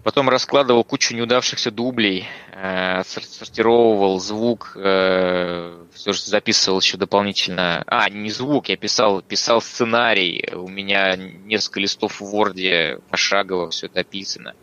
[0.04, 7.84] Потом раскладывал кучу неудавшихся дублей, э, сортировывал звук, э, все же записывал еще дополнительно.
[7.88, 10.50] А, не звук, я писал, писал сценарий.
[10.54, 14.56] У меня несколько листов в Word пошагово все это описано.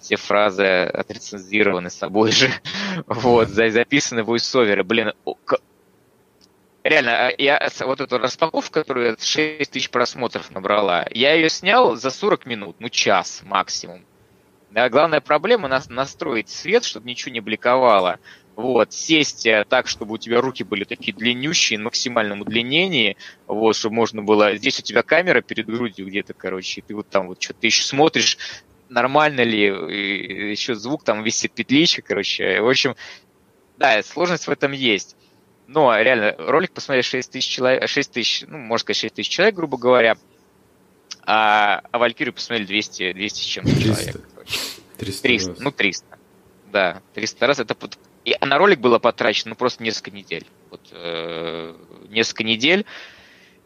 [0.00, 2.50] Все фразы отрецензированы собой же.
[3.06, 4.82] вот, записаны войсоверы.
[4.82, 5.12] Блин,
[6.82, 12.10] реально, а я вот эту распаковку, которую 6 тысяч просмотров набрала, я ее снял за
[12.10, 14.04] 40 минут, ну час максимум.
[14.76, 18.20] Да, главная проблема нас настроить свет, чтобы ничего не бликовало.
[18.56, 23.16] Вот, сесть э, так, чтобы у тебя руки были такие длиннющие, на максимальном удлинении,
[23.46, 24.54] вот, чтобы можно было...
[24.56, 27.84] Здесь у тебя камера перед грудью где-то, короче, и ты вот там вот что-то еще
[27.84, 28.36] смотришь,
[28.90, 32.60] нормально ли, еще звук там висит петличка, короче.
[32.60, 32.96] В общем,
[33.78, 35.16] да, сложность в этом есть.
[35.66, 39.54] Но реально, ролик посмотрели 6 тысяч человек, 6 тысяч, ну, можно сказать, 6 тысяч человек,
[39.54, 40.18] грубо говоря,
[41.22, 44.35] а, а Валькирию посмотрели 200, 200 с чем-то человек.
[44.98, 45.60] 300, 300 раз.
[45.60, 46.18] ну 300.
[46.72, 47.58] Да, 300 раз.
[47.58, 47.98] Это под...
[48.24, 50.46] И на ролик было потрачено ну, просто несколько недель.
[50.70, 51.74] Вот, э,
[52.08, 52.84] несколько недель,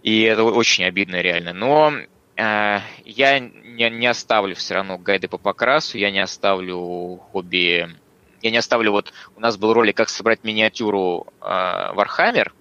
[0.03, 1.53] и это очень обидно реально.
[1.53, 1.93] Но
[2.37, 7.89] э, я не, не оставлю все равно гайды по покрасу, я не оставлю хобби...
[8.43, 9.13] Я не оставлю вот...
[9.37, 12.53] У нас был ролик, как собрать миниатюру э, Warhammer,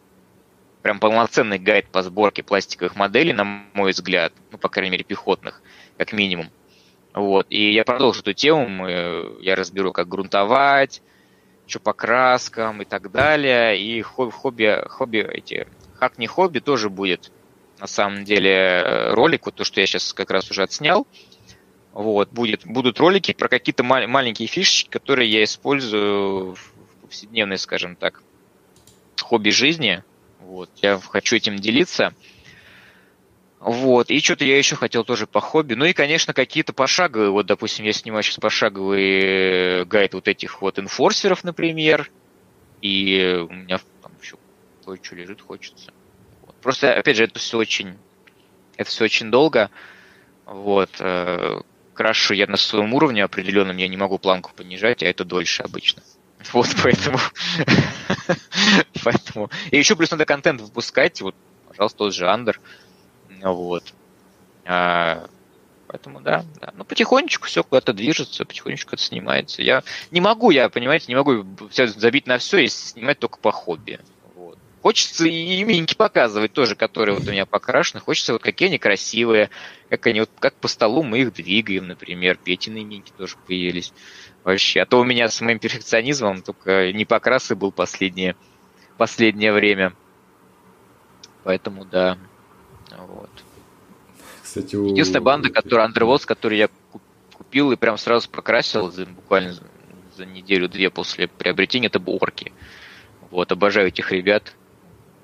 [0.82, 5.62] прям полноценный гайд по сборке пластиковых моделей, на мой взгляд, ну, по крайней мере, пехотных,
[5.98, 6.50] как минимум.
[7.14, 11.02] Вот, и я продолжу эту тему, мы, я разберу, как грунтовать,
[11.66, 13.82] что по краскам и так далее.
[13.82, 17.32] И хобби, хобби эти, хак не хобби тоже будет
[17.80, 21.08] на самом деле ролик, вот то, что я сейчас как раз уже отснял.
[21.92, 27.96] Вот, будет, будут ролики про какие-то мал- маленькие фишечки, которые я использую в повседневной, скажем
[27.96, 28.22] так,
[29.20, 30.04] хобби жизни.
[30.40, 32.14] Вот, я хочу этим делиться.
[33.60, 35.74] Вот, и что-то я еще хотел тоже по хобби.
[35.74, 37.30] Ну и, конечно, какие-то пошаговые.
[37.30, 42.10] Вот, допустим, я снимаю сейчас пошаговый гайд вот этих вот инфорсеров, например.
[42.82, 44.38] И у меня там еще
[44.86, 45.92] кое-что лежит, хочется.
[46.46, 46.56] Вот.
[46.62, 47.98] Просто, опять же, это все очень,
[48.78, 49.70] это все очень долго.
[50.46, 50.90] Вот.
[51.00, 51.60] Э,
[51.94, 56.02] крашу я на своем уровне определенном, я не могу планку понижать, а это дольше обычно.
[56.54, 57.20] Вот, поэтому...
[59.04, 59.50] поэтому...
[59.72, 61.20] И еще плюс надо контент выпускать.
[61.20, 61.36] Вот,
[61.68, 62.62] пожалуйста, тот же Андер.
[63.44, 63.84] Вот.
[64.66, 65.28] А,
[65.88, 66.74] поэтому да, да.
[66.76, 69.62] Ну, потихонечку все куда-то движется, потихонечку это снимается.
[69.62, 74.00] Я не могу, я, понимаете, не могу забить на все и снимать только по хобби.
[74.36, 74.58] Вот.
[74.82, 78.00] Хочется и именьки показывать тоже, которые вот у меня покрашены.
[78.02, 79.50] Хочется вот какие они красивые,
[79.90, 82.38] как они вот как по столу мы их двигаем, например.
[82.38, 83.94] Петины именьки тоже появились.
[84.44, 84.82] Вообще.
[84.82, 88.36] А то у меня с моим перфекционизмом только не покрасы был последнее,
[88.98, 89.94] последнее время.
[91.44, 92.18] Поэтому да,
[92.98, 93.30] вот.
[94.42, 94.88] Кстати, у...
[94.88, 96.70] Единственная банда, которая Underworlds, которую я
[97.34, 99.54] купил и прям сразу прокрасил за, буквально
[100.16, 102.52] за неделю-две после приобретения, это орки.
[103.32, 104.56] Вот, обожаю этих ребят.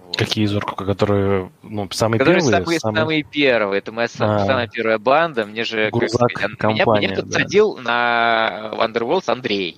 [0.06, 0.18] Вот.
[0.18, 2.62] Какие из орков, которые, ну, самые которые первые?
[2.62, 3.02] Самые, самые...
[3.02, 3.80] самые первые.
[3.80, 5.46] Это моя а, самая первая банда.
[5.46, 7.82] Мне же, как сказать, компания, меня, меня подсадил да.
[7.82, 9.78] на Underworlds Андрей.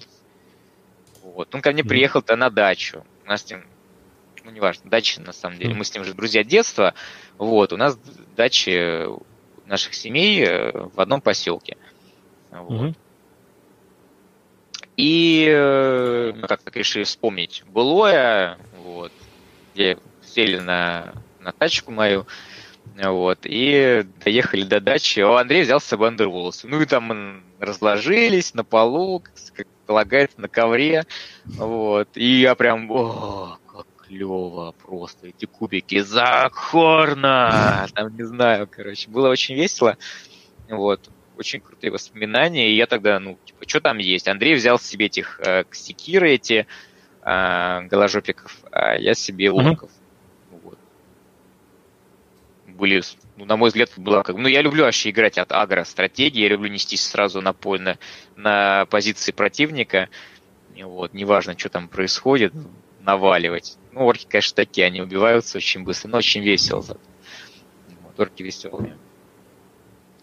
[1.23, 1.53] Вот.
[1.55, 3.03] Он ко мне приехал-то на дачу.
[3.25, 3.63] У нас с ним,
[4.43, 5.73] ну, неважно, дача, на самом деле.
[5.73, 6.93] Мы с ним же друзья детства.
[7.37, 7.97] Вот, у нас
[8.35, 9.05] дачи
[9.65, 11.77] наших семей э, в одном поселке.
[12.51, 12.71] Вот.
[12.71, 12.93] Угу.
[14.95, 19.11] И э, мы как-то решили вспомнить былое, вот,
[19.73, 22.25] где сели на, на тачку мою,
[22.95, 25.19] вот, и доехали до дачи.
[25.19, 26.67] О, Андрей взял с собой андерволосы.
[26.67, 29.23] Ну и там разложились на полу,
[29.53, 31.05] как полагается, на ковре,
[31.45, 33.57] вот, и я прям, о,
[34.07, 39.97] клево просто, эти кубики, Захорна, там, не знаю, короче, было очень весело,
[40.69, 44.27] вот, очень крутые воспоминания, и я тогда, ну, типа, что там есть?
[44.27, 46.65] Андрей взял себе этих э, ксекиры эти,
[47.21, 49.91] э, голожопиков, а я себе орков.
[49.91, 50.61] Mm-hmm.
[50.63, 50.79] Вот.
[52.65, 53.03] Были,
[53.35, 54.35] ну, на мой взгляд, было как...
[54.35, 57.97] Ну, я люблю вообще играть от агро-стратегии, я люблю нестись сразу на поле, на,
[58.35, 60.09] на позиции противника,
[60.75, 62.53] вот, неважно, что там происходит,
[63.07, 63.77] наваливать.
[63.93, 66.83] Ну, орки, конечно, такие, они убиваются очень быстро, но очень весело.
[68.03, 68.97] Вот, орки веселые.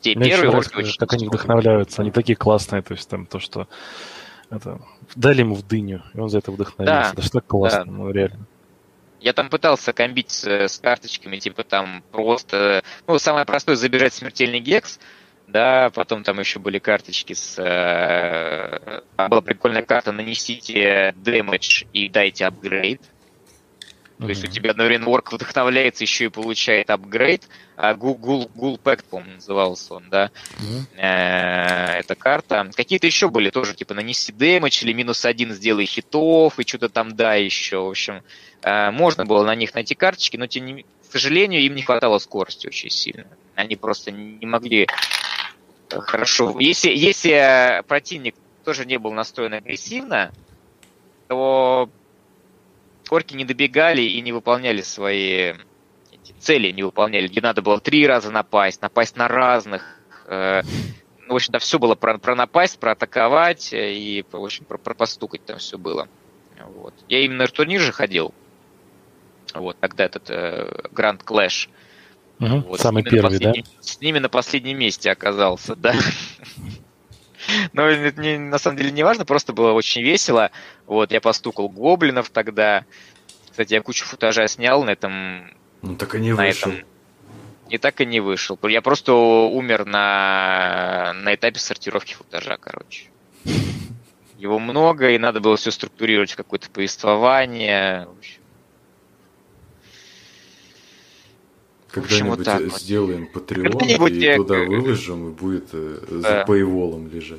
[0.01, 3.40] Те Мне первые орки очень Как они вдохновляются, они такие классные, то есть там то,
[3.40, 3.66] что
[4.51, 4.81] это,
[5.16, 7.02] дали ему в дыню, и он за это вдохновился.
[7.02, 7.90] Да, это что классно, да.
[7.90, 8.47] ну реально.
[9.20, 14.61] Я там пытался комбить с, с карточками, типа там просто, ну, самое простое забирать смертельный
[14.61, 15.01] гекс,
[15.47, 17.59] да, потом там еще были карточки с...
[17.59, 23.01] Э, была прикольная карта «Нанесите дэмэдж и дайте апгрейд»,
[24.19, 27.43] то есть у тебя одновременно орк вдохновляется, еще и получает апгрейд.
[27.77, 30.31] А Google, Google Pact, по-моему, назывался он, да.
[30.61, 31.99] Mm-hmm.
[31.99, 32.71] Эта карта.
[32.75, 37.16] Какие-то еще были тоже, типа, нанеси дэмэдж или минус один сделай хитов, и что-то там,
[37.16, 37.79] да, еще.
[37.79, 38.23] В общем,
[38.62, 42.19] э, можно было на них найти карточки, но, тем не к сожалению, им не хватало
[42.19, 43.27] скорости очень сильно.
[43.55, 44.89] Они просто не могли
[46.01, 46.57] хорошо.
[46.59, 48.35] Если, если противник
[48.65, 50.33] тоже не был настроен агрессивно,
[51.29, 51.89] то
[53.11, 55.55] орки не добегали и не выполняли свои
[56.39, 60.01] цели, не выполняли, где надо было три раза напасть, напасть на разных.
[60.27, 60.62] Э,
[61.27, 64.95] ну, в общем-то, все было про, про напасть, про атаковать и, в общем, про, про
[64.95, 66.09] постукать там все было.
[66.77, 66.95] Вот.
[67.09, 68.35] Я именно на турнир же ходил.
[69.55, 70.89] Вот, тогда этот э,
[71.25, 71.69] Клэш.
[72.40, 73.52] Угу, вот, самый первый, да?
[73.81, 75.94] С ними на последнем месте оказался, да.
[77.73, 80.51] Но не, на самом деле не важно, просто было очень весело.
[80.86, 82.85] Вот, я постукал гоблинов тогда.
[83.51, 85.51] Кстати, я кучу футажа снял на этом...
[85.82, 86.73] Ну так и не вышел.
[86.73, 86.86] Этом...
[87.69, 88.59] И так и не вышел.
[88.65, 93.11] Я просто умер на, на этапе сортировки футажа, короче.
[94.39, 98.06] Его много, и надо было все структурировать в какое-то повествование.
[98.06, 98.43] В общем,
[101.95, 103.51] Когда-нибудь так сделаем вот.
[103.51, 104.37] Patreon и я...
[104.37, 106.41] туда выложим, и будет э, да.
[106.41, 107.39] за пейволом лежать.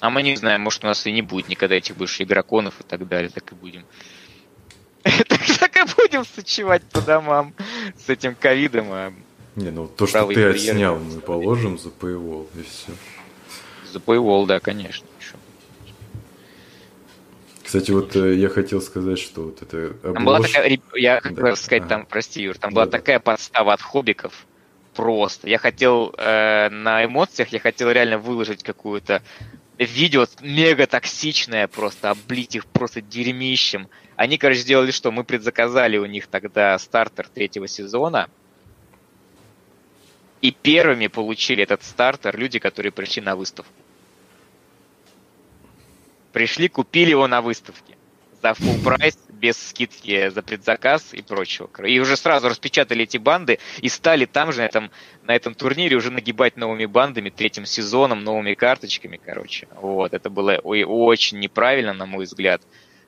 [0.00, 2.82] А мы не знаем, может, у нас и не будет никогда этих бывших игроконов и
[2.82, 3.84] так далее, так и будем.
[5.02, 7.54] так, и будем сочевать по домам
[7.96, 8.88] с этим ковидом.
[8.90, 9.12] А
[9.54, 12.92] Не, ну то, что ты отснял, мы положим за Paywall, и все.
[13.92, 15.06] За Paywall, да, конечно.
[17.68, 20.14] Кстати, вот э, я хотел сказать, что вот это обложь...
[20.14, 21.54] Там была такая, я хотел да.
[21.54, 22.92] сказать, там, прости, Юр, там да, была да.
[22.92, 24.46] такая подстава от хоббиков,
[24.94, 25.50] просто.
[25.50, 29.22] Я хотел э, на эмоциях, я хотел реально выложить какую-то
[29.76, 33.88] видео мега токсичное просто, облить их просто дерьмищем.
[34.16, 35.12] Они, короче, сделали что?
[35.12, 38.30] Мы предзаказали у них тогда стартер третьего сезона,
[40.40, 43.74] и первыми получили этот стартер люди, которые пришли на выставку.
[46.38, 47.96] Пришли, купили его на выставке
[48.40, 51.68] за full прайс, без скидки за предзаказ и прочего.
[51.84, 54.90] И уже сразу распечатали эти банды и стали там же, на этом,
[55.24, 59.66] на этом турнире, уже нагибать новыми бандами, третьим сезоном, новыми карточками, короче.
[59.82, 62.62] Вот, это было очень неправильно, на мой взгляд.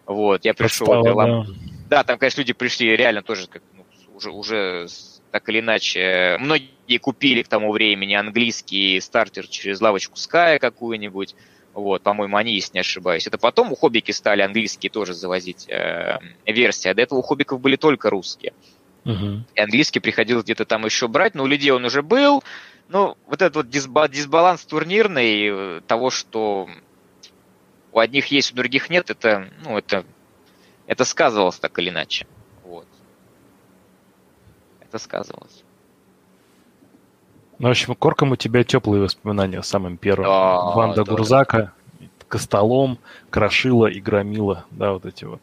[0.07, 0.89] Вот, я пришел...
[0.89, 1.53] Подстава, да.
[1.89, 4.89] да, там, конечно, люди пришли реально тоже как, ну, уже, уже
[5.31, 6.37] так или иначе.
[6.41, 11.37] Многие купили к тому времени английский стартер через лавочку Sky какую-нибудь.
[11.73, 13.27] Вот, по-моему, они, если не ошибаюсь.
[13.27, 17.61] Это потом у хоббики стали английские тоже завозить э, версии, а до этого у хоббиков
[17.61, 18.53] были только русские.
[19.05, 19.41] Uh-huh.
[19.55, 22.43] И английский приходилось где-то там еще брать, но у людей он уже был.
[22.89, 26.69] Ну, вот этот вот дисбаланс турнирный, э, того, что
[27.93, 30.05] у одних есть, у других нет, это, ну, это,
[30.87, 32.27] это сказывалось так или иначе.
[32.65, 32.87] Вот.
[34.81, 35.65] Это сказывалось.
[37.61, 40.25] Ну, в общем, Корком у тебя теплые воспоминания самым первым.
[40.25, 41.73] Да, Ванда да, Гурзака,
[42.27, 45.43] Костолом, Крашила и Громила, да, вот эти вот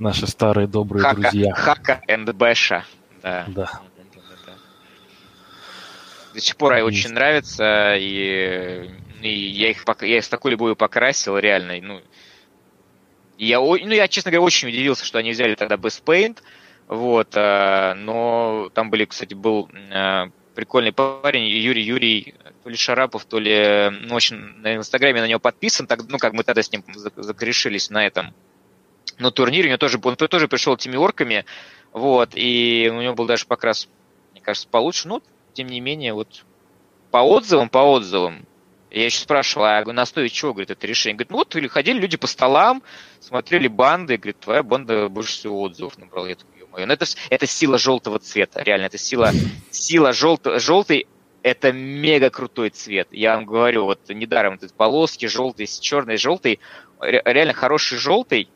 [0.00, 1.54] наши старые добрые Хака, друзья.
[1.54, 2.84] Хака and Бэша,
[3.22, 3.44] да.
[3.46, 3.70] Да.
[6.32, 6.86] До сих пор Есть.
[6.86, 8.90] очень нравится, и,
[9.20, 12.00] и я их я их с такой любовью покрасил, реально, ну,
[13.38, 16.38] я, ну, я, честно говоря, очень удивился, что они взяли тогда Best Paint,
[16.88, 20.24] вот, э, но там были, кстати, был э,
[20.54, 25.40] прикольный парень, Юрий Юрий, то ли Шарапов, то ли, ну, очень на Инстаграме на него
[25.40, 26.84] подписан, так, ну, как мы тогда с ним
[27.16, 28.34] закрешились на этом.
[29.18, 31.44] Но турнире у него тоже, он тоже пришел теми орками,
[31.92, 33.88] вот, и у него был даже покрас,
[34.32, 35.22] мне кажется, получше, но,
[35.52, 36.44] тем не менее, вот,
[37.10, 38.46] по отзывам, по отзывам,
[38.94, 41.16] я еще спрашивал, а на основе чего, говорит, это решение?
[41.16, 42.80] Говорит, ну вот, или ходили люди по столам,
[43.18, 46.28] смотрели банды, говорит, твоя банда больше всего отзывов набрала.
[46.28, 49.32] Я такой, ё-моё, ну это, это сила желтого цвета, реально, это сила,
[49.70, 51.06] сила желтого, желтый,
[51.42, 53.08] это мега крутой цвет.
[53.10, 56.60] Я вам говорю, вот недаром эти полоски желтые, черный, желтый,
[57.00, 58.48] реально хороший желтый,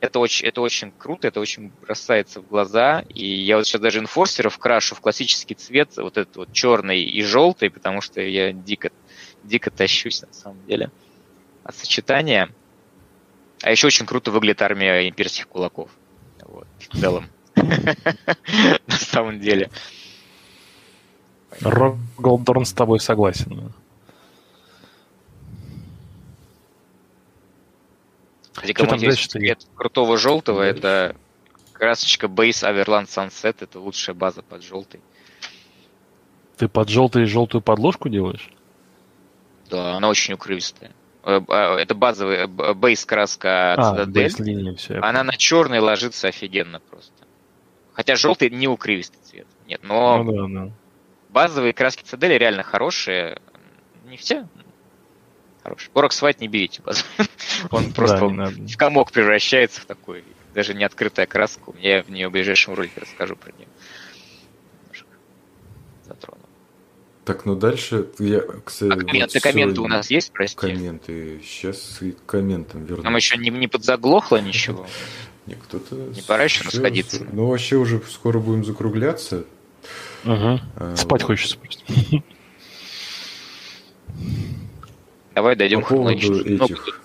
[0.00, 3.04] это очень, это очень круто, это очень бросается в глаза.
[3.08, 7.22] И я вот сейчас даже инфорсеров крашу в классический цвет, вот этот вот черный и
[7.22, 8.90] желтый, потому что я дико,
[9.42, 10.92] дико тащусь на самом деле
[11.64, 12.54] от сочетания.
[13.62, 15.90] А еще очень круто выглядит армия имперских кулаков.
[16.58, 17.26] Вот, в целом.
[17.54, 19.70] На самом деле.
[21.60, 23.72] Рок Голдорн с тобой согласен.
[28.60, 31.14] Где кому цвет крутого желтого, это
[31.72, 35.00] красочка Base Averland Sunset, это лучшая база под желтый.
[36.56, 38.50] Ты под желтый желтую подложку делаешь?
[39.70, 40.90] Да, она очень укрывистая.
[41.24, 44.76] Э, а, это базовая бейс краска а, Citadel.
[44.76, 47.12] Все, она на черный ложится офигенно просто.
[47.92, 49.46] Хотя желтый не укрывистый цвет.
[49.66, 50.72] Нет, но ну, да, да
[51.28, 53.40] базовые краски цедели реально хорошие.
[54.06, 54.48] Не все,
[55.62, 55.90] хорошие.
[55.92, 56.82] Борокс White не берите
[57.70, 60.24] Он просто в комок превращается в такой,
[60.54, 61.72] даже не открытая краска.
[61.78, 63.68] Я в нее в ближайшем ролике расскажу про нее.
[67.28, 70.56] Так, ну дальше я, кстати, а комменты, вот комменты у нас есть, прости?
[70.56, 71.42] Комменты.
[71.44, 73.04] Сейчас и к комментам вернусь.
[73.04, 74.86] Нам еще не, не подзаглохло ничего.
[75.46, 75.94] Не, кто-то...
[75.94, 77.26] Не пора еще расходиться?
[77.30, 79.44] Ну, вообще уже скоро будем закругляться.
[80.24, 80.62] Ага.
[80.76, 81.26] А, Спать вот.
[81.26, 81.84] хочется просто.
[85.34, 87.02] Давай дойдем По поводу этих...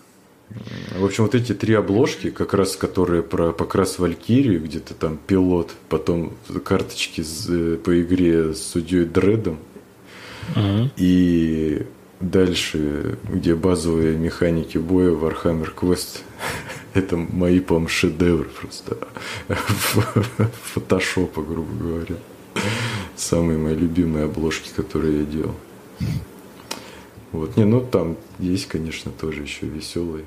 [0.96, 5.72] В общем, вот эти три обложки, как раз которые про покрас Валькирию, где-то там пилот,
[5.90, 6.32] потом
[6.64, 9.60] карточки э, по игре с судьей Дредом,
[10.98, 11.86] и
[12.20, 16.22] дальше, где базовые механики боя Warhammer Quest,
[16.94, 18.98] это мои, по-моему, шедевры просто
[20.74, 22.16] фотошопа, грубо говоря
[23.16, 25.56] самые мои любимые обложки, которые я делал.
[27.32, 30.26] Вот, не, ну там есть, конечно, тоже еще веселые.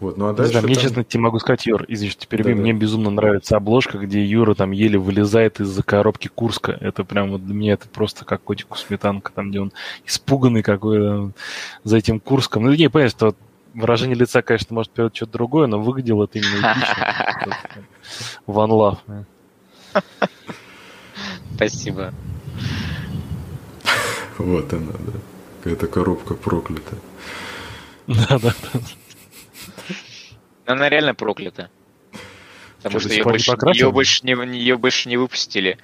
[0.00, 0.54] Вот, ну а дальше.
[0.54, 0.82] Да, мне там...
[0.82, 2.78] честно тебе могу сказать, Юр, извини, что перебью, да, мне да.
[2.78, 6.72] безумно нравится обложка, где Юра там еле вылезает из-за коробки Курска.
[6.72, 9.72] Это прям вот для меня это просто как котику сметанка, там, где он
[10.06, 11.32] испуганный какой
[11.84, 12.64] за этим Курском.
[12.64, 13.34] Ну, не, понятно, что
[13.74, 17.56] выражение лица, конечно, может передать что-то другое, но выглядело это именно эпично.
[18.46, 19.24] One love.
[21.54, 22.14] Спасибо.
[24.38, 25.12] Вот она, да.
[25.62, 26.96] Какая-то коробка проклята.
[28.06, 28.80] Да, да, да.
[30.66, 31.70] Она реально проклята.
[32.78, 35.78] Потому что, что ее, больше, ее, больше не, ее больше не выпустили.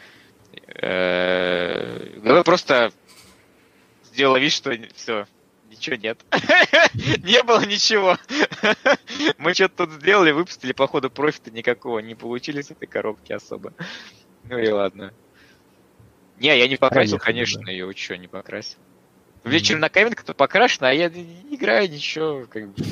[0.74, 2.92] Давай просто
[4.04, 5.26] сделала вид, что все,
[5.68, 6.24] ничего нет.
[7.22, 8.16] не было ничего.
[9.38, 13.74] Мы что-то тут сделали, выпустили, походу, профита никакого не получили с этой коробки особо.
[14.44, 15.12] Ну и ладно.
[16.38, 18.78] Не, я не покрасил, конечно, ее, что, не покрасил.
[19.44, 22.84] Вечером на каменка-то покрашено, а я не играю ничего, как бы.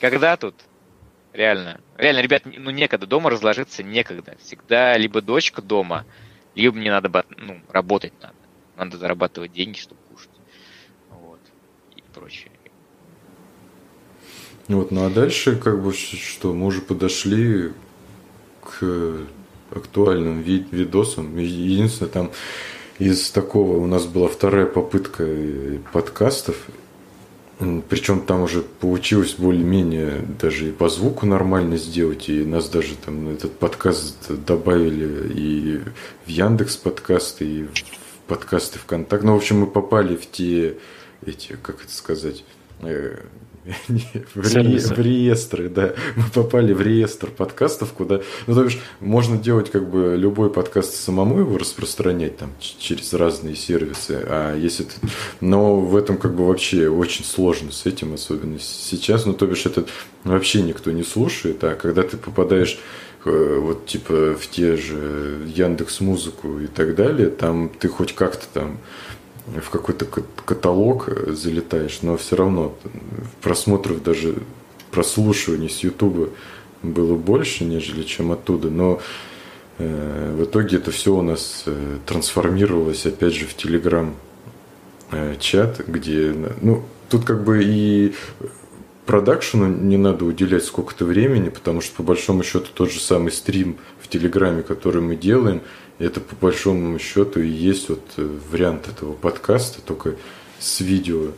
[0.00, 0.54] Когда тут?
[1.32, 1.80] Реально.
[1.96, 3.06] Реально, ребят, ну некогда.
[3.06, 4.36] Дома разложиться некогда.
[4.42, 6.06] Всегда либо дочка дома,
[6.54, 8.34] либо мне надо ну, работать надо.
[8.76, 10.30] Надо зарабатывать деньги, чтобы кушать.
[11.10, 11.40] Вот.
[11.96, 12.50] И прочее.
[14.68, 17.72] Вот, ну а дальше, как бы, что, мы уже подошли
[18.62, 19.26] к
[19.70, 21.36] актуальным ви- видосам.
[21.36, 22.30] Единственное, там
[22.98, 25.26] из такого у нас была вторая попытка
[25.92, 26.56] подкастов,
[27.88, 33.28] причем там уже получилось более-менее даже и по звуку нормально сделать, и нас даже там
[33.28, 35.80] этот подкаст добавили и
[36.24, 37.72] в Яндекс подкасты, и в
[38.26, 39.26] подкасты ВКонтакте.
[39.26, 40.78] Ну, в общем, мы попали в те
[41.26, 42.44] эти, как это сказать,
[42.80, 43.18] э,
[44.34, 45.94] в, ре, в реестры, да.
[46.16, 48.20] Мы попали в реестр подкастов, куда...
[48.46, 53.54] Ну, то есть, можно делать как бы любой подкаст самому его распространять там через разные
[53.54, 54.84] сервисы, а если...
[54.84, 54.92] Ты...
[55.40, 59.26] Но в этом как бы вообще очень сложно с этим, особенно сейчас.
[59.26, 59.84] Ну, то бишь, это
[60.24, 62.78] вообще никто не слушает, а когда ты попадаешь
[63.26, 68.46] э, вот типа в те же Яндекс Музыку и так далее, там ты хоть как-то
[68.52, 68.78] там
[69.46, 70.06] в какой-то
[70.44, 72.74] каталог залетаешь, но все равно
[73.40, 74.34] просмотров даже
[74.90, 76.30] прослушиваний с Ютуба
[76.82, 78.70] было больше, нежели чем оттуда.
[78.70, 79.00] Но
[79.78, 84.14] э, в итоге это все у нас э, трансформировалось опять же в Телеграм
[85.10, 88.14] э, чат, где, ну, тут как бы и
[89.06, 93.76] продакшену не надо уделять сколько-то времени, потому что по большому счету тот же самый стрим
[94.00, 95.62] в Телеграме, который мы делаем,
[96.00, 100.16] это по большому счету и есть вот э, вариант этого подкаста, только
[100.58, 101.32] с видео.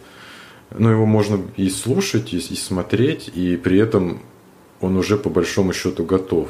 [0.71, 4.23] Но его можно и слушать, и, и смотреть, и при этом
[4.81, 6.49] он уже по большому счету готов.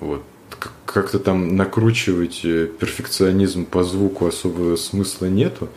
[0.00, 0.22] Вот.
[0.86, 5.68] Как-то там накручивать э, перфекционизм по звуку особого смысла нету.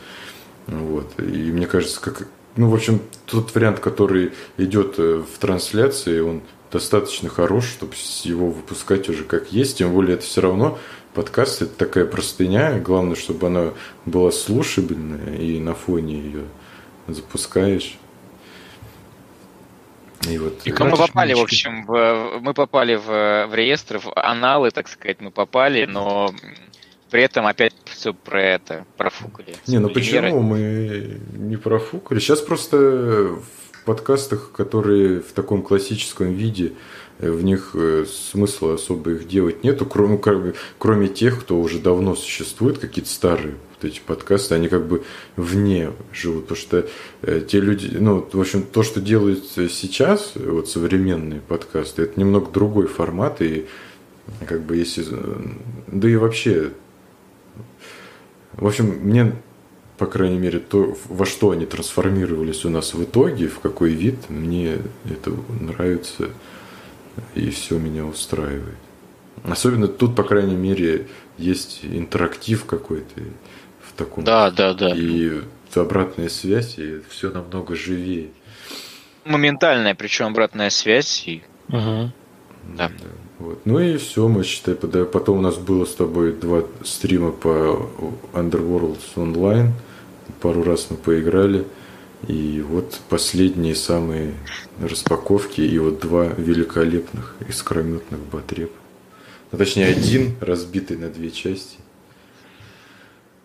[0.67, 1.07] Вот.
[1.19, 2.27] И мне кажется, как,
[2.57, 7.93] ну, в общем, тот вариант, который идет э, в трансляции, он достаточно хорош, чтобы
[8.23, 9.79] его выпускать уже как есть.
[9.79, 10.77] Тем более это все равно
[11.13, 13.73] подкаст это такая простыня, главное, чтобы она
[14.05, 16.43] была слушабельная, и на фоне ее
[17.07, 17.97] запускаешь.
[20.29, 24.69] И, вот, и мы попали, в общем, в, мы попали в, в реестр, в аналы,
[24.69, 26.31] так сказать, мы попали, но
[27.09, 29.55] при этом опять все про это, профукали.
[29.65, 32.19] Не, ну почему мы не профукали?
[32.19, 36.73] Сейчас просто в подкастах, которые в таком классическом виде,
[37.29, 42.15] в них э, смысла особо их делать нету, кроме, как кроме тех, кто уже давно
[42.15, 45.03] существует, какие-то старые вот эти подкасты, они как бы
[45.35, 46.87] вне живут, потому что
[47.21, 52.51] э, те люди, ну, в общем, то, что делают сейчас, вот современные подкасты, это немного
[52.51, 53.67] другой формат, и
[54.47, 55.05] как бы если,
[55.87, 56.71] да и вообще,
[58.53, 59.33] в общем, мне
[60.01, 64.15] по крайней мере, то, во что они трансформировались у нас в итоге, в какой вид,
[64.29, 66.31] мне это нравится
[67.35, 68.77] и все меня устраивает.
[69.43, 71.07] Особенно тут, по крайней мере,
[71.37, 73.21] есть интерактив какой-то
[73.81, 74.23] в таком.
[74.23, 74.95] Да, да, да.
[74.95, 75.41] И
[75.75, 78.29] обратная связь, и все намного живее.
[79.25, 81.27] Моментальная, причем обратная связь.
[81.27, 81.43] И...
[81.69, 82.11] Угу.
[82.75, 82.89] Да.
[82.89, 82.91] да.
[83.39, 83.65] Вот.
[83.65, 87.89] Ну и все, мы считай, потом у нас было с тобой два стрима по
[88.33, 89.71] Underworlds Online.
[90.41, 91.65] Пару раз мы поиграли.
[92.27, 94.33] И вот последние самые
[94.79, 98.71] распаковки и вот два великолепных искрометных батреп.
[99.51, 101.77] Ну, точнее, один разбитый на две части.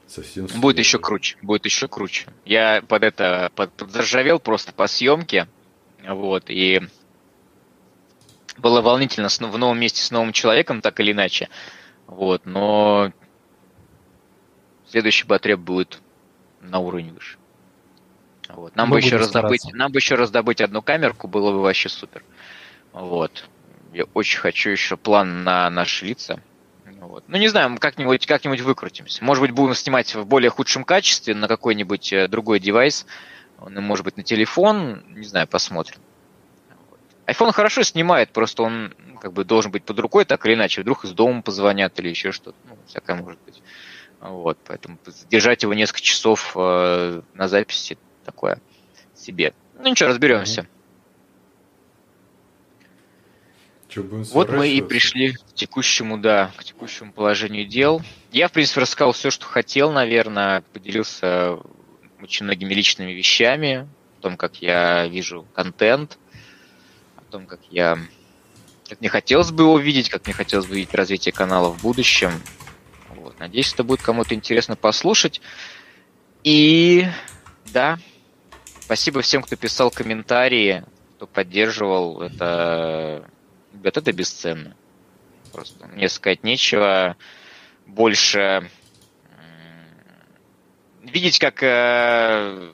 [0.07, 2.27] Совсем будет еще круче, будет еще круче.
[2.45, 5.49] Я под это под, подзаржавел просто по съемке.
[6.07, 6.81] Вот, и
[8.57, 11.49] было волнительно в новом месте с новым человеком, так или иначе.
[12.07, 13.13] Вот, но
[14.89, 16.01] следующий батреп будет
[16.61, 17.37] на уровень выше.
[18.49, 18.77] Вот.
[18.77, 22.23] Нам, бы еще раздобыть, нам бы еще раздобыть одну камерку, было бы вообще супер.
[22.93, 23.49] Вот.
[23.93, 26.41] Я очень хочу еще план на наши лица.
[27.01, 27.25] Вот.
[27.29, 29.25] Ну, не знаю, как-нибудь как выкрутимся.
[29.25, 33.07] Может быть, будем снимать в более худшем качестве на какой-нибудь э, другой девайс.
[33.59, 35.05] Может быть, на телефон.
[35.15, 36.01] Не знаю, посмотрим.
[37.27, 40.83] iPhone хорошо снимает, просто он ну, как бы должен быть под рукой, так или иначе.
[40.83, 42.57] Вдруг из дома позвонят или еще что-то.
[42.65, 43.63] Ну, всякое может быть.
[44.21, 44.99] Вот, поэтому
[45.31, 48.61] держать его несколько часов э, на записи такое
[49.15, 49.55] себе.
[49.79, 50.67] Ну ничего, разберемся.
[53.95, 58.03] вот мы и пришли к текущему, да, к текущему положению дел.
[58.33, 61.59] Я, в принципе, рассказал все, что хотел, наверное, поделился
[62.21, 63.89] очень многими личными вещами,
[64.19, 66.19] о том, как я вижу контент,
[67.17, 67.99] о том, как я
[68.89, 72.31] как мне хотелось бы его видеть, как мне хотелось бы видеть развитие канала в будущем.
[73.09, 73.39] Вот.
[73.41, 75.41] Надеюсь, это будет кому-то интересно послушать.
[76.45, 77.07] И
[77.73, 77.99] да,
[78.87, 80.85] спасибо всем, кто писал комментарии,
[81.17, 82.23] кто поддерживал.
[82.23, 83.29] Это,
[83.75, 84.77] ребят, это бесценно.
[85.53, 87.17] Просто мне сказать нечего.
[87.85, 88.71] Больше
[91.03, 92.71] видеть, как э,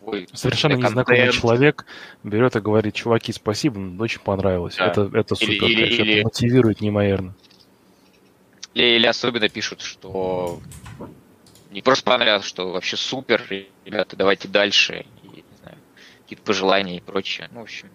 [0.00, 1.34] твой Совершенно незнакомый контент.
[1.34, 1.86] человек
[2.22, 4.76] берет и говорит, чуваки, спасибо, очень понравилось.
[4.76, 4.88] Да.
[4.88, 7.34] Это, это супер, или, конечно, или, мотивирует неимоверно.
[8.74, 10.60] Или, или особенно пишут, что
[11.72, 13.42] не просто понравилось, что вообще супер,
[13.84, 15.78] ребята, давайте дальше, и, не знаю,
[16.22, 17.48] какие-то пожелания и прочее.
[17.50, 17.88] Ну, в общем,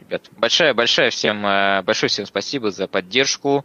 [0.00, 3.64] ребят, большое, большое всем, э, большое всем спасибо за поддержку.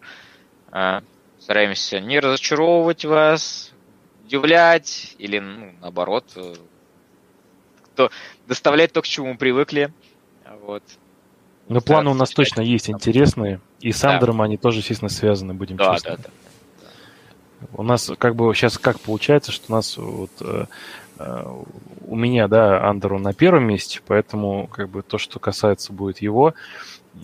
[0.72, 1.02] Э,
[1.40, 3.72] стараемся не разочаровывать вас,
[4.26, 6.54] удивлять или, ну, наоборот, э,
[7.96, 8.12] то
[8.48, 9.92] доставлять то, к чему мы привыкли.
[10.62, 10.84] Вот.
[11.68, 13.60] Но планы у нас точно есть интересные.
[13.82, 14.46] И с Андером да.
[14.46, 16.12] они тоже, естественно, связаны, будем да, честны.
[16.12, 16.30] Да, да.
[17.74, 20.66] У нас как бы сейчас как получается, что у нас вот э,
[21.20, 21.64] э,
[22.06, 26.54] у меня, да, Андеру на первом месте, поэтому как бы то, что касается будет его,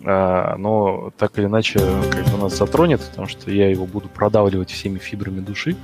[0.06, 1.80] а, но так или иначе
[2.12, 5.76] как бы нас затронет, потому что я его буду продавливать всеми фибрами души,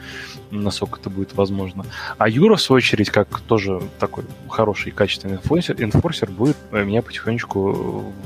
[0.52, 1.86] насколько это будет возможно.
[2.18, 7.02] А Юра, в свою очередь, как тоже такой хороший и качественный инфорсер, инфорсер будет меня
[7.02, 7.72] потихонечку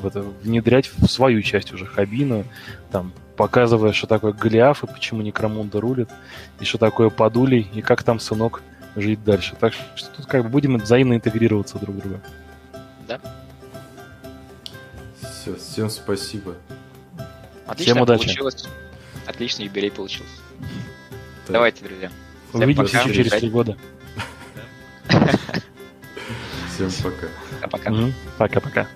[0.02, 2.46] в это, внедрять в свою часть уже хабину,
[2.92, 6.10] там, показывая, что такое Голиаф и почему Некромунда рулит,
[6.60, 8.62] и что такое Подулей, и как там сынок
[8.96, 9.56] жить дальше.
[9.60, 12.22] Так что тут как бы будем взаимно интегрироваться друг в друга.
[13.08, 13.20] Да.
[15.22, 16.56] Все, всем спасибо.
[17.66, 18.26] Отлично Всем удачи.
[18.26, 18.68] получилось.
[19.26, 20.32] Отличный юбилей получился.
[21.48, 21.54] Да.
[21.54, 22.12] Давайте, друзья.
[22.50, 23.14] Всем Увидимся пока.
[23.14, 23.78] через три года.
[26.76, 27.28] Всем пока.
[27.62, 27.94] Пока-пока.
[28.38, 28.88] Пока-пока.